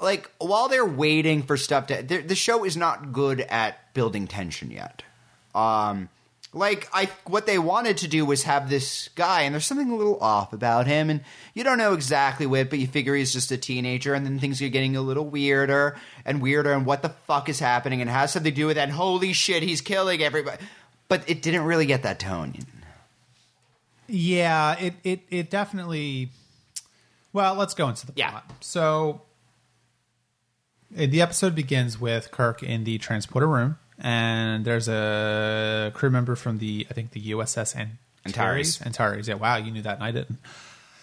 like 0.00 0.30
while 0.38 0.68
they're 0.68 0.86
waiting 0.86 1.42
for 1.42 1.56
stuff 1.56 1.86
to, 1.88 2.02
the, 2.02 2.34
show 2.34 2.64
is 2.64 2.76
not 2.76 3.12
good 3.12 3.40
at 3.42 3.92
building 3.94 4.26
tension 4.26 4.70
yet. 4.70 5.02
Um, 5.54 6.08
like 6.52 6.88
I, 6.92 7.08
what 7.26 7.46
they 7.46 7.58
wanted 7.58 7.98
to 7.98 8.08
do 8.08 8.24
was 8.24 8.42
have 8.42 8.68
this 8.68 9.08
guy, 9.14 9.42
and 9.42 9.54
there's 9.54 9.66
something 9.66 9.90
a 9.90 9.94
little 9.96 10.18
off 10.20 10.52
about 10.52 10.86
him, 10.88 11.08
and 11.10 11.20
you 11.54 11.62
don't 11.62 11.78
know 11.78 11.92
exactly 11.92 12.44
what, 12.46 12.70
but 12.70 12.78
you 12.80 12.86
figure 12.88 13.14
he's 13.14 13.32
just 13.32 13.52
a 13.52 13.56
teenager, 13.56 14.14
and 14.14 14.26
then 14.26 14.38
things 14.40 14.60
are 14.60 14.68
getting 14.68 14.96
a 14.96 15.00
little 15.02 15.24
weirder 15.26 15.96
and 16.24 16.40
weirder, 16.42 16.72
and 16.72 16.86
what 16.86 17.02
the 17.02 17.10
fuck 17.10 17.48
is 17.48 17.60
happening, 17.60 18.00
and 18.00 18.10
has 18.10 18.32
something 18.32 18.52
to 18.52 18.56
do 18.56 18.66
with 18.66 18.76
that. 18.76 18.90
Holy 18.90 19.32
shit, 19.32 19.62
he's 19.62 19.80
killing 19.80 20.22
everybody, 20.22 20.60
but 21.06 21.22
it 21.30 21.40
didn't 21.40 21.62
really 21.62 21.86
get 21.86 22.02
that 22.02 22.18
tone. 22.18 22.54
Yeah, 24.08 24.76
it 24.78 24.94
it 25.04 25.20
it 25.30 25.50
definitely. 25.50 26.30
Well, 27.32 27.54
let's 27.54 27.74
go 27.74 27.88
into 27.88 28.06
the 28.06 28.12
Yeah. 28.16 28.30
plot. 28.30 28.50
So, 28.60 29.22
the 30.90 31.20
episode 31.22 31.54
begins 31.54 32.00
with 32.00 32.30
Kirk 32.30 32.62
in 32.62 32.84
the 32.84 32.98
transporter 32.98 33.46
room, 33.46 33.78
and 33.98 34.64
there's 34.64 34.88
a 34.88 35.90
crew 35.94 36.10
member 36.10 36.36
from 36.36 36.58
the 36.58 36.86
I 36.90 36.94
think 36.94 37.12
the 37.12 37.30
USS 37.32 37.76
Antares. 37.76 37.96
Antares. 38.26 38.82
Antares. 38.82 39.28
Yeah. 39.28 39.34
Wow, 39.34 39.56
you 39.56 39.70
knew 39.70 39.82
that, 39.82 39.96
and 39.96 40.04
I 40.04 40.10
didn't. 40.10 40.38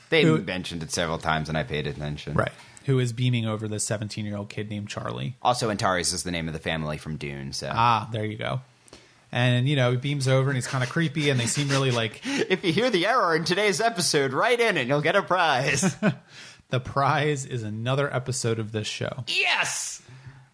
They 0.10 0.23
Who- 0.23 0.38
mentioned 0.39 0.84
it 0.84 0.91
several 0.91 1.17
times, 1.17 1.50
and 1.50 1.58
I 1.58 1.63
paid 1.63 1.88
attention. 1.88 2.34
Right. 2.36 2.52
Who 2.86 3.00
is 3.00 3.12
beaming 3.12 3.45
over 3.45 3.67
the 3.67 3.80
17 3.82 4.26
year 4.26 4.38
old 4.38 4.50
kid 4.50 4.69
named 4.69 4.88
Charlie? 4.88 5.36
Also, 5.41 5.69
Antares 5.69 6.13
is 6.13 6.23
the 6.23 6.32
name 6.32 6.47
of 6.47 6.54
the 6.54 6.60
family 6.60 6.97
from 6.97 7.17
Dune. 7.17 7.52
So, 7.52 7.69
Ah, 7.73 8.08
there 8.13 8.23
you 8.23 8.38
go. 8.38 8.62
And 9.30 9.67
you 9.67 9.76
know, 9.76 9.91
he 9.91 9.97
beams 9.97 10.28
over, 10.30 10.50
and 10.50 10.56
he's 10.56 10.67
kind 10.67 10.84
of 10.86 10.89
creepy, 10.89 11.30
and 11.30 11.38
they 11.38 11.47
seem 11.47 11.67
really 11.67 11.91
like 11.91 12.21
if 12.26 12.63
you 12.63 12.71
hear 12.71 12.89
the 12.89 13.06
error 13.06 13.36
in 13.36 13.43
today's 13.43 13.82
episode, 13.82 14.32
write 14.32 14.62
in 14.62 14.78
and 14.78 14.88
you'll 14.88 15.02
get 15.02 15.15
a 15.17 15.21
prize. 15.21 15.95
the 16.69 16.80
prize 16.80 17.45
is 17.45 17.63
another 17.63 18.13
episode 18.13 18.60
of 18.60 18.71
this 18.71 18.88
show. 18.88 19.23
yes. 19.27 20.01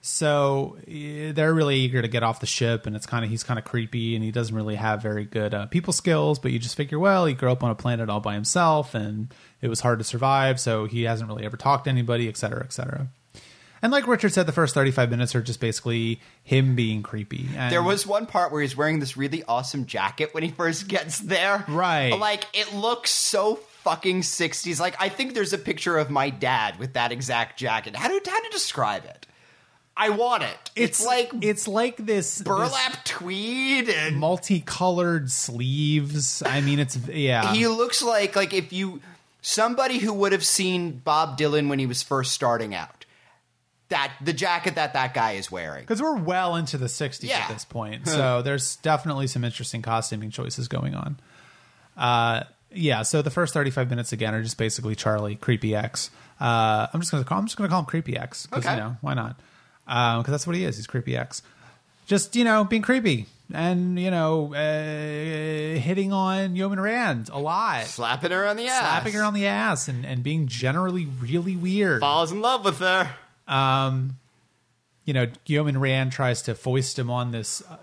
So 0.06 0.78
eh, 0.86 1.32
they're 1.32 1.54
really 1.54 1.78
eager 1.78 2.02
to 2.02 2.10
get 2.10 2.24
off 2.24 2.42
the 2.42 2.46
ship, 2.46 2.86
and 2.86 2.94
it's 2.94 3.06
kind 3.06 3.24
of 3.24 3.32
he's 3.32 3.42
kind 3.44 3.58
of 3.58 3.64
creepy, 3.64 4.16
and 4.16 4.24
he 4.24 4.32
doesn't 4.32 4.54
really 4.54 4.76
have 4.76 5.02
very 5.02 5.24
good 5.24 5.54
uh, 5.54 5.68
people 5.68 5.94
skills. 5.94 6.40
But 6.40 6.52
you 6.52 6.60
just 6.60 6.76
figure, 6.76 7.00
well, 7.00 7.26
he 7.26 7.34
grew 7.34 7.50
up 7.50 7.64
on 7.64 7.72
a 7.72 7.76
planet 7.76 8.10
all 8.10 8.20
by 8.20 8.34
himself, 8.34 8.96
and 8.96 9.34
it 9.62 9.70
was 9.70 9.80
hard 9.80 10.00
to 10.00 10.04
survive, 10.04 10.60
so 10.60 10.86
he 10.88 11.04
hasn't 11.04 11.30
really 11.30 11.46
ever 11.46 11.56
talked 11.56 11.86
to 11.86 11.90
anybody, 11.90 12.28
et 12.28 12.36
cetera, 12.36 12.64
et 12.66 12.74
cetera. 12.74 13.08
And 13.82 13.94
like 13.94 14.06
Richard 14.06 14.34
said, 14.34 14.46
the 14.46 14.52
first 14.52 14.74
thirty-five 14.74 15.10
minutes 15.10 15.36
are 15.36 15.42
just 15.42 15.62
basically 15.62 16.20
him 16.44 16.76
being 16.76 17.02
creepy. 17.02 17.48
And 17.56 17.72
There 17.72 17.82
was 17.82 18.06
one 18.06 18.26
part 18.26 18.52
where 18.52 18.62
he's 18.62 18.76
wearing 18.76 19.00
this 19.00 19.16
really 19.16 19.44
awesome 19.46 19.86
jacket 19.86 20.34
when 20.34 20.44
he 20.44 20.50
first 20.50 20.90
gets 20.90 21.20
there. 21.20 21.64
Right. 21.70 22.12
Like, 22.12 22.44
it 22.54 22.74
looks 22.76 23.10
so 23.12 23.56
fucking 23.84 24.22
60s. 24.22 24.80
Like, 24.80 24.96
I 25.00 25.10
think 25.10 25.34
there's 25.34 25.54
a 25.54 25.58
picture 25.58 25.98
of 25.98 26.10
my 26.10 26.30
dad 26.30 26.80
with 26.80 26.94
that 26.94 27.12
exact 27.12 27.60
jacket. 27.60 27.96
How 27.96 28.08
do 28.08 28.20
how 28.26 28.42
to 28.42 28.50
describe 28.50 29.06
it? 29.06 29.28
I 29.96 30.10
want 30.10 30.44
it. 30.44 30.72
It's, 30.76 31.06
like 31.06 31.32
it's 31.42 31.68
like 31.68 31.98
this 31.98 32.42
burlap 32.42 33.06
tweed 33.06 33.90
and 33.90 34.18
multicolored 34.18 35.30
sleeves. 35.30 36.42
I 36.44 36.62
mean, 36.62 36.80
it's 36.80 36.98
yeah. 37.08 37.54
he 37.54 37.68
looks 37.68 38.02
like 38.02 38.36
like 38.36 38.54
if 38.54 38.74
you 38.74 39.02
somebody 39.42 40.00
who 40.00 40.12
would 40.14 40.32
have 40.32 40.44
seen 40.44 41.02
Bob 41.04 41.38
Dylan 41.38 41.70
when 41.70 41.78
he 41.78 41.86
was 41.86 42.02
first 42.02 42.32
starting 42.34 42.74
out. 42.74 43.06
That 43.90 44.14
the 44.20 44.34
jacket 44.34 44.76
that 44.76 44.94
that 44.94 45.14
guy 45.14 45.34
is 45.34 45.52
wearing. 45.52 45.82
because 45.82 46.02
we're 46.02 46.16
well 46.16 46.56
into 46.56 46.80
the 46.80 46.88
60s 46.88 47.28
Yeah. 47.28 47.40
at 47.40 47.50
this 47.50 47.64
point 47.64 48.08
so 48.08 48.42
there's 48.42 48.78
definitely 48.78 49.28
some 49.28 49.44
interesting 49.44 49.84
costuming 49.84 50.32
choices 50.32 50.68
going 50.68 50.96
on 50.96 51.20
uh 51.96 52.44
yeah 52.76 53.02
so 53.04 53.22
the 53.22 53.30
first 53.32 53.54
35 53.54 53.90
minutes 53.90 54.12
again 54.12 54.34
are 54.34 54.42
just 54.44 54.58
basically 54.58 54.96
charlie 54.96 55.36
creepy 55.36 55.76
x 55.76 56.10
uh 56.42 56.88
i'm 56.94 57.00
just 57.02 57.12
gonna 57.12 57.24
call 57.24 57.38
i'm 57.38 57.46
just 57.46 57.58
gonna 57.58 57.70
call 57.70 57.80
him 57.80 57.86
creepy 57.86 58.18
x 58.18 58.46
because 58.48 58.66
Okay. 58.66 58.76
you 58.76 58.80
know 58.82 58.98
why 59.02 59.14
not 59.14 59.40
um 59.88 60.22
because 60.22 60.32
that's 60.32 60.48
what 60.48 60.56
he 60.56 60.64
is 60.66 60.76
he's 60.78 60.88
creepy 60.88 61.16
x 61.16 61.42
just 62.08 62.36
you 62.36 62.44
know 62.44 62.64
being 62.64 62.82
creepy 62.82 63.26
and 63.54 64.00
you 64.00 64.10
know 64.10 64.54
uh, 64.56 65.80
hitting 65.80 66.12
on 66.14 66.56
yeoman 66.56 66.80
rand 66.80 67.30
a 67.32 67.40
lot 67.40 67.84
Slapping 67.86 68.32
her 68.32 68.48
on 68.48 68.56
the 68.58 68.68
ass. 68.68 68.80
slapping 68.80 69.14
her 69.14 69.24
on 69.24 69.34
the 69.34 69.46
ass 69.46 69.88
and, 69.88 70.06
and 70.06 70.24
being 70.24 70.48
generally 70.48 71.06
really 71.06 71.56
weird 71.56 72.00
falls 72.02 72.32
in 72.32 72.42
love 72.42 72.66
with 72.66 72.80
her. 72.80 73.10
You 75.06 75.14
know, 75.14 75.28
Yeoman 75.46 75.80
Rand 75.80 76.12
tries 76.14 76.44
to 76.44 76.56
foist 76.56 76.98
him 76.98 77.10
on 77.10 77.32
this 77.32 77.62
uh, 77.70 77.76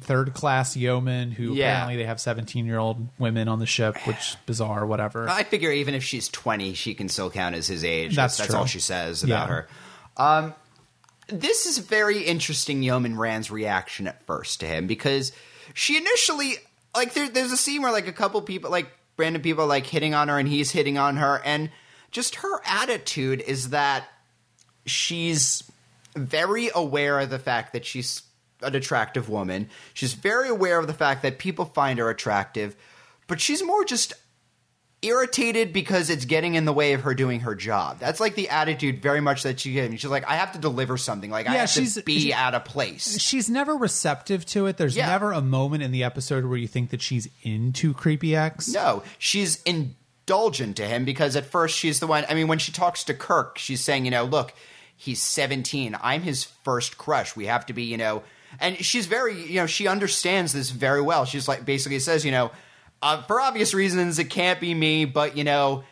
third 0.00 0.34
class 0.34 0.76
yeoman 0.76 1.30
who 1.30 1.54
Yeah. 1.54 1.66
apparently 1.70 1.96
they 1.98 2.04
have 2.04 2.20
17 2.20 2.66
year 2.66 2.78
old 2.78 3.08
women 3.18 3.46
on 3.48 3.60
the 3.60 3.66
ship, 3.66 3.96
which 4.06 4.36
bizarre, 4.46 4.84
whatever. 4.84 5.28
I 5.28 5.44
figure 5.44 5.70
even 5.70 5.94
if 5.94 6.02
she's 6.02 6.28
20, 6.28 6.74
she 6.74 6.94
can 6.94 7.08
still 7.08 7.30
count 7.30 7.54
as 7.54 7.68
his 7.68 7.84
age. 7.84 8.16
That's 8.16 8.36
That's, 8.36 8.50
true. 8.50 8.58
all 8.58 8.66
she 8.66 8.80
says 8.80 9.22
about 9.22 9.48
Yeah. 9.48 9.54
her. 9.54 9.68
Um, 10.16 10.54
this 11.28 11.64
is 11.66 11.78
very 11.78 12.22
interesting, 12.22 12.82
Yeoman 12.82 13.16
Rand's 13.16 13.50
reaction 13.50 14.06
at 14.08 14.24
first 14.26 14.60
to 14.60 14.66
him 14.66 14.86
because 14.86 15.32
she 15.74 15.96
initially, 15.96 16.54
like, 16.94 17.14
there, 17.14 17.28
there's 17.28 17.52
a 17.52 17.56
scene 17.56 17.82
where, 17.82 17.92
like, 17.92 18.06
a 18.08 18.12
couple 18.12 18.42
people, 18.42 18.70
like, 18.70 18.88
random 19.16 19.40
people, 19.42 19.66
like, 19.66 19.86
hitting 19.86 20.12
on 20.12 20.28
her 20.28 20.38
and 20.40 20.48
he's 20.48 20.72
hitting 20.72 20.98
on 20.98 21.16
her. 21.18 21.40
And 21.44 21.70
just 22.10 22.34
her 22.36 22.60
attitude 22.66 23.40
is 23.46 23.70
that 23.70 24.06
she's 24.86 25.62
very 26.16 26.70
aware 26.74 27.20
of 27.20 27.30
the 27.30 27.38
fact 27.38 27.72
that 27.72 27.84
she's 27.84 28.22
an 28.62 28.74
attractive 28.74 29.28
woman. 29.28 29.68
She's 29.92 30.14
very 30.14 30.48
aware 30.48 30.78
of 30.78 30.86
the 30.86 30.94
fact 30.94 31.22
that 31.22 31.38
people 31.38 31.64
find 31.66 31.98
her 31.98 32.08
attractive, 32.10 32.76
but 33.26 33.40
she's 33.40 33.62
more 33.62 33.84
just 33.84 34.14
irritated 35.02 35.70
because 35.74 36.08
it's 36.08 36.24
getting 36.24 36.54
in 36.54 36.64
the 36.64 36.72
way 36.72 36.94
of 36.94 37.02
her 37.02 37.12
doing 37.14 37.40
her 37.40 37.54
job. 37.54 37.98
That's 37.98 38.20
like 38.20 38.36
the 38.36 38.48
attitude 38.48 39.02
very 39.02 39.20
much 39.20 39.42
that 39.42 39.60
she 39.60 39.72
gives. 39.74 40.00
She's 40.00 40.08
like, 40.10 40.26
I 40.26 40.36
have 40.36 40.52
to 40.52 40.58
deliver 40.58 40.96
something. 40.96 41.30
Like 41.30 41.46
I 41.46 41.52
Yeah, 41.54 41.60
have 41.60 41.68
she's- 41.68 41.94
to 41.94 42.02
be 42.02 42.18
she- 42.20 42.32
at 42.32 42.54
a 42.54 42.60
place. 42.60 43.20
She's 43.20 43.50
never 43.50 43.76
receptive 43.76 44.46
to 44.46 44.64
it. 44.66 44.78
There's 44.78 44.96
Yeah. 44.96 45.08
never 45.08 45.32
a 45.32 45.42
moment 45.42 45.82
in 45.82 45.90
the 45.92 46.02
episode 46.04 46.46
where 46.46 46.56
you 46.56 46.68
think 46.68 46.88
that 46.88 47.02
she's 47.02 47.28
into 47.42 47.92
Creepy 47.92 48.34
X. 48.34 48.68
No, 48.68 49.02
she's 49.18 49.60
indulgent 49.64 50.76
to 50.78 50.86
him 50.86 51.04
because 51.04 51.36
at 51.36 51.44
first 51.44 51.76
she's 51.76 52.00
the 52.00 52.06
one. 52.06 52.24
I 52.30 52.32
mean, 52.34 52.48
when 52.48 52.58
she 52.58 52.72
talks 52.72 53.04
to 53.04 53.12
Kirk, 53.14 53.58
she's 53.58 53.82
saying, 53.82 54.06
you 54.06 54.10
know, 54.10 54.24
look, 54.24 54.54
he's 54.96 55.20
17. 55.20 55.96
I'm 56.02 56.22
his 56.22 56.44
first 56.44 56.98
crush. 56.98 57.36
We 57.36 57.46
have 57.46 57.66
to 57.66 57.72
be, 57.72 57.84
you 57.84 57.96
know, 57.96 58.22
and 58.60 58.76
she's 58.84 59.06
very, 59.06 59.42
you 59.44 59.56
know, 59.56 59.66
she 59.66 59.86
understands 59.88 60.52
this 60.52 60.70
very 60.70 61.02
well. 61.02 61.24
She's 61.24 61.48
like, 61.48 61.64
basically 61.64 61.98
says, 61.98 62.24
you 62.24 62.30
know, 62.30 62.50
uh, 63.02 63.22
for 63.22 63.40
obvious 63.40 63.74
reasons, 63.74 64.18
it 64.18 64.30
can't 64.30 64.60
be 64.60 64.72
me, 64.72 65.04
but, 65.04 65.36
you 65.36 65.44
know, 65.44 65.84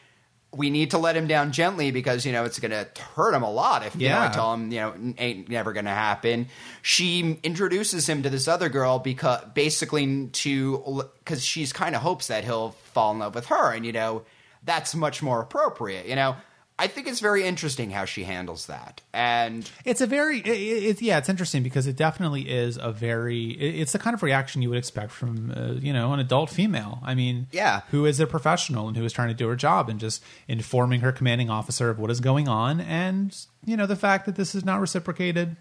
we 0.54 0.68
need 0.68 0.90
to 0.90 0.98
let 0.98 1.16
him 1.16 1.26
down 1.26 1.50
gently 1.50 1.90
because 1.90 2.26
you 2.26 2.32
know 2.32 2.44
it's 2.44 2.58
going 2.58 2.70
to 2.70 2.86
hurt 3.14 3.34
him 3.34 3.42
a 3.42 3.50
lot 3.50 3.86
if 3.86 3.96
you 3.96 4.08
know, 4.08 4.20
I 4.20 4.28
tell 4.28 4.52
him 4.52 4.70
you 4.70 4.80
know 4.80 5.14
ain't 5.16 5.48
never 5.48 5.72
going 5.72 5.86
to 5.86 5.90
happen. 5.90 6.48
She 6.82 7.38
introduces 7.42 8.08
him 8.08 8.22
to 8.22 8.30
this 8.30 8.48
other 8.48 8.68
girl 8.68 8.98
because 8.98 9.42
basically 9.54 10.26
to 10.26 11.04
because 11.18 11.42
she's 11.42 11.72
kind 11.72 11.94
of 11.94 12.02
hopes 12.02 12.26
that 12.26 12.44
he'll 12.44 12.72
fall 12.92 13.12
in 13.12 13.20
love 13.20 13.34
with 13.34 13.46
her, 13.46 13.72
and 13.72 13.86
you 13.86 13.92
know 13.92 14.22
that's 14.62 14.94
much 14.94 15.22
more 15.22 15.40
appropriate. 15.40 16.06
You 16.06 16.16
know, 16.16 16.36
I 16.82 16.88
think 16.88 17.06
it's 17.06 17.20
very 17.20 17.44
interesting 17.44 17.90
how 17.90 18.04
she 18.06 18.24
handles 18.24 18.66
that, 18.66 19.00
and 19.12 19.70
It's 19.84 20.00
a 20.00 20.06
very, 20.06 20.38
it, 20.40 20.46
it, 20.48 20.82
it's- 20.82 21.02
yeah, 21.02 21.18
it's 21.18 21.28
interesting 21.28 21.62
because 21.62 21.86
it 21.86 21.96
definitely 21.96 22.50
is 22.50 22.76
a 22.76 22.90
very, 22.90 23.50
it, 23.52 23.80
it's 23.82 23.92
the 23.92 23.98
kind 24.00 24.14
of 24.14 24.22
reaction 24.22 24.62
you 24.62 24.68
would 24.70 24.78
expect 24.78 25.12
from, 25.12 25.52
uh, 25.56 25.72
you 25.80 25.92
know, 25.92 26.12
an 26.12 26.18
adult 26.20 26.50
female. 26.50 26.98
I 27.04 27.14
mean, 27.14 27.46
Yeah. 27.52 27.82
who 27.90 28.04
is 28.04 28.18
a 28.20 28.26
professional 28.26 28.88
and 28.88 28.96
who 28.96 29.04
is 29.04 29.12
trying 29.12 29.28
to 29.28 29.34
do 29.34 29.46
her 29.48 29.54
job 29.56 29.88
and 29.88 30.00
just 30.00 30.22
informing 30.48 31.00
her 31.02 31.12
commanding 31.12 31.48
officer 31.50 31.88
of 31.88 31.98
what 32.00 32.10
is 32.10 32.18
going 32.20 32.48
on 32.48 32.80
and, 32.80 33.34
you 33.64 33.76
know, 33.76 33.86
the 33.86 33.96
fact 33.96 34.26
that 34.26 34.34
this 34.34 34.54
is 34.54 34.64
not 34.64 34.80
reciprocated. 34.80 35.56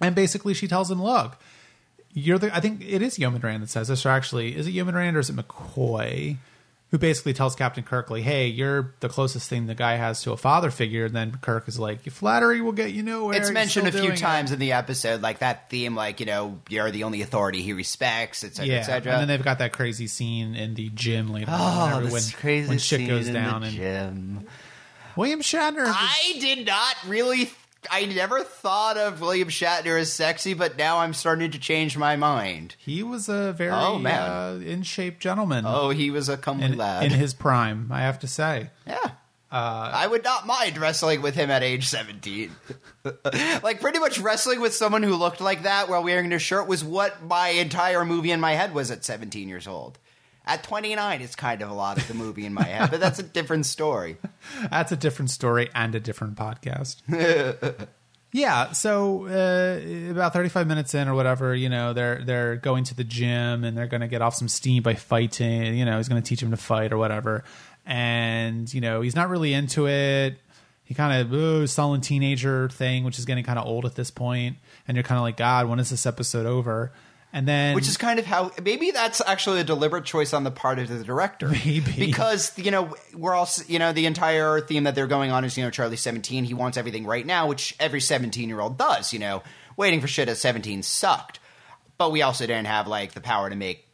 And 0.00 0.14
basically, 0.14 0.54
she 0.54 0.66
tells 0.66 0.90
him, 0.90 1.00
look, 1.02 1.36
you're 2.12 2.38
the, 2.38 2.52
I 2.56 2.58
think 2.60 2.82
it 2.84 3.02
is 3.02 3.18
Yeoman 3.20 3.40
Rand 3.42 3.62
that 3.62 3.70
says 3.70 3.86
this, 3.86 4.04
or 4.04 4.08
actually, 4.08 4.56
is 4.56 4.66
it 4.66 4.70
Yeoman 4.72 4.96
Rand 4.96 5.16
or 5.16 5.20
is 5.20 5.30
it 5.30 5.36
McCoy? 5.36 6.38
Who 6.90 6.98
basically 6.98 7.34
tells 7.34 7.54
Captain 7.54 7.84
Kirk, 7.84 8.10
like, 8.10 8.24
hey, 8.24 8.48
you're 8.48 8.94
the 8.98 9.08
closest 9.08 9.48
thing 9.48 9.66
the 9.66 9.76
guy 9.76 9.94
has 9.94 10.22
to 10.24 10.32
a 10.32 10.36
father 10.36 10.72
figure. 10.72 11.04
And 11.04 11.14
then 11.14 11.38
Kirk 11.40 11.68
is 11.68 11.78
like, 11.78 12.04
Your 12.04 12.12
flattery 12.12 12.60
will 12.60 12.72
get 12.72 12.90
you 12.92 13.04
nowhere. 13.04 13.36
it's 13.36 13.52
mentioned 13.52 13.86
a 13.86 13.92
few 13.92 14.00
doing 14.00 14.12
it." 14.14 14.16
times 14.18 14.50
in 14.50 14.58
the 14.58 14.72
episode, 14.72 15.22
like 15.22 15.38
that 15.38 15.70
theme, 15.70 15.94
like 15.94 16.18
you 16.18 16.26
know 16.26 16.58
you're 16.68 16.90
the 16.90 17.04
only 17.04 17.22
authority 17.22 17.62
he 17.62 17.72
respects, 17.74 18.42
etc., 18.42 18.66
Yeah, 18.66 18.78
etc. 18.80 19.12
and 19.12 19.20
then 19.20 19.28
they've 19.28 19.44
got 19.44 19.58
that 19.60 19.72
crazy 19.72 20.08
scene 20.08 20.56
in 20.56 20.74
the 20.74 20.88
gym 20.92 21.32
later 21.32 21.46
oh, 21.50 21.54
on, 21.54 21.92
Oh, 21.92 22.00
this 22.06 22.12
when, 22.12 22.40
crazy 22.40 22.68
when 22.68 22.78
shit 22.78 22.98
scene 23.00 23.08
goes 23.08 23.28
in 23.28 23.34
down, 23.34 23.60
the 23.60 23.68
and 23.68 23.76
gym. 23.76 24.46
William 25.16 25.40
Shatner. 25.42 25.84
was- 25.86 25.94
I 25.96 26.38
did 26.40 26.66
not 26.66 26.96
really. 27.06 27.52
I 27.90 28.04
never 28.06 28.42
thought 28.42 28.96
of 28.96 29.20
William 29.20 29.48
Shatner 29.48 29.98
as 30.00 30.12
sexy, 30.12 30.54
but 30.54 30.76
now 30.76 30.98
I'm 30.98 31.14
starting 31.14 31.50
to 31.52 31.58
change 31.58 31.96
my 31.96 32.16
mind. 32.16 32.74
he 32.78 33.02
was 33.02 33.28
a 33.28 33.52
very 33.52 33.70
Oh, 33.72 33.98
man. 33.98 34.20
uh, 34.30 34.60
in 34.64 34.82
shape 34.82 35.18
gentleman 35.20 35.64
Oh, 35.66 35.90
he 35.90 36.10
was 36.10 36.28
a 36.28 36.36
comely 36.36 36.64
in, 36.66 36.76
lad. 36.76 37.04
in 37.04 37.10
his 37.12 37.32
prime. 37.34 37.88
I 37.90 38.00
have 38.00 38.18
to 38.20 38.26
say. 38.26 38.70
yeah. 38.86 39.12
I 39.52 40.06
would 40.06 40.22
not 40.22 40.46
mind 40.46 40.78
wrestling 40.78 41.22
with 41.22 41.34
him 41.34 41.50
at 41.50 41.62
age 41.64 41.88
17. 41.88 42.52
like, 43.62 43.80
pretty 43.80 43.98
much 43.98 44.18
wrestling 44.20 44.60
with 44.60 44.74
someone 44.74 45.02
who 45.02 45.16
looked 45.16 45.40
like 45.40 45.64
that 45.64 45.88
while 45.88 46.04
wearing 46.04 46.32
a 46.32 46.38
shirt 46.38 46.68
was 46.68 46.84
what 46.84 47.22
my 47.24 47.48
entire 47.48 48.04
movie 48.04 48.30
in 48.30 48.38
my 48.40 48.52
head 48.52 48.72
was 48.74 48.90
at 48.92 49.04
17 49.04 49.48
years 49.48 49.66
old. 49.66 49.98
At 50.50 50.64
29, 50.64 51.20
it's 51.20 51.36
kind 51.36 51.62
of 51.62 51.70
a 51.70 51.74
lot 51.74 51.96
of 51.96 52.08
the 52.08 52.14
movie 52.14 52.44
in 52.44 52.52
my 52.52 52.64
head, 52.64 52.90
but 52.90 52.98
that's 52.98 53.20
a 53.20 53.22
different 53.22 53.66
story. 53.66 54.16
That's 54.70 54.90
a 54.90 54.96
different 54.96 55.30
story 55.30 55.68
and 55.76 55.94
a 55.94 56.00
different 56.00 56.34
podcast. 56.34 56.96
yeah, 58.32 58.72
so 58.72 59.26
uh, 59.26 60.10
about 60.10 60.32
35 60.32 60.66
minutes 60.66 60.92
in 60.92 61.06
or 61.06 61.14
whatever, 61.14 61.54
you 61.54 61.68
know, 61.68 61.92
they're 61.92 62.24
they're 62.24 62.56
going 62.56 62.82
to 62.84 62.96
the 62.96 63.04
gym 63.04 63.62
and 63.62 63.78
they're 63.78 63.86
going 63.86 64.00
to 64.00 64.08
get 64.08 64.22
off 64.22 64.34
some 64.34 64.48
steam 64.48 64.82
by 64.82 64.94
fighting. 64.94 65.76
You 65.76 65.84
know, 65.84 65.98
he's 65.98 66.08
going 66.08 66.20
to 66.20 66.28
teach 66.28 66.42
him 66.42 66.50
to 66.50 66.56
fight 66.56 66.92
or 66.92 66.98
whatever. 66.98 67.44
And, 67.86 68.72
you 68.74 68.80
know, 68.80 69.02
he's 69.02 69.14
not 69.14 69.28
really 69.28 69.54
into 69.54 69.86
it. 69.86 70.36
He 70.82 70.94
kind 70.94 71.20
of 71.20 71.32
oh, 71.32 71.66
sullen 71.66 72.00
teenager 72.00 72.68
thing, 72.70 73.04
which 73.04 73.20
is 73.20 73.24
getting 73.24 73.44
kind 73.44 73.60
of 73.60 73.66
old 73.66 73.86
at 73.86 73.94
this 73.94 74.10
point. 74.10 74.56
And 74.88 74.96
you're 74.96 75.04
kind 75.04 75.18
of 75.18 75.22
like, 75.22 75.36
God, 75.36 75.68
when 75.68 75.78
is 75.78 75.90
this 75.90 76.06
episode 76.06 76.46
over? 76.46 76.92
And 77.32 77.46
then, 77.46 77.76
Which 77.76 77.86
is 77.86 77.96
kind 77.96 78.18
of 78.18 78.26
how 78.26 78.50
maybe 78.60 78.90
that's 78.90 79.22
actually 79.24 79.60
a 79.60 79.64
deliberate 79.64 80.04
choice 80.04 80.32
on 80.32 80.42
the 80.42 80.50
part 80.50 80.80
of 80.80 80.88
the 80.88 81.04
director. 81.04 81.46
Maybe. 81.48 81.92
because 82.06 82.52
you 82.58 82.72
know 82.72 82.96
we're 83.14 83.34
all 83.34 83.48
you 83.68 83.78
know 83.78 83.92
the 83.92 84.06
entire 84.06 84.60
theme 84.60 84.82
that 84.84 84.96
they're 84.96 85.06
going 85.06 85.30
on 85.30 85.44
is 85.44 85.56
you 85.56 85.62
know 85.62 85.70
Charlie's 85.70 86.00
seventeen. 86.00 86.42
He 86.44 86.54
wants 86.54 86.76
everything 86.76 87.06
right 87.06 87.24
now, 87.24 87.46
which 87.46 87.76
every 87.78 88.00
seventeen 88.00 88.48
year 88.48 88.60
old 88.60 88.76
does. 88.78 89.12
You 89.12 89.20
know, 89.20 89.42
waiting 89.76 90.00
for 90.00 90.08
shit 90.08 90.28
at 90.28 90.38
seventeen 90.38 90.82
sucked. 90.82 91.38
But 91.98 92.10
we 92.10 92.22
also 92.22 92.46
didn't 92.46 92.66
have 92.66 92.88
like 92.88 93.12
the 93.12 93.20
power 93.20 93.48
to 93.48 93.54
make 93.54 93.86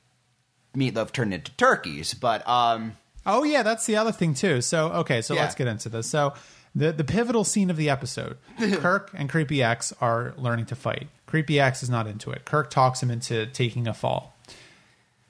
meatloaf 0.75 1.13
turn 1.13 1.33
into 1.35 1.51
turkeys. 1.57 2.15
But 2.15 2.47
um, 2.49 2.97
Oh 3.27 3.45
yeah, 3.45 3.63
that's 3.63 3.85
the 3.85 3.97
other 3.97 4.13
thing 4.13 4.33
too. 4.33 4.63
So 4.63 4.89
okay, 4.93 5.21
so 5.21 5.35
Yeah. 5.35 5.43
let's 5.43 5.55
get 5.55 5.67
into 5.67 5.91
this. 5.91 6.09
So 6.09 6.33
the 6.75 6.91
the 6.93 7.05
pivotal 7.05 7.45
scene 7.45 7.69
of 7.69 7.77
the 7.77 7.91
episode, 7.91 8.39
Kirk 8.59 9.11
and 9.13 9.29
Creepy 9.29 9.63
X 9.63 9.93
are 10.01 10.33
learning 10.39 10.67
to 10.67 10.75
fight. 10.77 11.09
Creepy 11.27 11.59
X 11.61 11.83
is 11.83 11.91
not 11.91 12.07
into 12.07 12.31
it. 12.31 12.45
Kirk 12.45 12.71
talks 12.71 13.03
him 13.03 13.11
into 13.11 13.47
taking 13.47 13.87
a 13.89 13.95
fall. 13.95 14.35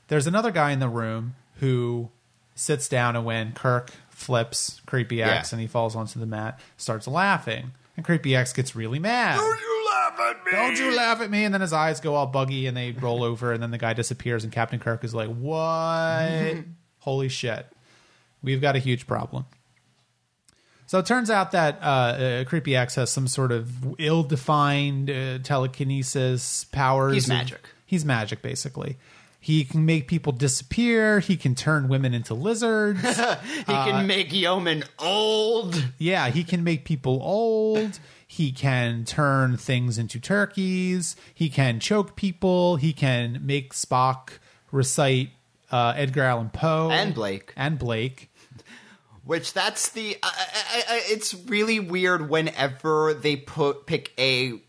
There's 0.08 0.26
another 0.26 0.50
guy 0.50 0.70
in 0.72 0.78
the 0.78 0.88
room 0.88 1.34
who 1.60 2.10
sits 2.54 2.88
down 2.88 3.16
and 3.16 3.24
when 3.24 3.52
Kirk 3.52 3.90
flips 4.10 4.80
Creepy 4.86 5.22
X 5.22 5.50
Yeah. 5.52 5.56
and 5.56 5.60
he 5.60 5.66
falls 5.66 5.96
onto 5.96 6.18
the 6.20 6.26
mat, 6.26 6.60
starts 6.76 7.06
laughing. 7.08 7.72
And 7.96 8.04
Creepy 8.04 8.36
X 8.36 8.52
gets 8.52 8.76
really 8.76 8.98
mad. 8.98 9.36
Don't 9.38 9.58
you 9.60 9.86
laugh 9.90 10.20
at 10.20 10.44
me? 10.44 10.52
Don't 10.52 10.78
you 10.78 10.94
laugh 10.96 11.20
at 11.22 11.30
me? 11.30 11.44
And 11.44 11.54
then 11.54 11.62
his 11.62 11.72
eyes 11.72 12.00
go 12.00 12.14
all 12.14 12.26
buggy 12.26 12.66
and 12.66 12.76
they 12.76 12.92
roll 12.92 13.24
over, 13.24 13.52
and 13.52 13.62
then 13.62 13.70
the 13.70 13.78
guy 13.78 13.94
disappears, 13.94 14.44
and 14.44 14.52
Captain 14.52 14.78
Kirk 14.78 15.02
is 15.02 15.14
like, 15.14 15.30
What? 15.30 16.56
Holy 17.00 17.28
shit. 17.28 17.66
We've 18.42 18.60
got 18.60 18.76
a 18.76 18.80
huge 18.80 19.06
problem. 19.06 19.46
So 20.86 20.98
it 21.00 21.06
turns 21.06 21.30
out 21.30 21.50
that 21.52 21.78
uh, 21.82 21.84
uh, 21.84 22.44
Creepy 22.44 22.76
X 22.76 22.94
has 22.94 23.10
some 23.10 23.26
sort 23.26 23.50
of 23.52 23.94
ill 23.98 24.22
defined 24.22 25.10
uh, 25.10 25.38
telekinesis 25.40 26.64
powers. 26.64 27.14
He's 27.14 27.28
magic. 27.28 27.68
he's 27.84 28.04
magic, 28.04 28.40
basically. 28.42 28.96
He 29.40 29.64
can 29.64 29.84
make 29.86 30.08
people 30.08 30.32
disappear. 30.32 31.20
He 31.20 31.36
can 31.36 31.54
turn 31.54 31.88
women 31.88 32.14
into 32.14 32.34
lizards. 32.34 33.00
He 33.56 33.64
can 33.64 34.06
make 34.06 34.32
yeomen 34.32 34.84
old. 34.98 35.90
Yeah, 35.98 36.28
he 36.30 36.42
can 36.44 36.64
make 36.64 36.84
people 36.84 37.20
old. 37.22 37.98
He 38.26 38.50
can 38.50 39.04
turn 39.04 39.56
things 39.56 39.98
into 39.98 40.18
turkeys. 40.18 41.14
He 41.32 41.48
can 41.48 41.78
choke 41.78 42.16
people. 42.16 42.76
He 42.76 42.92
can 42.92 43.40
make 43.44 43.72
Spock 43.72 44.30
recite 44.72 45.30
uh, 45.70 45.94
Edgar 45.96 46.22
Allan 46.22 46.50
Poe 46.50 46.90
And 46.90 47.14
Blake. 47.14 47.52
and 47.56 47.78
Blake. 47.78 48.30
Which 49.26 49.52
that's 49.52 49.90
the 49.90 50.16
I, 50.22 50.28
I, 50.28 50.78
I, 50.88 51.02
it's 51.06 51.34
really 51.34 51.80
weird 51.80 52.30
whenever 52.30 53.12
they 53.12 53.34
put 53.34 53.84
pick 53.84 54.12
a 54.16 54.60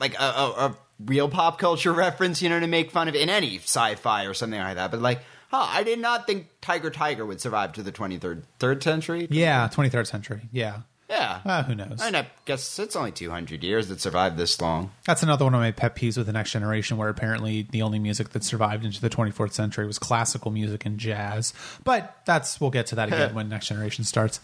like 0.00 0.14
a, 0.18 0.24
a, 0.24 0.50
a 0.50 0.78
real 0.98 1.28
pop 1.28 1.58
culture 1.58 1.92
reference, 1.94 2.42
you 2.42 2.48
know, 2.48 2.58
to 2.58 2.66
make 2.66 2.90
fun 2.90 3.06
of 3.06 3.14
in 3.14 3.30
any 3.30 3.58
sci-fi 3.58 4.24
or 4.24 4.34
something 4.34 4.58
like 4.58 4.74
that. 4.74 4.90
But 4.90 5.00
like, 5.00 5.20
huh, 5.48 5.64
I 5.68 5.84
did 5.84 6.00
not 6.00 6.26
think 6.26 6.48
Tiger 6.60 6.90
Tiger 6.90 7.24
would 7.24 7.40
survive 7.40 7.72
to 7.74 7.84
the 7.84 7.92
twenty 7.92 8.18
third 8.18 8.44
third 8.58 8.82
century. 8.82 9.28
Yeah, 9.30 9.68
23rd 9.68 10.08
century. 10.08 10.48
Yeah. 10.50 10.80
Yeah, 11.12 11.40
Uh, 11.44 11.62
who 11.64 11.74
knows? 11.74 12.00
and 12.02 12.16
I 12.16 12.26
guess 12.46 12.78
it's 12.78 12.96
only 12.96 13.12
two 13.12 13.30
hundred 13.30 13.62
years 13.62 13.88
that 13.88 14.00
survived 14.00 14.36
this 14.38 14.60
long. 14.60 14.90
That's 15.04 15.22
another 15.22 15.44
one 15.44 15.54
of 15.54 15.60
my 15.60 15.70
pet 15.70 15.94
peeves 15.94 16.16
with 16.16 16.26
the 16.26 16.32
Next 16.32 16.52
Generation, 16.52 16.96
where 16.96 17.10
apparently 17.10 17.68
the 17.70 17.82
only 17.82 17.98
music 17.98 18.30
that 18.30 18.42
survived 18.44 18.84
into 18.84 19.00
the 19.00 19.10
24th 19.10 19.52
century 19.52 19.86
was 19.86 19.98
classical 19.98 20.50
music 20.50 20.86
and 20.86 20.98
jazz. 20.98 21.52
But 21.84 22.16
that's 22.24 22.60
we'll 22.60 22.70
get 22.70 22.86
to 22.86 22.94
that 22.96 23.08
again 23.08 23.34
when 23.34 23.48
Next 23.50 23.68
Generation 23.68 24.04
starts. 24.04 24.40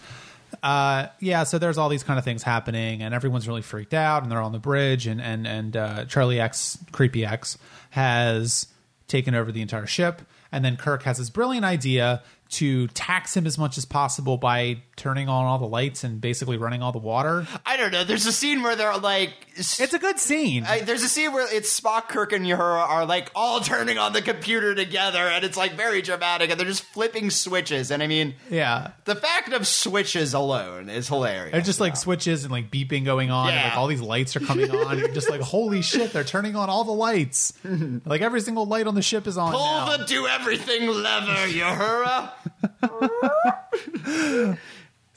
Uh, 0.63 1.07
yeah, 1.21 1.45
so 1.45 1.59
there's 1.59 1.77
all 1.79 1.89
these 1.89 2.03
kind 2.03 2.19
of 2.19 2.25
things 2.25 2.43
happening, 2.43 3.03
and 3.03 3.15
everyone's 3.15 3.47
really 3.49 3.63
freaked 3.63 3.95
out, 3.95 4.23
and 4.23 4.31
they're 4.33 4.41
on 4.41 4.53
the 4.53 4.59
bridge, 4.59 5.07
and 5.07 5.21
and 5.23 5.47
and 5.47 5.77
uh, 5.77 6.05
Charlie 6.05 6.41
X, 6.41 6.79
Creepy 6.93 7.25
X, 7.25 7.57
has 7.91 8.67
taken 9.09 9.35
over 9.35 9.51
the 9.53 9.63
entire 9.63 9.87
ship, 9.87 10.23
and 10.53 10.65
then 10.65 10.77
Kirk 10.77 11.03
has 11.05 11.19
this 11.19 11.31
brilliant 11.31 11.65
idea 11.65 12.23
to 12.51 12.89
tax 12.89 13.37
him 13.37 13.47
as 13.47 13.59
much 13.59 13.77
as 13.79 13.85
possible 13.85 14.37
by 14.39 14.83
turning 14.99 15.29
on 15.29 15.47
all 15.47 15.59
the 15.59 15.67
lights 15.67 16.05
and 16.05 16.21
basically 16.21 16.59
running 16.59 16.83
all 16.83 16.93
the 16.93 16.99
water. 16.99 17.47
I 17.65 17.77
don't 17.77 17.93
know. 17.93 18.05
There's 18.05 18.27
a 18.27 18.33
scene 18.33 18.63
where 18.63 18.77
they're 18.77 18.97
like, 18.99 19.33
It's 19.57 19.95
a 19.95 19.99
good 19.99 20.19
scene. 20.19 20.65
I, 20.65 20.81
there's 20.81 21.03
a 21.03 21.09
scene 21.09 21.33
where 21.33 21.47
it's 21.51 21.79
Spock, 21.81 22.09
Kirk, 22.09 22.33
and 22.33 22.45
Uhura 22.45 22.89
are 22.89 23.07
like 23.07 23.31
all 23.35 23.61
turning 23.61 23.99
on 23.99 24.13
the 24.13 24.23
computer 24.23 24.75
together, 24.75 25.19
and 25.19 25.45
it's 25.45 25.57
like 25.57 25.73
very 25.73 26.03
dramatic, 26.03 26.51
and 26.51 26.59
they're 26.59 26.67
just 26.67 26.83
flipping 26.83 27.31
switches. 27.31 27.91
And 27.91 28.03
I 28.03 28.07
mean, 28.07 28.35
yeah. 28.51 28.91
the 29.05 29.15
fact 29.15 29.53
of 29.53 29.67
switches 29.67 30.35
alone 30.35 30.89
is 30.89 31.09
hilarious. 31.09 31.53
They're 31.53 31.61
just 31.61 31.81
like 31.81 31.97
switches 31.97 32.45
and 32.45 32.53
like 32.53 32.71
beeping 32.71 33.05
going 33.05 33.31
on, 33.31 33.51
and 33.51 33.65
like 33.65 33.77
all 33.77 33.87
these 33.87 34.01
lights 34.03 34.37
are 34.37 34.41
coming 34.41 34.71
on. 34.71 34.99
You're 34.99 35.09
just 35.09 35.31
like, 35.31 35.41
holy 35.41 35.83
shit, 35.83 36.13
they're 36.13 36.25
turning 36.25 36.57
on 36.57 36.69
all 36.69 36.85
the 36.85 36.93
lights. 36.93 37.53
like 38.05 38.21
every 38.21 38.41
single 38.41 38.67
light 38.67 38.87
on 38.87 38.95
the 38.95 39.03
ship 39.03 39.27
is 39.27 39.39
on. 39.39 39.53
pull 39.53 39.61
now. 39.61 39.97
the 39.97 40.05
do 40.05 40.27
everything 40.27 40.89
lever, 40.89 41.47
Uhura. 41.49 42.31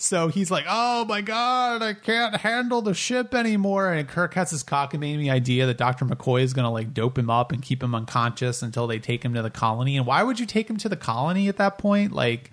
So 0.01 0.29
he's 0.29 0.49
like, 0.49 0.65
oh 0.67 1.05
my 1.05 1.21
god, 1.21 1.83
I 1.83 1.93
can't 1.93 2.37
handle 2.37 2.81
the 2.81 2.95
ship 2.95 3.35
anymore. 3.35 3.93
And 3.93 4.07
Kirk 4.09 4.33
has 4.33 4.49
this 4.49 4.63
cockamamie 4.63 5.29
idea 5.29 5.67
that 5.67 5.77
Dr. 5.77 6.05
McCoy 6.05 6.41
is 6.41 6.53
going 6.53 6.63
to 6.63 6.71
like 6.71 6.91
dope 6.91 7.19
him 7.19 7.29
up 7.29 7.51
and 7.51 7.61
keep 7.61 7.83
him 7.83 7.93
unconscious 7.93 8.63
until 8.63 8.87
they 8.87 8.97
take 8.97 9.23
him 9.23 9.35
to 9.35 9.43
the 9.43 9.51
colony. 9.51 9.95
And 9.95 10.07
why 10.07 10.23
would 10.23 10.39
you 10.39 10.47
take 10.47 10.67
him 10.67 10.77
to 10.77 10.89
the 10.89 10.95
colony 10.95 11.47
at 11.47 11.57
that 11.57 11.77
point? 11.77 12.13
Like, 12.13 12.51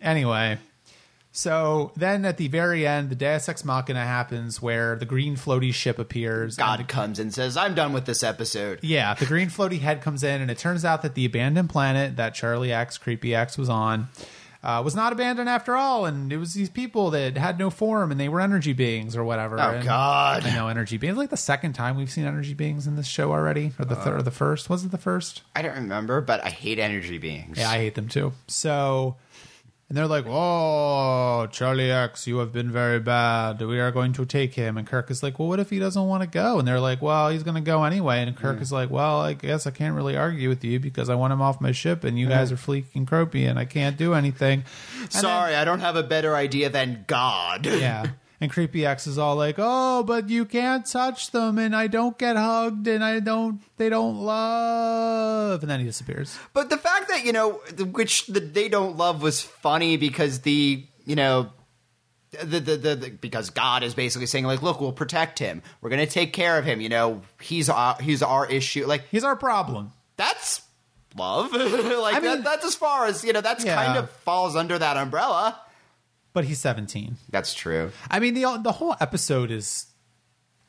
anyway. 0.00 0.58
So 1.30 1.92
then 1.94 2.24
at 2.24 2.36
the 2.36 2.48
very 2.48 2.84
end, 2.84 3.10
the 3.10 3.14
Deus 3.14 3.48
Ex 3.48 3.64
Machina 3.64 4.04
happens 4.04 4.60
where 4.60 4.96
the 4.96 5.06
green 5.06 5.36
floaty 5.36 5.72
ship 5.72 6.00
appears. 6.00 6.58
and 6.58 6.66
God 6.66 6.88
comes 6.88 7.20
and 7.20 7.32
says, 7.32 7.56
"I'm 7.56 7.76
done 7.76 7.92
with 7.92 8.06
this 8.06 8.24
episode." 8.24 8.80
Yeah, 8.82 9.14
the 9.14 9.26
green 9.26 9.50
floaty 9.50 9.78
head 9.78 10.02
comes 10.02 10.24
in, 10.24 10.42
and 10.42 10.50
it 10.50 10.58
turns 10.58 10.84
out 10.84 11.02
that 11.02 11.14
the 11.14 11.24
abandoned 11.24 11.70
planet 11.70 12.16
that 12.16 12.34
Charlie 12.34 12.72
X, 12.72 12.98
Creepy 12.98 13.32
X, 13.32 13.56
was 13.56 13.68
on 13.68 14.08
uh, 14.62 14.82
was 14.84 14.94
not 14.94 15.12
abandoned 15.12 15.48
after 15.48 15.74
all, 15.74 16.04
and 16.06 16.32
it 16.32 16.36
was 16.36 16.52
these 16.54 16.68
people 16.68 17.10
that 17.12 17.36
had 17.38 17.58
no 17.58 17.70
form 17.70 18.10
and 18.10 18.20
they 18.20 18.28
were 18.28 18.40
energy 18.40 18.72
beings 18.74 19.16
or 19.16 19.24
whatever. 19.24 19.58
Oh 19.58 19.70
And- 19.70 19.84
God! 19.86 20.44
I 20.44 20.54
know 20.54 20.68
energy 20.68 20.96
beings. 20.98 21.16
Like 21.16 21.30
the 21.30 21.36
second 21.36 21.72
time 21.72 21.96
we've 21.96 22.10
seen 22.10 22.24
energy 22.26 22.54
beings 22.54 22.86
in 22.86 22.96
this 22.96 23.06
show 23.06 23.32
already, 23.32 23.72
or 23.78 23.84
the 23.84 23.96
third, 23.96 24.18
or 24.18 24.22
the 24.22 24.30
first. 24.30 24.68
Was 24.68 24.84
it 24.84 24.90
the 24.90 24.98
first? 24.98 25.42
I 25.56 25.62
don't 25.62 25.74
remember, 25.76 26.20
but 26.20 26.44
I 26.44 26.50
hate 26.50 26.78
energy 26.78 27.18
beings. 27.18 27.58
Yeah, 27.58 27.70
I 27.70 27.78
hate 27.78 27.94
them 27.94 28.08
too. 28.08 28.32
So, 28.48 29.16
and 29.90 29.98
they're 29.98 30.06
like, 30.06 30.24
"Oh, 30.28 31.48
Charlie 31.50 31.90
X, 31.90 32.28
you 32.28 32.38
have 32.38 32.52
been 32.52 32.70
very 32.70 33.00
bad. 33.00 33.60
We 33.60 33.80
are 33.80 33.90
going 33.90 34.12
to 34.12 34.24
take 34.24 34.54
him." 34.54 34.78
And 34.78 34.86
Kirk 34.86 35.10
is 35.10 35.20
like, 35.20 35.40
"Well, 35.40 35.48
what 35.48 35.58
if 35.58 35.68
he 35.68 35.80
doesn't 35.80 36.06
want 36.06 36.22
to 36.22 36.28
go?" 36.28 36.60
And 36.60 36.68
they're 36.68 36.78
like, 36.78 37.02
"Well, 37.02 37.28
he's 37.30 37.42
going 37.42 37.56
to 37.56 37.60
go 37.60 37.82
anyway." 37.82 38.22
And 38.22 38.36
Kirk 38.36 38.58
mm. 38.58 38.62
is 38.62 38.70
like, 38.70 38.88
"Well, 38.88 39.20
I 39.20 39.32
guess 39.32 39.66
I 39.66 39.72
can't 39.72 39.96
really 39.96 40.16
argue 40.16 40.48
with 40.48 40.62
you 40.62 40.78
because 40.78 41.10
I 41.10 41.16
want 41.16 41.32
him 41.32 41.42
off 41.42 41.60
my 41.60 41.72
ship, 41.72 42.04
and 42.04 42.16
you 42.16 42.28
guys 42.28 42.52
are 42.52 42.56
fleek 42.56 42.84
and 42.94 43.10
and 43.48 43.58
I 43.58 43.64
can't 43.64 43.96
do 43.96 44.14
anything." 44.14 44.62
And 44.94 45.10
then- 45.10 45.20
Sorry, 45.22 45.56
I 45.56 45.64
don't 45.64 45.80
have 45.80 45.96
a 45.96 46.04
better 46.04 46.36
idea 46.36 46.70
than 46.70 47.04
God. 47.08 47.66
yeah. 47.66 48.06
And 48.42 48.50
Creepy 48.50 48.86
X 48.86 49.06
is 49.06 49.18
all 49.18 49.36
like, 49.36 49.56
"Oh, 49.58 50.02
but 50.02 50.30
you 50.30 50.46
can't 50.46 50.86
touch 50.86 51.30
them, 51.30 51.58
and 51.58 51.76
I 51.76 51.88
don't 51.88 52.16
get 52.16 52.36
hugged, 52.36 52.86
and 52.88 53.04
I 53.04 53.20
don't, 53.20 53.60
they 53.76 53.90
don't 53.90 54.16
love." 54.22 55.62
And 55.62 55.70
then 55.70 55.80
he 55.80 55.86
disappears. 55.86 56.38
But 56.54 56.70
the 56.70 56.78
fact 56.78 57.08
that 57.08 57.24
you 57.24 57.32
know, 57.32 57.60
which 57.92 58.26
the 58.28 58.40
they 58.40 58.68
don't 58.68 58.96
love 58.96 59.22
was 59.22 59.42
funny 59.42 59.96
because 59.96 60.40
the 60.40 60.84
you 61.04 61.16
know. 61.16 61.50
The, 62.44 62.60
the, 62.60 62.76
the, 62.76 62.94
the 62.94 63.10
because 63.10 63.50
God 63.50 63.82
is 63.82 63.96
basically 63.96 64.26
saying 64.26 64.44
like 64.44 64.62
look 64.62 64.80
we'll 64.80 64.92
protect 64.92 65.40
him 65.40 65.62
we're 65.80 65.90
gonna 65.90 66.06
take 66.06 66.32
care 66.32 66.56
of 66.58 66.64
him 66.64 66.80
you 66.80 66.88
know 66.88 67.22
he's 67.40 67.68
our, 67.68 67.96
he's 68.00 68.22
our 68.22 68.46
issue 68.48 68.86
like 68.86 69.02
He's 69.10 69.24
our 69.24 69.34
problem. 69.34 69.90
that's 70.16 70.62
love 71.16 71.50
like 71.52 72.14
I 72.14 72.20
mean- 72.20 72.22
that, 72.22 72.44
that's 72.44 72.64
as 72.64 72.76
far 72.76 73.06
as 73.06 73.24
you 73.24 73.32
know 73.32 73.40
that's 73.40 73.64
Yeah. 73.64 73.74
kind 73.84 73.98
of 73.98 74.08
falls 74.10 74.54
under 74.54 74.78
that 74.78 74.96
umbrella 74.96 75.60
But 76.32 76.44
he's 76.44 76.58
17. 76.60 77.16
that's 77.30 77.54
true 77.54 77.90
I 78.10 78.20
mean, 78.20 78.34
the 78.34 78.60
the 78.62 78.72
whole 78.72 78.94
episode 79.00 79.50
is 79.50 79.86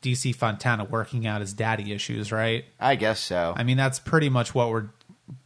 DC 0.02 0.34
Fontana 0.36 0.84
working 0.86 1.28
out 1.28 1.42
his 1.42 1.54
daddy 1.54 1.94
issues, 1.94 2.32
right? 2.32 2.66
I 2.80 2.96
guess 2.96 3.20
so 3.20 3.54
I 3.56 3.64
mean, 3.64 3.78
that's 3.78 4.00
pretty 4.00 4.30
much 4.30 4.56
what 4.56 4.70
we're 4.70 4.90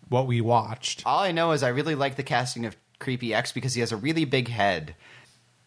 what 0.09 0.27
we 0.27 0.39
watched. 0.39 1.03
all 1.05 1.19
I 1.19 1.31
know 1.31 1.51
is 1.51 1.63
I 1.63 1.69
really 1.69 1.95
like 1.95 2.15
the 2.15 2.23
casting 2.23 2.65
of 2.65 2.77
Creepy 2.99 3.33
X 3.33 3.51
because 3.51 3.73
he 3.73 3.81
has 3.81 3.91
a 3.91 3.97
really 3.97 4.23
big 4.23 4.47
head 4.47 4.95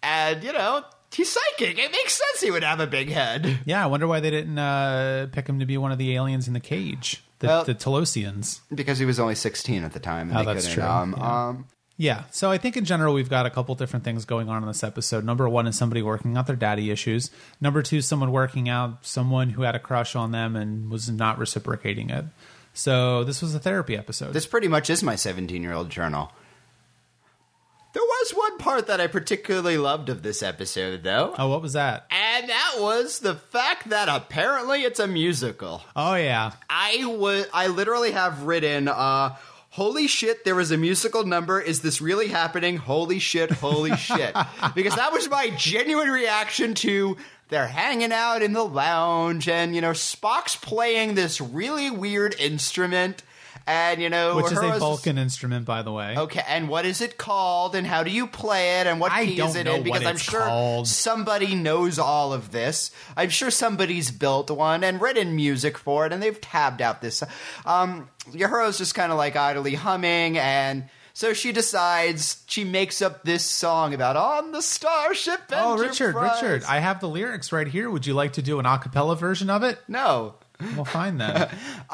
and 0.02 0.42
you 0.42 0.52
know 0.52 0.84
he's 1.12 1.28
psychic 1.30 1.76
it 1.78 1.90
makes 1.92 2.14
sense 2.14 2.40
he 2.40 2.50
would 2.50 2.62
have 2.62 2.80
a 2.80 2.86
big 2.86 3.10
head 3.10 3.58
Yeah, 3.66 3.82
I 3.82 3.86
wonder 3.88 4.06
why 4.06 4.20
they 4.20 4.30
didn't 4.30 4.58
uh, 4.58 5.26
pick 5.32 5.46
him 5.48 5.58
to 5.58 5.66
be 5.66 5.76
one 5.76 5.90
of 5.92 5.98
the 5.98 6.14
aliens 6.14 6.46
in 6.46 6.54
the 6.54 6.60
cage, 6.60 7.22
the, 7.40 7.48
Well- 7.48 7.64
the 7.64 7.74
Talosians. 7.74 8.60
because 8.74 8.98
he 8.98 9.04
was 9.04 9.18
only 9.20 9.34
16 9.34 9.82
at 9.84 9.92
the 9.92 10.00
time 10.00 10.30
and 10.30 10.38
Oh, 10.38 10.44
they 10.44 10.54
that's 10.54 10.68
couldn't, 10.68 10.84
true. 10.84 10.90
um, 10.90 11.14
Yeah. 11.18 11.48
um 11.48 11.66
Yeah, 12.00 12.24
so 12.30 12.48
I 12.48 12.58
think 12.58 12.76
in 12.76 12.84
general 12.84 13.12
we've 13.12 13.28
got 13.28 13.44
a 13.44 13.50
couple 13.50 13.74
different 13.74 14.04
things 14.04 14.24
going 14.24 14.48
on 14.48 14.62
in 14.62 14.68
this 14.68 14.84
episode. 14.84 15.24
Number 15.24 15.48
one 15.48 15.66
is 15.66 15.76
somebody 15.76 16.00
working 16.00 16.36
out 16.36 16.46
their 16.46 16.54
daddy 16.54 16.92
issues. 16.92 17.32
Number 17.60 17.82
two, 17.82 18.00
someone 18.00 18.30
working 18.30 18.68
out 18.68 19.04
someone 19.04 19.50
who 19.50 19.62
had 19.62 19.74
a 19.74 19.80
crush 19.80 20.14
on 20.14 20.30
them 20.30 20.54
and 20.54 20.90
was 20.92 21.10
not 21.10 21.38
reciprocating 21.38 22.08
it. 22.08 22.24
So 22.72 23.24
this 23.24 23.42
was 23.42 23.52
a 23.52 23.58
therapy 23.58 23.96
episode. 23.96 24.32
This 24.32 24.46
pretty 24.46 24.68
much 24.68 24.88
is 24.88 25.02
my 25.02 25.16
17 25.16 25.60
year 25.60 25.72
old 25.72 25.90
journal. 25.90 26.30
There 27.94 28.02
was 28.02 28.30
one 28.30 28.58
part 28.58 28.86
that 28.86 29.00
I 29.00 29.08
particularly 29.08 29.76
loved 29.76 30.08
of 30.08 30.22
this 30.22 30.40
episode, 30.40 31.02
though. 31.02 31.34
oh, 31.36 31.48
what 31.48 31.62
was 31.62 31.72
that? 31.72 32.06
And 32.12 32.48
that 32.48 32.74
was 32.78 33.18
the 33.18 33.34
fact 33.34 33.88
that 33.88 34.08
apparently 34.08 34.82
it's 34.82 35.00
a 35.00 35.08
musical. 35.08 35.82
Oh 35.96 36.14
yeah, 36.14 36.52
I 36.70 37.04
would 37.04 37.48
I 37.52 37.66
literally 37.66 38.12
have 38.12 38.44
written 38.44 38.86
uh 38.86 39.34
Holy 39.78 40.08
shit, 40.08 40.44
there 40.44 40.56
was 40.56 40.72
a 40.72 40.76
musical 40.76 41.24
number. 41.24 41.60
Is 41.60 41.82
this 41.82 42.00
really 42.00 42.26
happening? 42.26 42.78
Holy 42.78 43.20
shit, 43.20 43.48
holy 43.52 43.96
shit. 43.96 44.34
Because 44.74 44.96
that 44.96 45.12
was 45.12 45.30
my 45.30 45.50
genuine 45.50 46.08
reaction 46.08 46.74
to 46.74 47.16
they're 47.48 47.68
hanging 47.68 48.10
out 48.10 48.42
in 48.42 48.54
the 48.54 48.64
lounge 48.64 49.48
and, 49.48 49.76
you 49.76 49.80
know, 49.80 49.92
Spock's 49.92 50.56
playing 50.56 51.14
this 51.14 51.40
really 51.40 51.92
weird 51.92 52.34
instrument. 52.40 53.22
And, 53.66 54.00
you 54.00 54.08
know, 54.08 54.36
which 54.36 54.52
is 54.52 54.58
a 54.58 54.78
Vulcan 54.78 55.18
instrument, 55.18 55.66
by 55.66 55.82
the 55.82 55.92
way. 55.92 56.16
Okay, 56.16 56.42
and 56.48 56.68
what 56.68 56.86
is 56.86 57.00
it 57.00 57.18
called, 57.18 57.74
and 57.74 57.86
how 57.86 58.02
do 58.02 58.10
you 58.10 58.26
play 58.26 58.80
it, 58.80 58.86
and 58.86 59.00
what 59.00 59.12
I 59.12 59.26
key 59.26 59.40
is 59.40 59.56
it 59.56 59.66
in? 59.66 59.82
Because 59.82 60.04
I'm 60.04 60.16
sure 60.16 60.40
called. 60.40 60.88
somebody 60.88 61.54
knows 61.54 61.98
all 61.98 62.32
of 62.32 62.52
this. 62.52 62.90
I'm 63.16 63.30
sure 63.30 63.50
somebody's 63.50 64.10
built 64.10 64.50
one 64.50 64.84
and 64.84 65.00
written 65.00 65.36
music 65.36 65.76
for 65.76 66.06
it, 66.06 66.12
and 66.12 66.22
they've 66.22 66.40
tabbed 66.40 66.80
out 66.80 67.02
this. 67.02 67.22
Um, 67.66 68.08
just 68.32 68.94
kind 68.94 69.12
of 69.12 69.18
like 69.18 69.36
idly 69.36 69.74
humming, 69.74 70.38
and 70.38 70.88
so 71.12 71.32
she 71.32 71.50
decides 71.50 72.44
she 72.46 72.62
makes 72.64 73.02
up 73.02 73.24
this 73.24 73.44
song 73.44 73.92
about 73.92 74.16
on 74.16 74.52
the 74.52 74.62
starship. 74.62 75.40
Oh, 75.52 75.76
Richard, 75.76 76.14
Richard, 76.14 76.64
I 76.64 76.78
have 76.78 77.00
the 77.00 77.08
lyrics 77.08 77.50
right 77.50 77.66
here. 77.66 77.90
Would 77.90 78.06
you 78.06 78.14
like 78.14 78.34
to 78.34 78.42
do 78.42 78.60
an 78.60 78.66
a 78.66 78.78
cappella 78.78 79.16
version 79.16 79.50
of 79.50 79.62
it? 79.62 79.78
no. 79.88 80.34
We'll 80.74 80.84
find 80.84 81.20
them. 81.20 81.48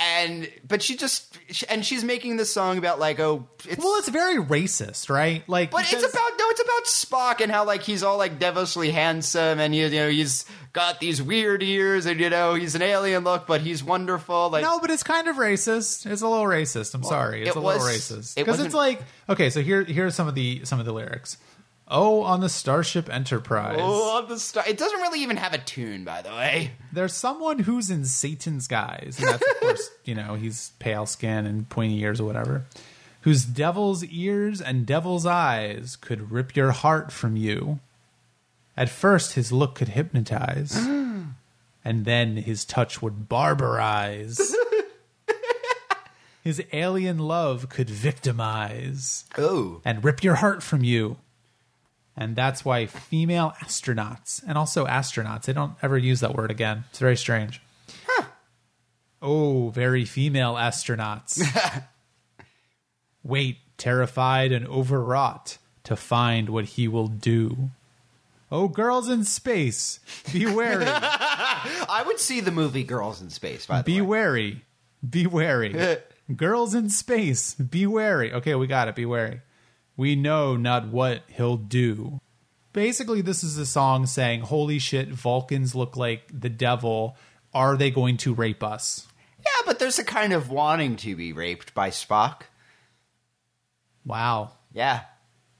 And 0.00 0.48
but 0.66 0.80
she 0.80 0.96
just 0.96 1.36
and 1.68 1.84
she's 1.84 2.04
making 2.04 2.36
this 2.36 2.52
song 2.52 2.78
about 2.78 3.00
like 3.00 3.18
oh 3.18 3.48
it's 3.66 3.84
well, 3.84 3.98
it's 3.98 4.08
very 4.08 4.36
racist, 4.36 5.10
right? 5.10 5.42
Like, 5.48 5.72
But 5.72 5.92
it's 5.92 5.92
about 5.92 6.30
no, 6.38 6.44
it's 6.50 6.60
about 6.60 6.84
Spock 6.84 7.40
and 7.42 7.50
how 7.50 7.64
like 7.64 7.82
he's 7.82 8.04
all 8.04 8.16
like 8.16 8.38
devilishly 8.38 8.92
handsome 8.92 9.58
and 9.58 9.74
you, 9.74 9.86
you 9.86 9.98
know 9.98 10.08
he's 10.08 10.44
got 10.72 11.00
these 11.00 11.20
weird 11.20 11.62
ears 11.64 12.06
and 12.06 12.20
you 12.20 12.30
know 12.30 12.54
he's 12.54 12.76
an 12.76 12.82
alien 12.82 13.24
look, 13.24 13.48
but 13.48 13.60
he's 13.60 13.82
wonderful. 13.82 14.50
Like 14.50 14.62
No, 14.62 14.78
but 14.78 14.90
it's 14.90 15.02
kind 15.02 15.26
of 15.26 15.34
racist. 15.36 16.06
It's 16.08 16.22
a 16.22 16.28
little 16.28 16.46
racist. 16.46 16.94
I'm 16.94 17.02
sorry. 17.02 17.40
It's 17.42 17.50
it 17.50 17.56
a 17.56 17.60
little 17.60 17.80
was- 17.80 18.10
racist 18.10 18.36
it 18.36 18.44
because 18.46 18.60
it's 18.60 18.74
like 18.74 19.02
okay. 19.28 19.50
So 19.50 19.62
here, 19.62 19.82
here's 19.82 20.14
some 20.14 20.28
of 20.28 20.36
the 20.36 20.64
some 20.64 20.78
of 20.78 20.86
the 20.86 20.92
lyrics. 20.92 21.38
Oh, 21.90 22.22
on 22.22 22.40
the 22.40 22.50
Starship 22.50 23.08
Enterprise, 23.12 23.78
oh, 23.80 24.18
on 24.18 24.28
the 24.28 24.38
star. 24.38 24.62
It 24.68 24.76
doesn't 24.76 25.00
really 25.00 25.20
even 25.22 25.38
have 25.38 25.54
a 25.54 25.58
tune, 25.58 26.04
by 26.04 26.20
the 26.20 26.28
way. 26.30 26.72
there's 26.92 27.14
someone 27.14 27.60
who's 27.60 27.88
in 27.90 28.04
Satan's 28.04 28.68
guise, 28.68 29.16
and 29.18 29.28
that's 29.28 29.42
of 29.48 29.56
course 29.60 29.90
you 30.04 30.14
know 30.14 30.34
he's 30.34 30.72
pale 30.80 31.06
skin 31.06 31.46
and 31.46 31.68
pointy 31.70 31.98
ears 32.00 32.20
or 32.20 32.24
whatever. 32.24 32.64
Whose 33.22 33.44
devil's 33.44 34.04
ears 34.04 34.60
and 34.60 34.84
devil's 34.86 35.24
eyes 35.26 35.96
could 35.96 36.30
rip 36.30 36.54
your 36.54 36.70
heart 36.72 37.10
from 37.10 37.36
you. 37.36 37.80
At 38.76 38.88
first, 38.90 39.32
his 39.32 39.50
look 39.50 39.74
could 39.74 39.88
hypnotize, 39.88 40.76
and 40.76 41.34
then 42.04 42.36
his 42.36 42.64
touch 42.66 43.00
would 43.02 43.28
barbarize. 43.30 44.54
his 46.44 46.62
alien 46.72 47.18
love 47.18 47.68
could 47.68 47.90
victimize 47.90 49.24
Oh, 49.36 49.80
and 49.84 50.04
rip 50.04 50.22
your 50.22 50.36
heart 50.36 50.62
from 50.62 50.84
you. 50.84 51.16
And 52.20 52.34
that's 52.34 52.64
why 52.64 52.86
female 52.86 53.54
astronauts, 53.60 54.42
and 54.44 54.58
also 54.58 54.86
astronauts, 54.86 55.44
they 55.44 55.52
don't 55.52 55.74
ever 55.82 55.96
use 55.96 56.18
that 56.18 56.34
word 56.34 56.50
again. 56.50 56.82
It's 56.90 56.98
very 56.98 57.16
strange. 57.16 57.62
Oh, 59.22 59.70
very 59.70 60.04
female 60.04 60.54
astronauts. 60.54 61.40
Wait, 63.22 63.58
terrified 63.76 64.50
and 64.50 64.66
overwrought 64.66 65.58
to 65.84 65.94
find 65.94 66.48
what 66.48 66.64
he 66.64 66.88
will 66.88 67.06
do. 67.06 67.70
Oh, 68.50 68.66
girls 68.66 69.08
in 69.08 69.24
space, 69.24 70.00
be 70.32 70.44
wary, 70.46 70.86
I 70.88 72.02
would 72.06 72.18
see 72.18 72.40
the 72.40 72.50
movie 72.50 72.82
Girls 72.84 73.20
in 73.20 73.30
Space. 73.30 73.66
By 73.66 73.82
the 73.82 73.92
way. 73.92 73.98
be 73.98 74.00
wary, 74.00 74.64
be 75.08 75.26
wary. 75.26 75.98
girls 76.36 76.74
in 76.74 76.90
space, 76.90 77.54
be 77.54 77.86
wary. 77.86 78.32
Okay, 78.32 78.54
we 78.54 78.66
got 78.66 78.88
it, 78.88 78.94
be 78.96 79.06
wary. 79.06 79.42
We 79.98 80.16
know 80.16 80.56
not 80.56 80.88
what 80.88 81.24
he'll 81.28 81.56
do. 81.58 82.20
Basically, 82.72 83.20
this 83.20 83.42
is 83.44 83.58
a 83.58 83.66
song 83.66 84.06
saying, 84.06 84.42
Holy 84.42 84.78
shit, 84.78 85.08
Vulcans 85.08 85.74
look 85.74 85.96
like 85.96 86.28
the 86.32 86.48
devil. 86.48 87.16
Are 87.52 87.76
they 87.76 87.90
going 87.90 88.16
to 88.18 88.32
rape 88.32 88.62
us? 88.62 89.06
yeah, 89.40 89.62
but 89.66 89.78
there's 89.78 89.98
a 89.98 90.04
kind 90.04 90.32
of 90.32 90.50
wanting 90.50 90.96
to 90.96 91.16
be 91.16 91.32
raped 91.32 91.74
by 91.74 91.90
Spock. 91.90 92.42
Wow, 94.04 94.52
Yeah, 94.72 95.02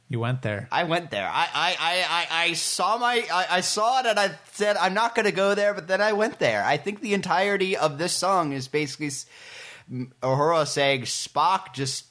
you 0.09 0.21
went 0.21 0.43
there. 0.43 0.69
I 0.73 0.85
went 0.85 1.11
there. 1.11 1.29
I 1.31 1.47
I 1.55 1.77
I 1.79 2.07
I, 2.09 2.45
I 2.45 2.53
saw 2.55 2.97
my 2.99 3.27
I, 3.33 3.47
I 3.57 3.61
saw 3.61 4.01
it 4.01 4.07
and 4.07 4.19
I 4.19 4.31
said 4.53 4.77
I'm 4.77 4.95
not 4.95 5.15
going 5.15 5.27
to 5.27 5.33
go 5.33 5.55
there, 5.55 5.75
but 5.75 5.87
then 5.89 6.01
I 6.01 6.13
went 6.15 6.39
there. 6.39 6.65
I 6.65 6.77
think 6.79 7.01
the 7.01 7.13
entirety 7.15 7.77
of 7.77 7.99
this 7.99 8.13
song 8.15 8.53
is 8.53 8.69
basically 8.69 9.09
s- 9.09 9.27
M- 9.91 10.13
Uhura 10.23 10.67
saying 10.67 11.03
Spock 11.03 11.73
just 11.75 12.07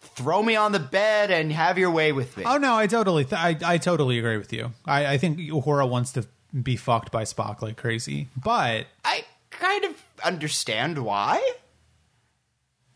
throw 0.00 0.42
me 0.42 0.56
on 0.56 0.72
the 0.72 0.78
bed 0.78 1.30
and 1.30 1.52
have 1.52 1.78
your 1.78 1.90
way 1.90 2.12
with 2.12 2.36
me. 2.36 2.44
Oh 2.46 2.56
no, 2.56 2.76
I 2.76 2.86
totally, 2.86 3.24
th- 3.24 3.40
I, 3.40 3.56
I 3.64 3.78
totally 3.78 4.18
agree 4.18 4.36
with 4.36 4.52
you. 4.52 4.72
I, 4.86 5.06
I 5.14 5.18
think 5.18 5.38
Uhura 5.38 5.88
wants 5.88 6.12
to 6.12 6.26
be 6.62 6.76
fucked 6.76 7.10
by 7.12 7.22
Spock 7.24 7.62
like 7.62 7.76
crazy, 7.76 8.28
but 8.36 8.86
I 9.04 9.24
kind 9.50 9.84
of 9.84 9.92
understand 10.24 10.98
why. 10.98 11.40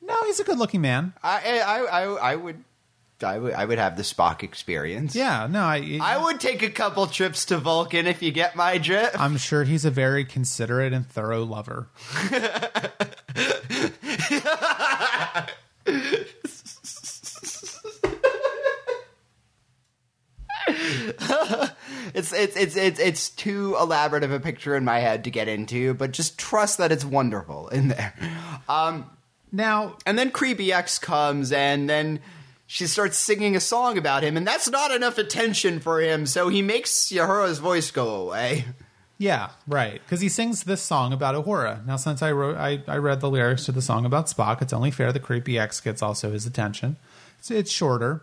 no, 0.03 0.17
he's 0.25 0.41
a 0.41 0.45
good-looking 0.45 0.81
man. 0.81 1.13
I 1.23 1.61
I 1.61 1.79
I, 1.79 2.03
I 2.33 2.37
would. 2.37 2.65
I 3.23 3.39
would, 3.39 3.55
I 3.55 3.65
would 3.65 3.79
have 3.79 3.97
the 3.97 4.03
Spock 4.03 4.43
experience. 4.43 5.15
Yeah, 5.15 5.47
no, 5.49 5.61
I, 5.63 5.99
I 6.03 6.19
would 6.23 6.41
take 6.41 6.63
a 6.63 6.69
couple 6.69 7.07
trips 7.07 7.45
to 7.47 7.57
Vulcan 7.59 8.07
if 8.09 8.21
you 8.23 8.33
get 8.33 8.57
my 8.57 8.77
drift. 8.77 9.19
I'm 9.19 9.37
sure 9.39 9.63
he's 9.65 9.85
a 9.87 9.91
very 9.91 10.25
considerate 10.27 10.93
and 10.93 11.09
thorough 11.09 11.45
lover. 11.45 11.89
it's, 22.15 22.33
it's 22.33 22.57
it's 22.57 22.77
it's 22.77 22.99
it's 22.99 23.31
too 23.31 23.77
elaborate 23.81 24.23
of 24.23 24.33
a 24.33 24.41
picture 24.41 24.77
in 24.77 24.85
my 24.85 24.99
head 24.99 25.25
to 25.25 25.31
get 25.31 25.49
into, 25.49 25.95
but 25.95 26.13
just 26.13 26.39
trust 26.39 26.79
that 26.79 26.93
it's 26.93 27.05
wonderful 27.05 27.69
in 27.69 27.89
there. 27.89 28.15
Um, 28.69 29.11
Now, 29.53 29.97
and 30.05 30.19
then 30.19 30.31
Creepy 30.31 30.73
X 30.73 30.99
comes, 30.99 31.53
and 31.53 31.89
then 31.89 32.19
she 32.67 32.87
starts 32.89 33.17
singing 33.17 33.55
a 33.55 33.61
song 33.61 33.97
about 33.97 34.25
him, 34.25 34.37
and 34.37 34.45
that's 34.47 34.69
not 34.69 34.91
enough 34.91 35.17
attention 35.17 35.79
for 35.79 36.01
him, 36.01 36.27
so 36.27 36.49
he 36.49 36.61
makes 36.61 36.91
Uhura's 37.13 37.61
voice 37.61 37.93
go 37.93 38.17
away. 38.17 38.65
yeah, 39.17 39.51
right, 39.69 40.01
because 40.05 40.21
he 40.21 40.29
sings 40.29 40.65
this 40.65 40.83
song 40.83 41.13
about 41.13 41.37
Uhura. 41.37 41.87
Now, 41.87 41.95
since 41.97 42.21
I 42.21 42.33
wrote, 42.33 42.57
I, 42.57 42.83
I 42.89 42.97
read 42.97 43.21
the 43.21 43.31
lyrics 43.31 43.65
to 43.67 43.73
the 43.73 43.81
song 43.83 44.05
about 44.05 44.27
Spock, 44.27 44.61
it's 44.61 44.73
only 44.73 44.91
fair 44.91 45.13
the 45.13 45.21
creepy 45.21 45.57
X 45.57 45.81
gets 45.81 46.03
also 46.03 46.33
his 46.33 46.47
attention. 46.47 46.97
It's, 47.39 47.51
it's 47.51 47.71
shorter. 47.71 48.23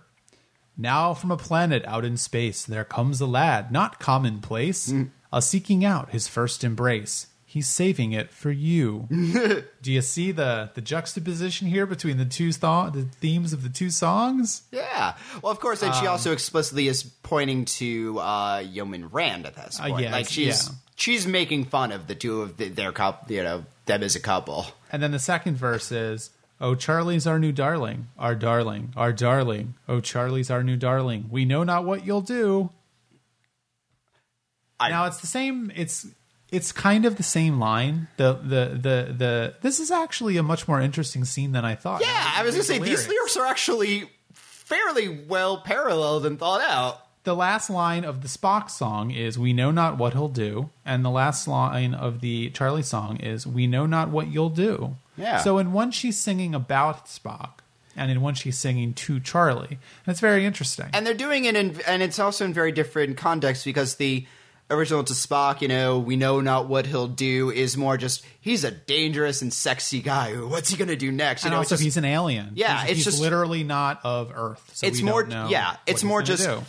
Now, 0.77 1.13
from 1.13 1.31
a 1.31 1.37
planet 1.37 1.83
out 1.85 2.05
in 2.05 2.17
space, 2.17 2.65
there 2.65 2.83
comes 2.85 3.21
a 3.21 3.25
lad, 3.27 3.71
not 3.71 3.99
commonplace, 3.99 4.93
a 5.31 5.41
seeking 5.41 5.83
out 5.85 6.09
his 6.11 6.27
first 6.27 6.63
embrace. 6.63 7.27
He's 7.45 7.67
saving 7.67 8.13
it 8.13 8.31
for 8.31 8.49
you. 8.49 9.07
Do 9.81 9.91
you 9.91 10.01
see 10.01 10.31
the 10.31 10.69
the 10.73 10.79
juxtaposition 10.79 11.67
here 11.67 11.85
between 11.85 12.17
the 12.17 12.23
two 12.23 12.53
th- 12.53 12.93
the 12.93 13.07
themes 13.19 13.51
of 13.51 13.61
the 13.63 13.69
two 13.69 13.89
songs? 13.89 14.61
Yeah. 14.71 15.15
Well, 15.43 15.51
of 15.51 15.59
course, 15.59 15.83
and 15.83 15.93
she 15.95 16.07
also 16.07 16.31
explicitly 16.31 16.87
is 16.87 17.03
pointing 17.03 17.65
to 17.65 18.19
uh, 18.19 18.63
Yeoman 18.65 19.09
Rand 19.09 19.45
at 19.45 19.55
this 19.55 19.77
Uh, 19.81 19.89
point. 19.89 20.03
yes, 20.03 20.11
like 20.13 20.27
she's 20.29 20.67
yeah. 20.69 20.75
she's 20.95 21.27
making 21.27 21.65
fun 21.65 21.91
of 21.91 22.07
the 22.07 22.15
two 22.15 22.41
of 22.41 22.55
the, 22.55 22.69
their 22.69 22.93
couple, 22.93 23.29
you 23.35 23.43
know, 23.43 23.65
them 23.85 24.01
as 24.01 24.15
a 24.15 24.21
couple. 24.21 24.67
And 24.89 25.03
then 25.03 25.11
the 25.11 25.19
second 25.19 25.57
verse 25.57 25.91
is, 25.91 26.29
"Oh, 26.61 26.75
Charlie's 26.75 27.27
our 27.27 27.39
new 27.39 27.51
darling, 27.51 28.07
our 28.17 28.35
darling, 28.35 28.93
our 28.95 29.11
darling. 29.11 29.73
Oh, 29.89 29.99
Charlie's 29.99 30.49
our 30.49 30.63
new 30.63 30.77
darling. 30.77 31.27
We 31.29 31.43
know 31.43 31.63
not 31.63 31.83
what 31.83 32.05
you'll 32.05 32.21
do." 32.21 32.69
I- 34.79 34.89
now 34.89 35.05
it's 35.05 35.19
the 35.19 35.27
same. 35.27 35.71
It's 35.75 36.07
it's 36.51 36.71
kind 36.71 37.05
of 37.05 37.15
the 37.17 37.23
same 37.23 37.59
line. 37.59 38.07
The 38.17 38.33
the 38.33 38.65
the 38.73 39.13
the. 39.13 39.53
This 39.61 39.79
is 39.79 39.91
actually 39.91 40.37
a 40.37 40.43
much 40.43 40.67
more 40.67 40.79
interesting 40.81 41.25
scene 41.25 41.51
than 41.51 41.65
I 41.65 41.75
thought. 41.75 42.01
Yeah, 42.01 42.31
I 42.35 42.43
was 42.43 42.55
gonna 42.55 42.63
say 42.63 42.79
The 42.79 42.85
these 42.85 43.07
lyrics 43.07 43.37
are 43.37 43.45
actually 43.45 44.09
fairly 44.33 45.07
well 45.27 45.61
paralleled 45.61 46.25
and 46.25 46.37
thought 46.39 46.61
out. 46.61 47.05
The 47.23 47.35
last 47.35 47.69
line 47.69 48.03
of 48.03 48.21
the 48.21 48.27
Spock 48.27 48.69
song 48.69 49.11
is 49.11 49.37
"We 49.37 49.53
know 49.53 49.71
not 49.71 49.97
what 49.97 50.13
he'll 50.13 50.27
do," 50.27 50.69
and 50.85 51.05
the 51.05 51.09
last 51.09 51.47
line 51.47 51.93
of 51.93 52.21
the 52.21 52.49
Charlie 52.51 52.83
song 52.83 53.17
is 53.17 53.45
"We 53.45 53.67
know 53.67 53.85
not 53.85 54.09
what 54.09 54.27
you'll 54.31 54.49
do." 54.49 54.95
Yeah. 55.17 55.39
So 55.39 55.57
in 55.57 55.71
one 55.73 55.91
she's 55.91 56.17
singing 56.17 56.55
about 56.55 57.05
Spock, 57.05 57.59
and 57.95 58.09
in 58.09 58.21
one 58.21 58.33
she's 58.33 58.57
singing 58.57 58.93
to 58.93 59.19
Charlie. 59.19 59.77
That's 60.05 60.19
very 60.19 60.45
interesting. 60.45 60.87
and 60.93 61.05
they're 61.05 61.13
doing 61.13 61.45
it 61.45 61.55
in 61.55 61.79
and 61.87 62.01
it's 62.01 62.17
also 62.19 62.45
in 62.45 62.53
very 62.53 62.71
different 62.71 63.17
context 63.17 63.65
because 63.65 63.95
the 63.95 64.25
original 64.71 65.03
to 65.03 65.13
Spock, 65.13 65.59
you 65.61 65.67
know, 65.67 65.99
we 65.99 66.15
know 66.15 66.39
not 66.39 66.67
what 66.69 66.85
he'll 66.85 67.07
do 67.09 67.51
is 67.51 67.75
more 67.75 67.97
just 67.97 68.25
he's 68.39 68.63
a 68.63 68.71
dangerous 68.71 69.41
and 69.41 69.53
sexy 69.53 70.01
guy. 70.01 70.33
What's 70.33 70.69
he 70.69 70.77
gonna 70.77 70.95
do 70.95 71.11
next? 71.11 71.43
You 71.43 71.47
and 71.47 71.53
know, 71.53 71.57
also, 71.59 71.75
just, 71.75 71.83
he's 71.83 71.97
an 71.97 72.05
alien. 72.05 72.51
Yeah, 72.55 72.81
he's, 72.81 72.89
it's 72.91 72.97
he's 72.97 73.05
just- 73.05 73.21
literally 73.21 73.63
not 73.63 73.99
of 74.03 74.31
Earth. 74.33 74.71
So 74.73 74.87
it's 74.87 75.01
more 75.01 75.27
yeah, 75.27 75.75
it's 75.85 76.03
more 76.03 76.21
just 76.23 76.45
do. 76.45 76.61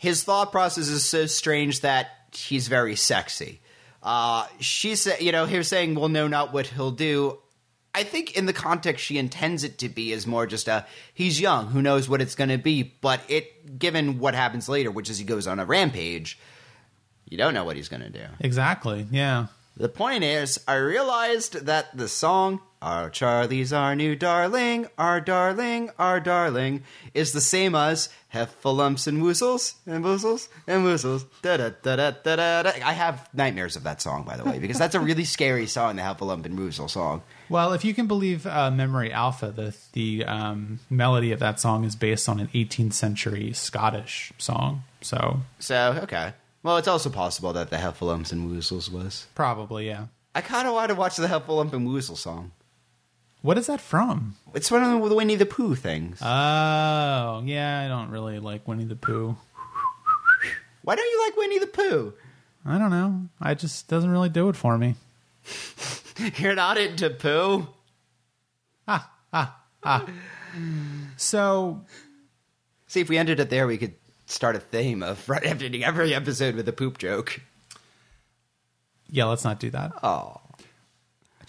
His 0.00 0.24
thought 0.24 0.50
process 0.50 0.88
is 0.88 1.04
so 1.04 1.26
strange 1.26 1.80
that 1.80 2.08
he's 2.32 2.68
very 2.68 2.96
sexy. 2.96 3.60
Uh, 4.02 4.46
she 4.58 4.94
said, 4.96 5.20
you 5.20 5.30
know, 5.30 5.44
him 5.44 5.62
saying, 5.62 5.94
"Well, 5.94 6.08
no, 6.08 6.26
not 6.26 6.54
what 6.54 6.68
he'll 6.68 6.90
do." 6.90 7.38
I 7.94 8.04
think 8.04 8.34
in 8.34 8.46
the 8.46 8.54
context 8.54 9.04
she 9.04 9.18
intends 9.18 9.62
it 9.62 9.76
to 9.78 9.90
be 9.90 10.12
is 10.12 10.26
more 10.26 10.46
just 10.46 10.68
a 10.68 10.86
he's 11.12 11.38
young, 11.38 11.66
who 11.66 11.82
knows 11.82 12.08
what 12.08 12.22
it's 12.22 12.34
going 12.34 12.48
to 12.48 12.56
be. 12.56 12.82
But 12.82 13.20
it, 13.28 13.78
given 13.78 14.18
what 14.18 14.34
happens 14.34 14.70
later, 14.70 14.90
which 14.90 15.10
is 15.10 15.18
he 15.18 15.24
goes 15.24 15.46
on 15.46 15.60
a 15.60 15.66
rampage, 15.66 16.38
you 17.28 17.36
don't 17.36 17.52
know 17.52 17.64
what 17.64 17.76
he's 17.76 17.90
going 17.90 18.02
to 18.02 18.08
do. 18.10 18.24
exactly. 18.40 19.06
Yeah. 19.10 19.48
The 19.76 19.90
point 19.90 20.24
is, 20.24 20.58
I 20.66 20.76
realized 20.76 21.66
that 21.66 21.94
the 21.94 22.08
song 22.08 22.60
"Our 22.82 23.10
Charlie's 23.10 23.72
Our 23.72 23.94
New 23.94 24.16
Darling, 24.16 24.86
Our 24.96 25.20
Darling, 25.20 25.90
Our 25.98 26.20
Darling" 26.20 26.82
is 27.14 27.32
the 27.32 27.40
same 27.40 27.74
as 27.74 28.08
"Heffalumps 28.34 29.06
and 29.06 29.22
Woozles 29.22 29.74
and 29.86 30.04
Woozles 30.04 30.48
and 30.66 30.84
Woozles." 30.84 31.24
Da 31.42 31.56
da 31.56 31.70
da 31.82 31.96
da 31.96 32.10
da 32.22 32.62
da. 32.62 32.70
I 32.84 32.92
have 32.92 33.28
nightmares 33.34 33.76
of 33.76 33.82
that 33.84 34.00
song, 34.00 34.24
by 34.24 34.36
the 34.36 34.44
way, 34.44 34.58
because 34.58 34.78
that's 34.78 34.94
a 34.94 35.00
really 35.00 35.24
scary 35.24 35.66
song, 35.66 35.96
the 35.96 36.02
Heffalump 36.02 36.44
and 36.46 36.58
Woozle 36.58 36.88
song. 36.88 37.22
Well, 37.48 37.72
if 37.72 37.84
you 37.84 37.92
can 37.94 38.06
believe 38.06 38.46
uh, 38.46 38.70
Memory 38.70 39.12
Alpha, 39.12 39.50
the 39.50 39.76
the 39.92 40.24
um, 40.24 40.80
melody 40.88 41.32
of 41.32 41.40
that 41.40 41.60
song 41.60 41.84
is 41.84 41.96
based 41.96 42.28
on 42.28 42.40
an 42.40 42.48
18th 42.54 42.92
century 42.94 43.52
Scottish 43.52 44.32
song. 44.38 44.84
So 45.02 45.40
So 45.58 46.00
okay, 46.04 46.32
well, 46.62 46.76
it's 46.78 46.88
also 46.88 47.10
possible 47.10 47.52
that 47.52 47.70
the 47.70 47.76
Heffalumps 47.76 48.32
and 48.32 48.50
Woozles 48.50 48.90
was. 48.90 49.26
probably, 49.34 49.86
yeah. 49.86 50.06
I 50.34 50.42
kind 50.42 50.68
of 50.68 50.74
want 50.74 50.90
to 50.90 50.94
watch 50.94 51.16
the 51.16 51.26
Heffalump 51.26 51.72
and 51.72 51.88
Woozle 51.88 52.16
song. 52.16 52.52
What 53.42 53.56
is 53.58 53.66
that 53.68 53.80
from? 53.80 54.36
It's 54.54 54.70
one 54.70 54.82
of 54.82 55.08
the 55.08 55.14
Winnie 55.14 55.36
the 55.36 55.46
Pooh 55.46 55.74
things. 55.74 56.18
Oh, 56.20 57.42
yeah. 57.44 57.82
I 57.84 57.88
don't 57.88 58.10
really 58.10 58.38
like 58.38 58.68
Winnie 58.68 58.84
the 58.84 58.96
Pooh. 58.96 59.36
Why 60.82 60.96
don't 60.96 61.10
you 61.10 61.24
like 61.26 61.36
Winnie 61.36 61.58
the 61.58 61.66
Pooh? 61.66 62.12
I 62.64 62.78
don't 62.78 62.90
know. 62.90 63.28
I 63.40 63.54
just 63.54 63.88
doesn't 63.88 64.10
really 64.10 64.28
do 64.28 64.48
it 64.48 64.56
for 64.56 64.76
me. 64.76 64.96
You're 66.36 66.54
not 66.54 66.76
into 66.76 67.08
Pooh. 67.10 67.66
Ha 68.86 69.10
ha 69.32 69.56
ha. 69.82 70.06
So 71.16 71.82
See, 72.90 73.00
if 73.00 73.08
we 73.08 73.18
ended 73.18 73.38
it 73.38 73.50
there, 73.50 73.68
we 73.68 73.78
could 73.78 73.94
start 74.26 74.56
a 74.56 74.58
theme 74.58 75.00
of 75.04 75.28
right 75.28 75.44
ending 75.46 75.84
every 75.84 76.12
episode 76.12 76.56
with 76.56 76.68
a 76.68 76.72
poop 76.72 76.98
joke. 76.98 77.40
yeah, 79.08 79.26
let's 79.26 79.44
not 79.44 79.60
do 79.60 79.70
that. 79.70 79.92
Oh, 80.02 80.40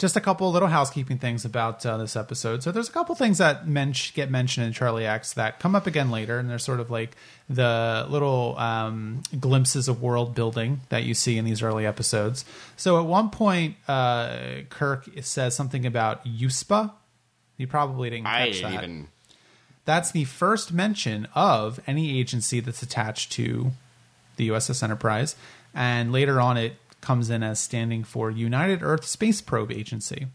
Just 0.01 0.15
a 0.15 0.19
couple 0.19 0.51
little 0.51 0.67
housekeeping 0.67 1.19
things 1.19 1.45
about 1.45 1.85
uh, 1.85 1.95
this 1.97 2.15
episode. 2.15 2.63
So 2.63 2.71
there's 2.71 2.89
a 2.89 2.91
couple 2.91 3.13
things 3.13 3.37
that 3.37 3.67
men- 3.67 3.93
get 4.15 4.31
mentioned 4.31 4.65
in 4.65 4.73
Charlie 4.73 5.05
X 5.05 5.33
that 5.33 5.59
come 5.59 5.75
up 5.75 5.85
again 5.85 6.09
later, 6.09 6.39
and 6.39 6.49
they're 6.49 6.57
sort 6.57 6.79
of 6.79 6.89
like 6.89 7.11
the 7.47 8.07
little 8.09 8.57
um, 8.57 9.21
glimpses 9.39 9.87
of 9.87 10.01
world 10.01 10.33
building 10.33 10.79
that 10.89 11.03
you 11.03 11.13
see 11.13 11.37
in 11.37 11.45
these 11.45 11.61
early 11.61 11.85
episodes. 11.85 12.45
So 12.77 12.99
at 12.99 13.05
one 13.05 13.29
point, 13.29 13.75
uh, 13.87 14.61
Kirk 14.69 15.07
says 15.21 15.53
something 15.55 15.85
about 15.85 16.25
UESPA. 16.25 16.93
You 17.57 17.67
probably 17.67 18.09
didn't 18.09 18.25
catch 18.25 18.33
I 18.33 18.45
didn't 18.49 18.71
that. 18.71 18.83
even. 18.83 19.07
That's 19.85 20.09
the 20.09 20.23
first 20.23 20.73
mention 20.73 21.27
of 21.35 21.79
any 21.85 22.19
agency 22.19 22.59
that's 22.59 22.81
attached 22.81 23.31
to 23.33 23.73
the 24.37 24.49
USS 24.49 24.81
Enterprise, 24.81 25.35
and 25.75 26.11
later 26.11 26.41
on 26.41 26.57
it 26.57 26.73
comes 27.01 27.29
in 27.29 27.43
as 27.43 27.59
standing 27.59 28.03
for 28.03 28.29
United 28.31 28.81
Earth 28.83 29.05
Space 29.05 29.41
Probe 29.41 29.71
Agency. 29.71 30.27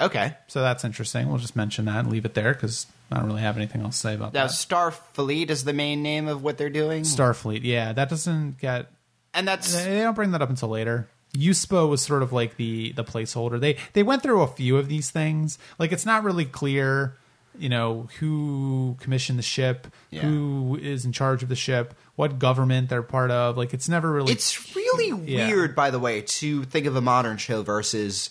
Okay. 0.00 0.34
So 0.48 0.60
that's 0.62 0.84
interesting. 0.84 1.28
We'll 1.28 1.38
just 1.38 1.56
mention 1.56 1.84
that 1.86 2.00
and 2.00 2.10
leave 2.10 2.24
it 2.24 2.34
there 2.34 2.52
because 2.54 2.86
I 3.10 3.16
don't 3.16 3.26
really 3.26 3.42
have 3.42 3.56
anything 3.56 3.82
else 3.82 3.96
to 3.96 4.00
say 4.00 4.14
about 4.14 4.32
Now, 4.32 4.46
that. 4.46 4.52
Starfleet 4.52 5.48
is 5.50 5.64
the 5.64 5.72
main 5.72 6.02
name 6.02 6.28
of 6.28 6.42
what 6.42 6.58
they're 6.58 6.70
doing, 6.70 7.02
Starfleet, 7.04 7.60
yeah, 7.62 7.92
that 7.92 8.08
doesn't 8.08 8.58
get. 8.58 8.90
and 9.34 9.46
that's 9.46 9.72
They 9.84 10.00
don't 10.00 10.14
bring 10.14 10.32
that 10.32 10.42
up 10.42 10.50
until 10.50 10.68
later. 10.70 11.08
USPO 11.34 11.88
was 11.88 12.02
sort 12.02 12.22
of 12.22 12.32
like 12.32 12.56
the 12.56 12.92
the 12.92 13.04
placeholder. 13.04 13.58
They 13.58 13.76
they 13.94 14.02
went 14.02 14.22
through 14.22 14.42
a 14.42 14.46
few 14.48 14.76
of 14.76 14.88
these 14.88 15.10
things. 15.10 15.58
Like 15.78 15.90
it's 15.92 16.04
not 16.04 16.24
really 16.24 16.44
clear, 16.44 17.16
you 17.58 17.68
know, 17.70 18.08
who 18.18 18.96
commissioned 19.00 19.38
the 19.38 19.42
ship, 19.42 19.86
Yeah. 20.10 20.22
who 20.22 20.78
is 20.82 21.04
in 21.06 21.12
charge 21.12 21.42
of 21.42 21.48
the 21.48 21.56
ship, 21.56 21.94
what 22.16 22.38
government 22.38 22.88
they're 22.88 23.02
part 23.02 23.30
of. 23.30 23.56
Like 23.56 23.72
it's 23.74 23.88
never 23.88 24.10
really. 24.12 24.32
it's 24.32 24.74
really 24.76 25.30
Yeah. 25.32 25.48
weird, 25.48 25.74
by 25.74 25.90
the 25.90 25.98
way, 25.98 26.20
to 26.22 26.64
think 26.64 26.86
of 26.86 26.96
a 26.96 27.00
modern 27.00 27.36
show 27.38 27.62
versus. 27.62 28.30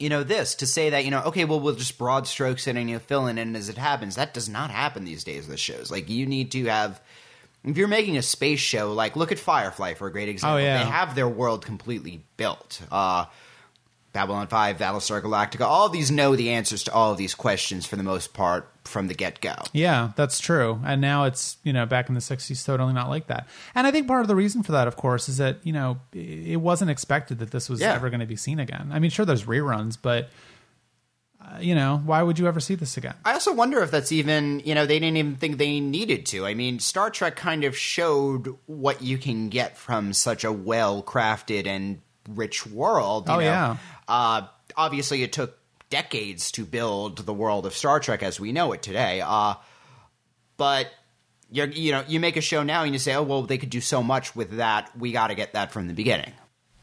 You 0.00 0.08
know 0.08 0.24
this 0.24 0.56
to 0.56 0.66
say 0.66 0.90
that 0.90 1.04
you 1.04 1.10
know 1.12 1.22
okay 1.22 1.44
well 1.44 1.60
we'll 1.60 1.76
just 1.76 1.96
broad 1.98 2.26
strokes 2.26 2.66
it 2.66 2.76
and 2.76 2.90
you 2.90 2.96
know, 2.96 3.00
fill 3.00 3.28
in 3.28 3.38
and 3.38 3.56
as 3.56 3.68
it 3.68 3.78
happens 3.78 4.16
that 4.16 4.34
does 4.34 4.48
not 4.48 4.70
happen 4.70 5.04
these 5.04 5.22
days 5.22 5.46
with 5.46 5.60
shows 5.60 5.88
like 5.90 6.10
you 6.10 6.26
need 6.26 6.50
to 6.50 6.64
have 6.64 7.00
if 7.64 7.78
you're 7.78 7.86
making 7.88 8.16
a 8.18 8.22
space 8.22 8.58
show 8.58 8.92
like 8.92 9.14
look 9.14 9.30
at 9.30 9.38
Firefly 9.38 9.94
for 9.94 10.08
a 10.08 10.12
great 10.12 10.28
example 10.28 10.56
Oh, 10.56 10.58
yeah. 10.62 10.82
they 10.82 10.90
have 10.90 11.14
their 11.14 11.28
world 11.28 11.64
completely 11.64 12.22
built 12.36 12.82
uh 12.90 13.26
Babylon 14.14 14.46
5 14.46 14.78
Battlestar 14.78 15.20
Galactica 15.20 15.62
all 15.66 15.86
of 15.86 15.92
these 15.92 16.10
know 16.10 16.34
the 16.36 16.48
answers 16.50 16.84
to 16.84 16.92
all 16.94 17.12
of 17.12 17.18
these 17.18 17.34
questions 17.34 17.84
for 17.84 17.96
the 17.96 18.02
most 18.02 18.32
part 18.32 18.70
from 18.84 19.08
the 19.08 19.14
get-go 19.14 19.54
Yeah, 19.72 20.12
that's 20.16 20.38
true. 20.40 20.80
And 20.84 21.00
now 21.00 21.24
it's, 21.24 21.56
you 21.64 21.72
know, 21.72 21.84
back 21.86 22.08
in 22.08 22.14
the 22.14 22.20
60s, 22.20 22.64
totally 22.64 22.92
not 22.92 23.08
like 23.10 23.26
that. 23.26 23.48
And 23.74 23.86
I 23.86 23.90
think 23.90 24.06
part 24.08 24.20
of 24.22 24.28
the 24.28 24.36
reason 24.36 24.62
for 24.62 24.72
that, 24.72 24.86
of 24.88 24.96
course, 24.96 25.28
is 25.28 25.38
that, 25.38 25.58
you 25.64 25.72
know, 25.72 25.98
it 26.12 26.60
wasn't 26.60 26.90
expected 26.90 27.38
that 27.40 27.50
this 27.50 27.68
was 27.68 27.80
Yeah. 27.80 27.94
ever 27.94 28.08
going 28.10 28.20
to 28.20 28.26
be 28.26 28.36
seen 28.36 28.58
again. 28.60 28.90
I 28.92 28.98
mean, 28.98 29.10
sure, 29.10 29.24
there's 29.24 29.44
reruns, 29.44 29.96
but, 30.00 30.28
uh, 31.42 31.58
you 31.60 31.74
know, 31.74 32.02
why 32.04 32.22
would 32.22 32.38
you 32.38 32.46
ever 32.46 32.60
see 32.60 32.74
this 32.74 32.96
again? 32.96 33.14
I 33.24 33.32
also 33.32 33.52
wonder 33.54 33.82
if 33.82 33.90
that's 33.90 34.12
even, 34.12 34.60
you 34.64 34.74
know, 34.74 34.86
they 34.86 34.98
didn't 34.98 35.16
even 35.16 35.36
think 35.36 35.56
they 35.58 35.80
needed 35.80 36.26
to. 36.26 36.46
I 36.46 36.54
mean, 36.54 36.78
Star 36.78 37.10
Trek 37.10 37.36
kind 37.36 37.64
of 37.64 37.76
showed 37.76 38.54
what 38.66 39.02
you 39.02 39.18
can 39.18 39.48
get 39.48 39.76
from 39.78 40.12
such 40.12 40.44
a 40.44 40.52
well 40.52 41.02
crafted 41.02 41.66
and 41.66 42.00
rich 42.28 42.66
world. 42.66 43.28
you 43.28 43.34
Oh, 43.34 43.38
know. 43.38 43.42
yeah. 43.44 43.76
Uh, 44.08 44.42
obviously, 44.76 45.22
it 45.22 45.32
took 45.32 45.58
decades 45.90 46.50
to 46.52 46.64
build 46.64 47.18
the 47.26 47.34
world 47.34 47.66
of 47.66 47.74
Star 47.74 48.00
Trek 48.00 48.22
as 48.22 48.40
we 48.40 48.52
know 48.52 48.72
it 48.72 48.82
today. 48.82 49.20
Uh, 49.24 49.54
but 50.56 50.88
You're, 51.50 51.66
you 51.68 51.92
know, 51.92 52.02
you 52.08 52.18
make 52.20 52.36
a 52.36 52.40
show 52.40 52.62
now 52.64 52.82
and 52.82 52.92
you 52.92 52.98
say, 52.98 53.14
oh, 53.14 53.22
well, 53.22 53.42
they 53.42 53.58
could 53.58 53.70
do 53.70 53.80
so 53.80 54.02
much 54.02 54.34
with 54.34 54.56
that. 54.56 54.90
We 54.98 55.12
got 55.12 55.28
to 55.28 55.34
get 55.36 55.52
that 55.52 55.72
from 55.72 55.86
the 55.86 55.94
beginning. 55.94 56.32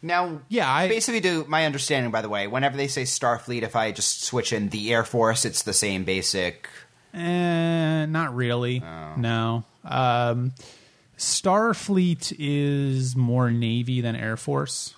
Now, 0.02 0.42
Yeah, 0.50 0.72
I- 0.72 0.88
basically, 0.88 1.20
to 1.22 1.46
my 1.48 1.66
understanding, 1.66 2.12
by 2.12 2.22
the 2.22 2.30
way, 2.30 2.48
whenever 2.48 2.78
they 2.78 2.88
say 2.88 3.04
Starfleet, 3.04 3.64
if 3.64 3.76
I 3.76 3.92
just 3.92 4.24
switch 4.24 4.54
in 4.54 4.70
the 4.70 4.94
Air 4.94 5.04
Force, 5.04 5.44
it's 5.46 5.64
the 5.64 5.74
same 5.74 6.06
basic. 6.06 6.70
Eh, 7.14 8.06
not 8.06 8.34
really. 8.36 8.80
No. 8.80 9.64
Um, 9.84 10.54
Starfleet 11.18 12.34
is 12.40 13.16
more 13.16 13.52
Navy 13.52 14.02
than 14.02 14.16
Air 14.16 14.38
Force. 14.38 14.96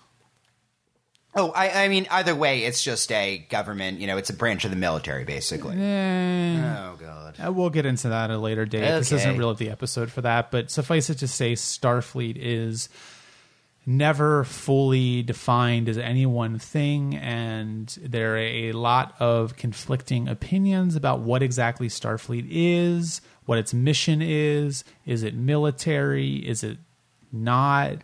Oh, 1.36 1.50
I, 1.52 1.86
I 1.86 1.88
mean, 1.88 2.06
either 2.12 2.36
way, 2.36 2.64
it's 2.64 2.84
just 2.84 3.12
a 3.12 3.40
government. 3.50 4.00
You 4.00 4.08
know, 4.08 4.18
it's 4.18 4.30
a 4.30 4.34
branch 4.36 4.66
of 4.66 4.72
the 4.72 4.78
military, 4.78 5.24
basically. 5.26 5.76
Eh, 5.80 6.60
Oh 6.62 6.96
God. 7.00 7.36
Uh, 7.44 7.52
We'll 7.52 7.72
get 7.72 7.86
into 7.88 8.10
that 8.10 8.30
at 8.30 8.36
a 8.36 8.40
later 8.40 8.66
date. 8.66 8.82
This 8.82 9.12
isn't 9.12 9.38
really 9.38 9.56
the 9.56 9.70
episode 9.72 10.12
for 10.12 10.22
that, 10.22 10.52
but 10.52 10.70
suffice 10.70 11.10
it 11.10 11.16
to 11.20 11.28
say, 11.28 11.54
Starfleet 11.54 12.38
is 12.38 12.88
never 13.86 14.44
fully 14.46 15.24
defined 15.24 15.90
as 15.90 15.98
any 15.98 16.26
one 16.26 16.58
thing, 16.60 17.16
and 17.16 17.98
there 18.02 18.36
are 18.36 18.38
a 18.38 18.72
lot 18.72 19.14
of 19.20 19.56
conflicting 19.58 20.28
opinions 20.28 20.96
about 20.96 21.20
what 21.22 21.42
exactly 21.44 21.88
Starfleet 21.90 22.48
is, 22.50 23.22
what 23.46 23.58
its 23.58 23.74
mission 23.74 24.22
is. 24.22 24.84
Is 25.06 25.24
it 25.24 25.34
military? 25.34 26.36
Is 26.36 26.64
it 26.64 26.78
not? 27.32 27.98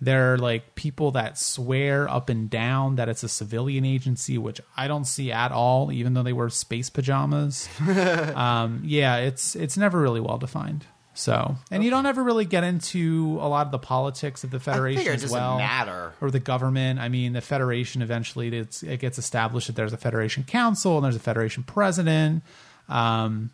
There 0.00 0.34
are 0.34 0.38
like 0.38 0.74
people 0.74 1.12
that 1.12 1.38
swear 1.38 2.08
up 2.08 2.28
and 2.28 2.50
down 2.50 2.96
that 2.96 3.08
it's 3.08 3.22
a 3.22 3.28
civilian 3.28 3.84
agency, 3.84 4.36
which 4.36 4.60
I 4.76 4.88
don't 4.88 5.06
see 5.06 5.32
at 5.32 5.52
all, 5.52 5.90
even 5.90 6.12
though 6.12 6.22
they 6.22 6.34
wear 6.34 6.50
space 6.50 6.90
pajamas 6.90 7.68
um, 8.34 8.82
yeah, 8.84 9.16
it's 9.16 9.56
it's 9.56 9.76
never 9.76 10.00
really 10.00 10.20
well 10.20 10.38
defined. 10.38 10.84
So, 11.14 11.56
and 11.70 11.82
you 11.82 11.88
don't 11.88 12.04
ever 12.04 12.22
really 12.22 12.44
get 12.44 12.62
into 12.62 13.38
a 13.40 13.48
lot 13.48 13.64
of 13.64 13.72
the 13.72 13.78
politics 13.78 14.44
of 14.44 14.50
the 14.50 14.60
Federation 14.60 15.14
as 15.14 15.30
well, 15.30 15.56
matter. 15.56 16.12
or 16.20 16.30
the 16.30 16.40
government. 16.40 17.00
I 17.00 17.08
mean, 17.08 17.32
the 17.32 17.40
Federation 17.40 18.02
eventually 18.02 18.54
it's, 18.54 18.82
it 18.82 19.00
gets 19.00 19.16
established 19.16 19.68
that 19.68 19.76
there's 19.76 19.94
a 19.94 19.96
Federation 19.96 20.44
Council 20.44 20.96
and 20.96 21.04
there's 21.04 21.16
a 21.16 21.20
Federation 21.20 21.62
President. 21.62 22.42
Um, 22.90 23.50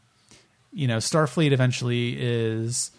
you 0.72 0.88
know, 0.88 0.96
Starfleet 0.96 1.52
eventually 1.52 2.16
is 2.18 2.90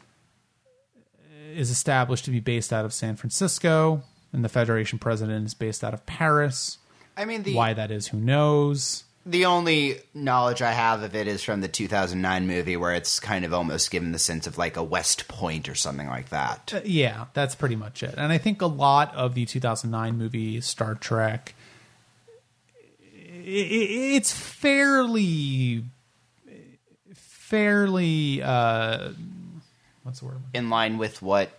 is 1.54 1.70
established 1.70 2.26
to 2.26 2.32
be 2.32 2.39
based 2.39 2.72
out 2.74 2.86
of 2.86 2.93
San 2.93 3.16
Francisco, 3.16 4.04
and 4.32 4.43
the 4.43 4.49
Federation 4.49 4.99
President 4.99 5.45
is 5.45 5.54
based 5.54 5.84
out 5.84 5.93
of 5.93 6.06
Paris. 6.06 6.78
I 7.16 7.26
mean, 7.26 7.43
the 7.43 7.54
Why 7.54 7.74
that 7.74 7.91
is, 7.91 8.08
who 8.08 8.18
knows? 8.20 9.04
the 9.26 9.45
only 9.45 9.99
knowledge 10.14 10.62
I 10.62 10.72
have 10.74 11.01
of 11.01 11.16
it 11.16 11.28
is 11.28 11.41
from 11.41 11.62
the 11.62 11.70
2009 11.70 12.45
movie, 12.45 12.76
where 12.76 12.93
it's 12.93 13.22
kind 13.22 13.45
of 13.45 13.54
almost 13.54 13.89
given 13.89 14.12
the 14.12 14.20
sense 14.20 14.47
of 14.47 14.58
like 14.58 14.76
a 14.76 14.84
West 14.84 15.30
Point 15.30 15.70
or 15.70 15.76
something 15.76 16.08
like 16.10 16.28
that. 16.30 16.82
Yeah, 16.84 17.28
that's 17.34 17.56
pretty 17.56 17.78
much 17.78 18.04
it. 18.04 18.16
And 18.18 18.34
I 18.34 18.38
think 18.38 18.62
a 18.62 18.66
lot 18.66 19.16
of 19.16 19.34
the 19.34 19.45
2009 19.45 20.18
movie 20.18 20.60
Star 20.60 20.95
Trek 20.95 21.56
i- 23.16 23.38
i- 23.47 24.16
it's 24.18 24.34
fairly 24.34 25.86
fairly 27.14 28.41
uh 28.41 29.10
what's 30.04 30.20
the 30.20 30.26
word? 30.26 30.41
In 30.54 30.70
line 30.70 30.97
with 30.97 31.22
what 31.22 31.51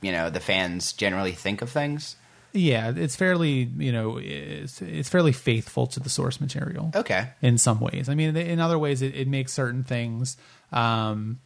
you 0.00 0.12
know 0.12 0.30
the 0.30 0.40
fans 0.40 0.92
generally 0.92 1.32
think 1.32 1.62
of 1.62 1.70
things. 1.70 2.16
Yeah, 2.52 2.92
it's 2.96 3.14
fairly, 3.14 3.70
you 3.76 3.92
know, 3.92 4.18
it's, 4.18 4.80
it's 4.80 5.08
fairly 5.08 5.32
faithful 5.32 5.86
to 5.88 6.00
the 6.00 6.08
source 6.08 6.40
material. 6.40 6.90
Okay. 6.94 7.28
in 7.42 7.58
some 7.58 7.78
ways. 7.78 8.08
I 8.08 8.14
mean, 8.14 8.34
in 8.36 8.58
other 8.58 8.78
ways, 8.78 9.02
it, 9.02 9.14
it 9.14 9.28
makes 9.28 9.52
certain 9.52 9.84
things 9.84 10.38
um, 10.72 11.40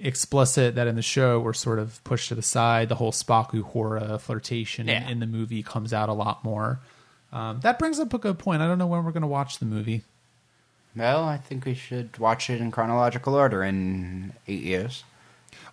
explicit 0.00 0.74
that 0.76 0.86
in 0.86 0.96
the 0.96 1.02
show 1.02 1.40
were 1.40 1.52
sort 1.52 1.78
of 1.78 2.02
pushed 2.04 2.28
to 2.28 2.34
the 2.34 2.42
side. 2.42 2.88
The 2.88 2.94
whole 2.94 3.12
Spock 3.12 3.50
Uhura 3.50 4.18
flirtation 4.18 4.88
in, 4.88 5.02
in 5.04 5.20
the 5.20 5.26
movie 5.26 5.62
comes 5.62 5.92
out 5.92 6.08
a 6.08 6.14
lot 6.14 6.42
more. 6.42 6.80
Um, 7.30 7.60
that 7.60 7.78
brings 7.78 8.00
up 8.00 8.12
a 8.12 8.18
good 8.18 8.38
point. 8.38 8.62
I 8.62 8.66
don't 8.66 8.78
know 8.78 8.86
when 8.86 9.04
we're 9.04 9.12
going 9.12 9.22
to 9.22 9.28
watch 9.28 9.58
the 9.58 9.66
movie. 9.66 10.04
Well, 10.94 11.24
I 11.24 11.38
think 11.38 11.64
we 11.64 11.74
should 11.74 12.18
watch 12.18 12.50
it 12.50 12.60
in 12.60 12.70
chronological 12.70 13.34
order 13.34 13.62
in 13.62 14.32
eight 14.46 14.62
years. 14.62 15.04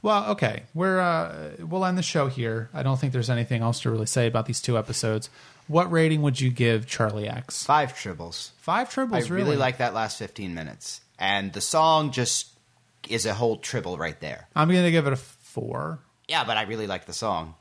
Well, 0.02 0.32
okay, 0.32 0.64
we're 0.74 1.00
uh, 1.00 1.52
we'll 1.60 1.86
end 1.86 1.98
the 1.98 2.04
show 2.04 2.28
here. 2.28 2.70
I 2.74 2.84
don't 2.84 3.00
think 3.00 3.12
there's 3.14 3.30
anything 3.30 3.62
else 3.62 3.82
to 3.82 3.92
really 3.92 4.06
say 4.06 4.28
about 4.28 4.46
these 4.46 4.62
two 4.62 4.78
episodes. 4.78 5.30
What 5.68 5.92
rating 5.92 6.22
would 6.22 6.40
you 6.40 6.50
give 6.50 6.88
Charlie 6.88 7.28
X? 7.28 7.64
Five 7.66 7.94
tribbles. 7.94 8.52
Five 8.60 8.90
tribbles. 8.90 9.14
I 9.14 9.20
really 9.20 9.34
really. 9.44 9.58
like 9.58 9.78
that 9.78 9.94
last 9.94 10.18
15 10.18 10.54
minutes. 10.56 11.02
And 11.20 11.52
the 11.54 11.62
song 11.62 12.12
just 12.12 12.48
is 13.08 13.26
a 13.26 13.34
whole 13.34 13.58
tribble 13.58 13.98
right 13.98 14.20
there. 14.20 14.48
I'm 14.56 14.70
going 14.70 14.84
to 14.86 14.92
give 14.92 15.06
it 15.06 15.14
a 15.14 15.18
four. 15.18 16.00
Yeah, 16.28 16.44
but 16.44 16.58
I 16.58 16.64
really 16.64 16.88
like 16.88 17.06
the 17.06 17.14
song. 17.14 17.56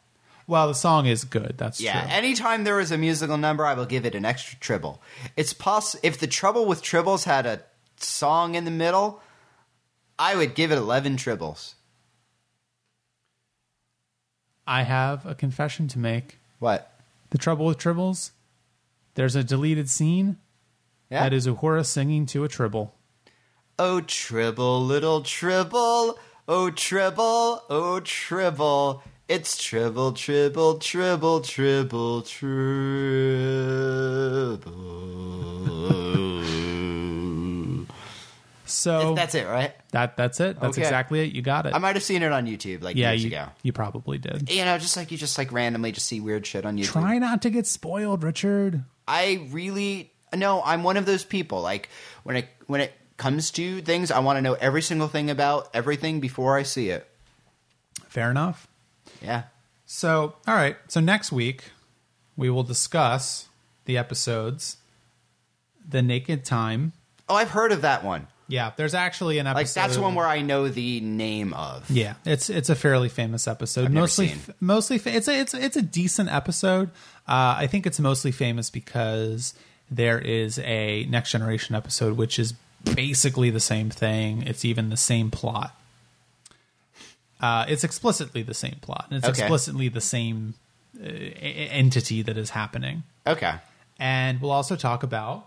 Well, 0.47 0.69
the 0.69 0.75
song 0.75 1.05
is 1.07 1.25
good. 1.25 1.55
That's 1.59 1.81
Yeah, 1.81 2.01
true. 2.03 2.11
anytime 2.11 2.65
there 2.65 2.81
is 2.81 2.91
a 2.93 2.97
musical 2.97 3.37
number, 3.37 3.67
I 3.67 3.75
will 3.75 3.85
give 3.85 4.07
it 4.07 4.15
an 4.15 4.25
extra 4.25 4.59
tribble. 4.59 5.03
It's 5.37 5.53
poss 5.53 5.95
if 6.03 6.19
the 6.19 6.27
trouble 6.27 6.65
with 6.65 6.83
tribbles 6.83 7.25
had 7.25 7.45
a 7.45 7.61
song 7.99 8.55
in 8.55 8.65
the 8.65 8.71
middle, 8.71 9.21
I 10.19 10.35
would 10.37 10.55
give 10.55 10.73
it 10.73 10.79
11 10.79 11.17
tribbles. 11.17 11.75
I 14.69 14.83
have 14.83 15.25
a 15.25 15.35
confession 15.35 15.89
to 15.89 15.99
make. 15.99 16.39
What? 16.59 16.93
The 17.31 17.39
trouble 17.39 17.65
with 17.65 17.79
tribbles, 17.79 18.33
there's 19.15 19.35
a 19.35 19.43
deleted 19.43 19.89
scene 19.89 20.37
Yeah. 21.11 21.23
that 21.23 21.33
is 21.33 21.47
Uhura 21.47 21.87
singing 21.87 22.27
to 22.27 22.45
a 22.45 22.49
tribble. 22.49 22.95
Oh, 23.79 24.03
tribble, 24.03 24.85
little 24.85 25.23
tribble. 25.23 26.19
Oh, 26.47 26.71
tribble, 26.71 27.63
oh, 27.71 28.01
tribble. 28.01 29.03
It's 29.27 29.57
tribble, 29.63 30.13
tribble, 30.13 30.79
tribble, 30.79 31.41
tribble, 31.41 32.23
tribble. 32.23 32.59
So 38.69 39.15
That's 39.15 39.35
it, 39.35 39.47
right? 39.47 39.73
that 39.93 40.17
that's 40.17 40.41
it. 40.41 40.61
That's 40.61 40.77
Okay. 40.77 40.83
exactly 40.87 41.21
it. 41.21 41.35
You 41.35 41.43
got 41.43 41.67
it. 41.67 41.75
I 41.75 41.79
might 41.79 41.97
have 41.97 42.03
seen 42.03 42.23
it 42.23 42.31
on 42.33 42.47
YouTube 42.47 42.83
like 42.83 42.97
yeah, 42.97 43.11
years 43.13 43.25
you, 43.25 43.29
ago. 43.29 43.47
you 43.63 43.73
probably 43.73 44.19
did. 44.19 44.51
You 44.51 44.65
know, 44.65 44.79
just 44.79 44.97
like 44.97 45.11
you 45.11 45.19
just 45.19 45.39
like 45.39 45.51
randomly 45.53 45.93
just 45.93 46.07
see 46.07 46.21
weird 46.21 46.47
shit 46.47 46.67
on 46.67 46.77
YouTube. 46.77 46.87
Try 46.93 47.19
not 47.19 47.43
to 47.43 47.51
get 47.51 47.67
spoiled, 47.67 48.23
Richard. 48.23 48.85
I 49.07 49.49
really 49.51 50.13
no, 50.35 50.63
I'm 50.63 50.83
one 50.83 50.97
of 50.97 51.07
those 51.07 51.25
people. 51.25 51.63
Like 51.63 51.89
when 52.25 52.37
it 52.37 52.49
when 52.67 52.81
it 52.83 52.93
comes 53.17 53.51
to 53.53 53.81
things, 53.81 54.11
I 54.11 54.19
want 54.21 54.37
to 54.37 54.43
know 54.43 54.55
every 54.55 54.83
single 54.83 55.09
thing 55.09 55.31
about 55.31 55.71
everything 55.75 56.21
before 56.21 56.57
I 56.57 56.63
see 56.63 56.91
it. 56.91 57.09
Fair 58.09 58.31
enough. 58.31 58.69
Yeah. 59.23 59.45
So, 59.87 60.35
all 60.47 60.55
right. 60.55 60.77
So 60.89 61.01
next 61.01 61.33
week 61.33 61.65
we 62.37 62.51
will 62.51 62.63
discuss 62.63 63.49
the 63.87 63.97
episodes 63.97 64.77
The 65.89 66.03
Naked 66.03 66.45
Time. 66.45 66.93
Oh, 67.29 67.35
I've 67.35 67.51
heard 67.51 67.73
of 67.73 67.83
that 67.83 68.05
one. 68.05 68.27
Yeah, 68.51 68.73
there's 68.77 68.95
actually 68.95 69.39
an 69.39 69.47
episode 69.47 69.59
Like 69.61 69.89
that's 69.91 69.99
one 69.99 70.15
where 70.15 70.27
I 70.27 70.41
know 70.41 70.69
the 70.69 71.01
name 71.01 71.53
of. 71.53 71.91
Yeah, 71.91 72.15
it's 72.25 72.49
it's 72.49 72.71
a 72.71 72.75
fairly 72.75 73.11
famous 73.11 73.47
episode. 73.47 73.85
I've 73.87 73.93
mostly, 73.93 74.31
f- 74.31 74.51
mostly, 74.59 74.97
fa- 74.97 75.15
it's 75.15 75.29
a 75.29 75.39
it's 75.39 75.53
it's 75.55 75.77
a 75.77 75.83
decent 75.83 76.33
episode. 76.33 76.89
Uh, 77.29 77.57
I 77.59 77.67
think 77.67 77.87
it's 77.87 78.01
mostly 78.01 78.33
famous 78.33 78.71
because 78.71 79.53
there 79.91 80.19
is 80.19 80.59
a 80.61 81.05
next 81.11 81.31
generation 81.33 81.75
episode, 81.75 82.17
which 82.17 82.39
is 82.39 82.55
basically 82.95 83.51
the 83.51 83.61
same 83.61 83.91
thing. 83.91 84.43
It's 84.43 84.65
even 84.65 84.89
the 84.89 84.97
same 84.97 85.31
plot. 85.31 85.75
Uh, 87.41 87.67
it's 87.69 87.85
explicitly 87.85 88.43
the 88.43 88.55
same 88.55 88.77
plot, 88.81 89.07
it's 89.11 89.25
Okay. 89.29 89.43
explicitly 89.43 89.89
the 89.89 90.01
same 90.01 90.55
uh, 91.01 91.05
entity 91.07 92.23
that 92.23 92.37
is 92.37 92.51
happening. 92.51 93.05
Okay. 93.27 93.55
And 93.99 94.41
we'll 94.41 94.51
also 94.51 94.75
talk 94.75 95.03
about 95.03 95.47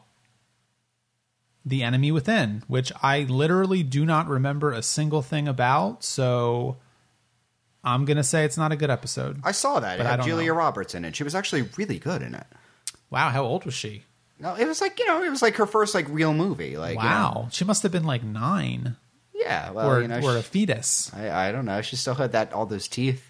the 1.66 1.84
enemy 1.84 2.12
within, 2.12 2.64
which 2.68 2.92
I 3.02 3.24
literally 3.24 3.84
do 3.84 4.06
not 4.06 4.28
remember 4.28 4.72
a 4.72 4.82
single 4.82 5.22
thing 5.22 5.48
about. 5.48 6.04
So 6.04 6.78
I'm 7.84 8.06
gonna 8.06 8.24
say 8.24 8.46
it's 8.46 8.58
not 8.58 8.72
a 8.72 8.76
good 8.76 8.90
episode. 8.90 9.40
I 9.44 9.52
saw 9.52 9.80
that. 9.80 9.98
But 9.98 10.06
it 10.06 10.10
had 10.10 10.24
Julia 10.24 10.50
know. 10.50 10.56
Roberts 10.56 10.96
in 10.96 11.06
it. 11.06 11.16
She 11.16 11.24
was 11.24 11.36
actually 11.36 11.64
really 11.78 12.00
good 12.00 12.22
in 12.22 12.36
it. 12.36 12.48
Wow, 13.10 13.30
how 13.30 13.44
old 13.44 13.66
was 13.66 13.74
she? 13.74 14.04
No, 14.40 14.56
it 14.56 14.66
was 14.66 14.82
like 14.82 15.00
you 15.00 15.06
know, 15.06 15.24
it 15.24 15.30
was 15.30 15.42
like 15.42 15.56
her 15.58 15.68
first 15.68 15.94
like 15.94 16.08
real 16.10 16.34
movie. 16.34 16.78
Like 16.78 16.96
you 16.96 17.04
know. 17.04 17.06
wow, 17.06 17.48
she 17.52 17.66
must 17.66 17.84
have 17.84 17.92
been 17.92 18.06
like 18.06 18.24
nine 18.24 18.96
yeah. 19.42 19.72
Well, 19.72 19.90
or 19.90 20.02
you 20.02 20.08
know, 20.08 20.22
or 20.22 20.38
a 20.38 20.44
fetus. 20.44 21.12
I, 21.14 21.48
I 21.48 21.52
don't 21.52 21.66
know. 21.66 21.82
She 21.82 21.96
still 21.96 22.14
had 22.14 22.32
that 22.34 22.54
all 22.54 22.66
those 22.66 22.88
teeth. 22.88 23.30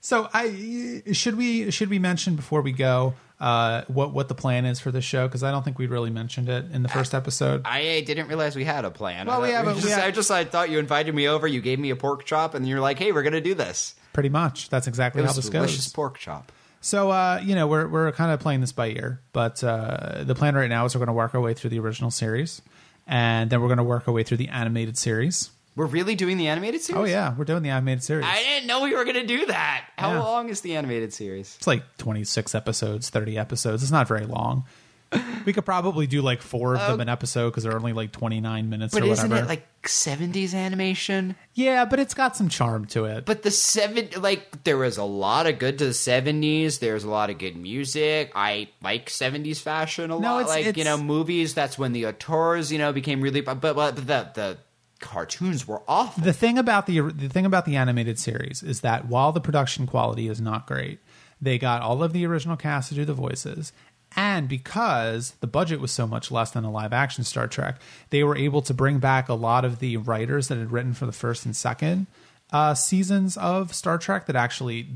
So 0.00 0.28
I 0.32 1.02
should 1.12 1.36
we 1.36 1.70
should 1.70 1.90
we 1.90 1.98
mention 1.98 2.34
before 2.36 2.62
we 2.62 2.72
go 2.72 3.14
uh, 3.38 3.82
what 3.88 4.12
what 4.12 4.28
the 4.28 4.34
plan 4.34 4.64
is 4.64 4.80
for 4.80 4.90
this 4.90 5.04
show 5.04 5.26
because 5.28 5.42
I 5.42 5.50
don't 5.50 5.62
think 5.62 5.78
we 5.78 5.86
really 5.86 6.10
mentioned 6.10 6.48
it 6.48 6.66
in 6.72 6.82
the 6.82 6.88
first 6.88 7.14
episode. 7.14 7.62
I 7.64 8.02
didn't 8.06 8.28
realize 8.28 8.56
we 8.56 8.64
had 8.64 8.84
a 8.84 8.90
plan. 8.90 9.26
Well, 9.26 9.42
I 9.42 9.46
we 9.48 9.52
have 9.52 9.66
a- 9.66 9.74
we 9.74 9.80
just, 9.80 9.94
have- 9.94 10.04
I 10.04 10.10
just 10.10 10.30
I 10.30 10.44
thought 10.44 10.70
you 10.70 10.78
invited 10.78 11.14
me 11.14 11.28
over. 11.28 11.46
You 11.46 11.60
gave 11.60 11.78
me 11.78 11.90
a 11.90 11.96
pork 11.96 12.24
chop, 12.24 12.54
and 12.54 12.66
you're 12.68 12.80
like, 12.80 12.98
"Hey, 12.98 13.12
we're 13.12 13.22
gonna 13.22 13.40
do 13.40 13.54
this." 13.54 13.94
Pretty 14.12 14.28
much, 14.30 14.68
that's 14.70 14.86
exactly 14.86 15.22
how 15.22 15.32
this 15.32 15.48
delicious 15.48 15.86
goes. 15.86 15.92
pork 15.92 16.18
chop. 16.18 16.50
So 16.80 17.10
uh, 17.10 17.40
you 17.44 17.54
know, 17.54 17.66
we're 17.66 17.86
we're 17.86 18.12
kind 18.12 18.32
of 18.32 18.40
playing 18.40 18.62
this 18.62 18.72
by 18.72 18.88
ear, 18.88 19.20
but 19.32 19.62
uh, 19.62 20.24
the 20.24 20.34
plan 20.34 20.54
right 20.54 20.68
now 20.70 20.86
is 20.86 20.94
we're 20.94 21.00
going 21.00 21.08
to 21.08 21.12
work 21.12 21.34
our 21.34 21.40
way 21.40 21.52
through 21.54 21.70
the 21.70 21.78
original 21.78 22.10
series, 22.10 22.62
and 23.06 23.50
then 23.50 23.60
we're 23.60 23.68
going 23.68 23.76
to 23.78 23.84
work 23.84 24.08
our 24.08 24.14
way 24.14 24.22
through 24.22 24.38
the 24.38 24.48
animated 24.48 24.96
series. 24.96 25.50
We're 25.76 25.86
really 25.86 26.14
doing 26.14 26.36
the 26.36 26.48
animated 26.48 26.80
series? 26.82 27.00
Oh 27.00 27.04
yeah, 27.04 27.34
we're 27.36 27.44
doing 27.44 27.62
the 27.62 27.70
animated 27.70 28.02
series. 28.02 28.26
I 28.28 28.42
didn't 28.42 28.66
know 28.66 28.82
we 28.82 28.94
were 28.94 29.04
going 29.04 29.16
to 29.16 29.26
do 29.26 29.46
that. 29.46 29.86
How 29.96 30.12
Yeah. 30.12 30.20
long 30.20 30.48
is 30.48 30.60
the 30.62 30.76
animated 30.76 31.12
series? 31.12 31.54
It's 31.58 31.66
like 31.66 31.84
26 31.98 32.54
episodes, 32.54 33.08
30 33.10 33.38
episodes. 33.38 33.82
It's 33.82 33.92
not 33.92 34.08
very 34.08 34.26
long. 34.26 34.64
We 35.46 35.54
could 35.54 35.64
probably 35.64 36.06
do 36.06 36.20
like 36.20 36.42
four 36.42 36.74
of 36.74 36.80
them 36.82 36.92
um, 36.96 37.00
an 37.00 37.08
episode 37.08 37.48
because 37.50 37.64
they're 37.64 37.74
only 37.74 37.94
like 37.94 38.12
29 38.12 38.68
minutes 38.68 38.92
But 38.92 39.04
or 39.04 39.06
isn't 39.06 39.32
it 39.32 39.46
like 39.48 39.66
70s 39.84 40.52
animation? 40.54 41.34
yeah, 41.54 41.86
but 41.86 41.98
it's 41.98 42.12
got 42.12 42.36
some 42.36 42.50
charm 42.50 42.84
to 42.88 43.06
it. 43.06 43.24
But 43.24 43.42
the 43.42 43.50
seven, 43.50 44.10
like, 44.18 44.64
there 44.64 44.76
was 44.76 44.98
a 44.98 45.02
lot 45.04 45.46
of 45.46 45.58
good 45.58 45.78
to 45.78 45.86
the 45.86 45.90
70s. 45.92 46.78
There's 46.80 47.04
a 47.04 47.08
lot 47.10 47.30
of 47.30 47.38
good 47.38 47.56
music. 47.56 48.32
I 48.34 48.68
like 48.82 49.06
70s 49.08 49.56
fashion 49.60 50.10
a 50.10 50.16
lot. 50.16 50.42
it's- 50.42 50.48
like, 50.54 50.64
you 50.76 50.82
it's- 50.82 50.84
know, 50.84 51.02
movies. 51.02 51.54
That's 51.54 51.78
when 51.78 51.92
the 51.92 52.04
auteurs, 52.06 52.70
you 52.70 52.78
know, 52.78 52.92
became 52.92 53.22
really. 53.22 53.40
But, 53.40 53.62
but, 53.62 53.74
but 53.74 53.96
the, 53.96 54.02
the 54.34 54.58
cartoons 55.00 55.66
were 55.66 55.82
awful. 55.88 56.22
the 56.22 56.32
thing 56.32 56.58
about 56.58 56.86
the 56.86 57.00
the 57.00 57.28
thing 57.28 57.46
about 57.46 57.64
the 57.64 57.76
animated 57.76 58.18
series 58.18 58.62
is 58.62 58.82
that 58.82 59.06
while 59.06 59.32
the 59.32 59.40
production 59.40 59.86
quality 59.86 60.28
is 60.28 60.40
not 60.40 60.66
great, 60.66 61.00
they 61.40 61.58
got 61.58 61.82
all 61.82 62.02
of 62.02 62.12
the 62.12 62.26
original 62.26 62.56
cast 62.56 62.90
to 62.90 62.94
do 62.94 63.04
the 63.04 63.14
voices. 63.14 63.72
And 64.16 64.48
because 64.48 65.32
the 65.40 65.46
budget 65.46 65.80
was 65.80 65.92
so 65.92 66.06
much 66.06 66.32
less 66.32 66.50
than 66.50 66.64
a 66.64 66.70
live 66.70 66.92
action 66.92 67.22
Star 67.22 67.46
Trek, 67.46 67.80
they 68.10 68.24
were 68.24 68.36
able 68.36 68.60
to 68.62 68.74
bring 68.74 68.98
back 68.98 69.28
a 69.28 69.34
lot 69.34 69.64
of 69.64 69.78
the 69.78 69.96
writers 69.98 70.48
that 70.48 70.58
had 70.58 70.72
written 70.72 70.94
for 70.94 71.06
the 71.06 71.12
first 71.12 71.46
and 71.46 71.54
second 71.54 72.06
uh, 72.52 72.74
seasons 72.74 73.36
of 73.36 73.72
Star 73.72 73.98
Trek 73.98 74.26
that 74.26 74.36
actually 74.36 74.88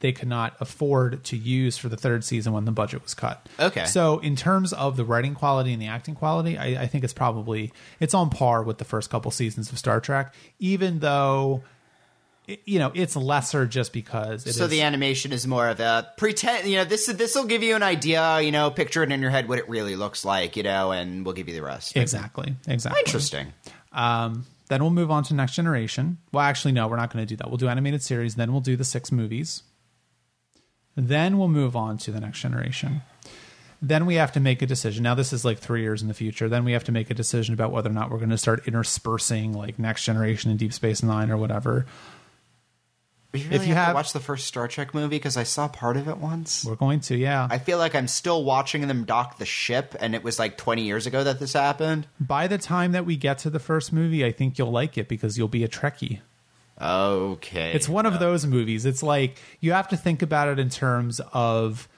they 0.00 0.12
could 0.12 0.28
not 0.28 0.54
afford 0.60 1.24
to 1.24 1.36
use 1.36 1.78
for 1.78 1.88
the 1.88 1.96
third 1.96 2.24
season 2.24 2.52
when 2.52 2.64
the 2.64 2.72
budget 2.72 3.02
was 3.02 3.14
cut. 3.14 3.48
Okay. 3.58 3.86
So 3.86 4.18
in 4.18 4.36
terms 4.36 4.72
of 4.72 4.96
the 4.96 5.04
writing 5.04 5.34
quality 5.34 5.72
and 5.72 5.80
the 5.80 5.86
acting 5.86 6.14
quality, 6.14 6.58
I, 6.58 6.82
I 6.82 6.86
think 6.86 7.04
it's 7.04 7.14
probably 7.14 7.72
it's 8.00 8.14
on 8.14 8.30
par 8.30 8.62
with 8.62 8.78
the 8.78 8.84
first 8.84 9.10
couple 9.10 9.30
seasons 9.30 9.72
of 9.72 9.78
Star 9.78 10.00
Trek, 10.00 10.34
even 10.58 10.98
though 10.98 11.62
you 12.64 12.78
know 12.78 12.92
it's 12.94 13.16
lesser 13.16 13.66
just 13.66 13.92
because 13.92 14.46
it 14.46 14.50
is 14.50 14.56
so 14.56 14.68
the 14.68 14.82
animation 14.82 15.32
is 15.32 15.46
more 15.46 15.68
of 15.68 15.80
a 15.80 16.08
pretend. 16.16 16.68
You 16.68 16.78
know, 16.78 16.84
this 16.84 17.06
this 17.06 17.34
will 17.34 17.46
give 17.46 17.62
you 17.62 17.74
an 17.74 17.82
idea. 17.82 18.40
You 18.40 18.52
know, 18.52 18.70
picture 18.70 19.02
it 19.02 19.10
in 19.10 19.22
your 19.22 19.30
head 19.30 19.48
what 19.48 19.58
it 19.58 19.68
really 19.68 19.96
looks 19.96 20.24
like. 20.24 20.56
You 20.56 20.62
know, 20.62 20.92
and 20.92 21.24
we'll 21.24 21.34
give 21.34 21.48
you 21.48 21.54
the 21.54 21.62
rest. 21.62 21.96
exactly 21.96 22.54
exactly 22.68 23.00
Interesting. 23.04 23.52
Um, 23.92 24.44
then 24.68 24.82
we'll 24.82 24.90
move 24.90 25.10
on 25.10 25.22
to 25.24 25.34
next 25.34 25.54
generation. 25.54 26.18
Well, 26.32 26.42
actually, 26.42 26.72
no, 26.72 26.88
we're 26.88 26.96
not 26.96 27.12
going 27.12 27.24
to 27.24 27.28
do 27.28 27.36
that. 27.36 27.48
We'll 27.48 27.56
do 27.56 27.68
animated 27.68 28.02
series. 28.02 28.34
Then 28.34 28.52
we'll 28.52 28.60
do 28.60 28.76
the 28.76 28.84
six 28.84 29.10
movies. 29.10 29.62
Then 30.96 31.38
we'll 31.38 31.48
move 31.48 31.76
on 31.76 31.98
to 31.98 32.10
the 32.10 32.20
next 32.20 32.40
generation. 32.40 33.02
Then 33.82 34.06
we 34.06 34.14
have 34.14 34.32
to 34.32 34.40
make 34.40 34.62
a 34.62 34.66
decision. 34.66 35.02
Now, 35.02 35.14
this 35.14 35.32
is 35.32 35.44
like 35.44 35.58
three 35.58 35.82
years 35.82 36.00
in 36.00 36.08
the 36.08 36.14
future. 36.14 36.48
Then 36.48 36.64
we 36.64 36.72
have 36.72 36.84
to 36.84 36.92
make 36.92 37.10
a 37.10 37.14
decision 37.14 37.52
about 37.52 37.72
whether 37.72 37.90
or 37.90 37.92
not 37.92 38.10
we're 38.10 38.18
going 38.18 38.30
to 38.30 38.38
start 38.38 38.66
interspersing 38.66 39.52
like 39.52 39.78
next 39.78 40.04
generation 40.04 40.50
and 40.50 40.58
Deep 40.58 40.72
Space 40.72 41.02
Nine 41.02 41.30
or 41.30 41.36
whatever. 41.36 41.84
We 43.32 43.44
really 43.48 43.66
you 43.68 43.74
have, 43.74 43.86
have- 43.86 43.88
to 43.88 43.94
watch 43.96 44.12
the 44.14 44.20
first 44.20 44.46
Star 44.46 44.66
Trek 44.66 44.94
movie 44.94 45.16
because 45.16 45.36
I 45.36 45.42
saw 45.42 45.68
part 45.68 45.98
of 45.98 46.08
it 46.08 46.16
once. 46.16 46.64
We're 46.64 46.74
going 46.74 47.00
to, 47.00 47.16
yeah. 47.16 47.46
I 47.50 47.58
feel 47.58 47.76
like 47.76 47.94
I'm 47.94 48.08
still 48.08 48.42
watching 48.44 48.88
them 48.88 49.04
dock 49.04 49.36
the 49.36 49.44
ship, 49.44 49.94
and 50.00 50.14
it 50.14 50.24
was 50.24 50.38
like 50.38 50.56
20 50.56 50.82
years 50.82 51.06
ago 51.06 51.22
that 51.22 51.38
this 51.38 51.52
happened. 51.52 52.06
By 52.18 52.46
the 52.46 52.56
time 52.56 52.92
that 52.92 53.04
we 53.04 53.16
get 53.16 53.36
to 53.38 53.50
the 53.50 53.58
first 53.58 53.92
movie, 53.92 54.24
I 54.24 54.32
think 54.32 54.58
you'll 54.58 54.70
like 54.70 54.96
it 54.96 55.06
because 55.06 55.36
you'll 55.36 55.48
be 55.48 55.64
a 55.64 55.68
Trekkie. 55.68 56.20
Okay. 56.80 57.72
It's 57.72 57.88
one 57.88 58.06
of 58.06 58.18
those 58.18 58.46
movies. 58.46 58.84
It's 58.84 59.02
like 59.02 59.38
you 59.60 59.72
have 59.72 59.88
to 59.88 59.96
think 59.96 60.22
about 60.22 60.48
it 60.48 60.58
in 60.58 60.68
terms 60.68 61.20
of 61.32 61.88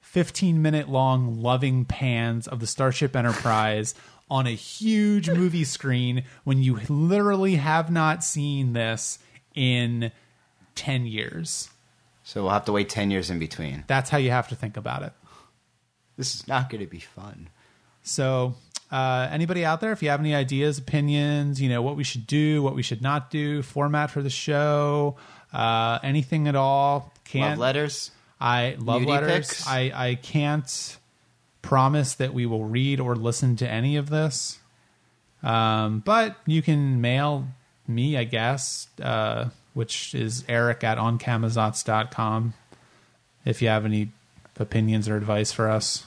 15 0.00 0.60
minute 0.62 0.88
long 0.88 1.40
loving 1.40 1.84
pans 1.84 2.46
of 2.46 2.60
the 2.60 2.66
Starship 2.66 3.16
Enterprise 3.16 3.94
on 4.30 4.46
a 4.46 4.50
huge 4.50 5.28
movie 5.28 5.64
screen 5.64 6.24
when 6.44 6.62
you 6.62 6.78
literally 6.88 7.56
have 7.56 7.90
not 7.90 8.22
seen 8.22 8.72
this 8.72 9.18
in 9.54 10.12
10 10.76 11.06
years. 11.06 11.68
So 12.22 12.42
we'll 12.42 12.52
have 12.52 12.66
to 12.66 12.72
wait 12.72 12.88
10 12.88 13.10
years 13.10 13.28
in 13.30 13.40
between. 13.40 13.84
That's 13.88 14.08
how 14.08 14.18
you 14.18 14.30
have 14.30 14.48
to 14.48 14.54
think 14.54 14.76
about 14.76 15.02
it. 15.02 15.12
This 16.16 16.34
is 16.34 16.46
not 16.46 16.70
going 16.70 16.82
to 16.84 16.90
be 16.90 17.00
fun. 17.00 17.48
So, 18.02 18.54
uh, 18.90 19.28
anybody 19.30 19.64
out 19.64 19.80
there, 19.80 19.92
if 19.92 20.02
you 20.02 20.10
have 20.10 20.20
any 20.20 20.34
ideas, 20.34 20.78
opinions, 20.78 21.60
you 21.60 21.68
know, 21.68 21.82
what 21.82 21.96
we 21.96 22.04
should 22.04 22.26
do, 22.26 22.62
what 22.62 22.74
we 22.74 22.82
should 22.82 23.02
not 23.02 23.30
do, 23.30 23.62
format 23.62 24.10
for 24.10 24.22
the 24.22 24.30
show, 24.30 25.16
uh, 25.52 25.98
anything 26.02 26.48
at 26.48 26.56
all, 26.56 27.12
can't 27.24 27.58
Love 27.58 27.58
letters? 27.58 28.10
I 28.40 28.76
love 28.78 29.00
Beauty 29.00 29.12
letters. 29.12 29.64
I, 29.66 29.92
I 29.94 30.14
can't 30.16 30.98
promise 31.62 32.14
that 32.14 32.32
we 32.32 32.46
will 32.46 32.64
read 32.64 33.00
or 33.00 33.14
listen 33.14 33.56
to 33.56 33.68
any 33.68 33.96
of 33.96 34.08
this. 34.08 34.58
Um, 35.42 36.00
but 36.00 36.36
you 36.46 36.62
can 36.62 37.00
mail 37.00 37.46
me, 37.86 38.16
I 38.16 38.24
guess, 38.24 38.88
uh, 39.02 39.50
which 39.74 40.14
is 40.14 40.44
eric 40.48 40.82
at 40.84 40.98
oncamazotz.com 40.98 42.54
if 43.44 43.62
you 43.62 43.68
have 43.68 43.84
any 43.84 44.10
opinions 44.58 45.08
or 45.08 45.16
advice 45.16 45.52
for 45.52 45.68
us. 45.68 46.06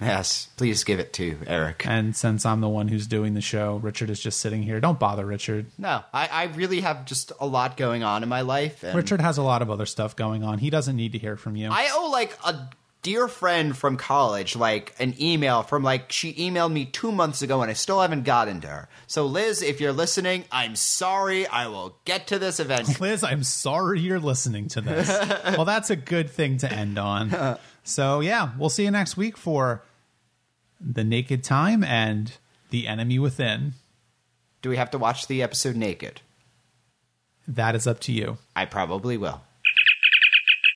Yes. 0.00 0.48
Please 0.56 0.84
give 0.84 1.00
it 1.00 1.12
to 1.14 1.38
Eric. 1.46 1.86
And 1.86 2.14
since 2.14 2.44
I'm 2.44 2.60
the 2.60 2.68
one 2.68 2.88
who's 2.88 3.06
doing 3.06 3.34
the 3.34 3.40
show, 3.40 3.76
Richard 3.76 4.10
is 4.10 4.20
just 4.20 4.40
sitting 4.40 4.62
here. 4.62 4.80
Don't 4.80 4.98
bother 4.98 5.24
Richard. 5.24 5.66
No, 5.78 6.02
I, 6.12 6.26
I 6.26 6.44
really 6.44 6.80
have 6.80 7.06
just 7.06 7.32
a 7.40 7.46
lot 7.46 7.76
going 7.76 8.02
on 8.02 8.22
in 8.22 8.28
my 8.28 8.42
life. 8.42 8.82
And 8.82 8.94
Richard 8.94 9.20
has 9.20 9.38
a 9.38 9.42
lot 9.42 9.62
of 9.62 9.70
other 9.70 9.86
stuff 9.86 10.14
going 10.16 10.42
on. 10.44 10.58
He 10.58 10.70
doesn't 10.70 10.96
need 10.96 11.12
to 11.12 11.18
hear 11.18 11.36
from 11.36 11.56
you. 11.56 11.68
I 11.70 11.88
owe 11.94 12.10
like 12.10 12.36
a 12.44 12.68
dear 13.02 13.28
friend 13.28 13.76
from 13.76 13.96
college 13.96 14.56
like 14.56 14.92
an 14.98 15.14
email 15.20 15.62
from 15.62 15.84
like 15.84 16.10
she 16.10 16.34
emailed 16.34 16.72
me 16.72 16.84
two 16.84 17.12
months 17.12 17.40
ago 17.40 17.62
and 17.62 17.70
I 17.70 17.74
still 17.74 18.00
haven't 18.00 18.24
gotten 18.24 18.60
to 18.62 18.66
her. 18.66 18.88
So 19.06 19.26
Liz, 19.26 19.62
if 19.62 19.80
you're 19.80 19.92
listening, 19.92 20.44
I'm 20.50 20.74
sorry. 20.74 21.46
I 21.46 21.68
will 21.68 21.96
get 22.04 22.26
to 22.28 22.40
this 22.40 22.58
eventually. 22.58 22.96
Liz, 23.10 23.22
I'm 23.22 23.44
sorry 23.44 24.00
you're 24.00 24.18
listening 24.18 24.66
to 24.70 24.80
this. 24.80 25.08
well, 25.56 25.64
that's 25.64 25.90
a 25.90 25.96
good 25.96 26.30
thing 26.30 26.58
to 26.58 26.72
end 26.72 26.98
on. 26.98 27.30
So, 27.86 28.18
yeah, 28.18 28.50
we'll 28.58 28.68
see 28.68 28.82
you 28.82 28.90
next 28.90 29.16
week 29.16 29.36
for 29.36 29.84
The 30.80 31.04
Naked 31.04 31.44
Time 31.44 31.84
and 31.84 32.32
The 32.70 32.88
Enemy 32.88 33.20
Within. 33.20 33.74
Do 34.60 34.70
we 34.70 34.76
have 34.76 34.90
to 34.90 34.98
watch 34.98 35.28
the 35.28 35.40
episode 35.40 35.76
naked? 35.76 36.20
That 37.46 37.76
is 37.76 37.86
up 37.86 38.00
to 38.00 38.12
you. 38.12 38.38
I 38.56 38.64
probably 38.64 39.16
will. 39.16 39.42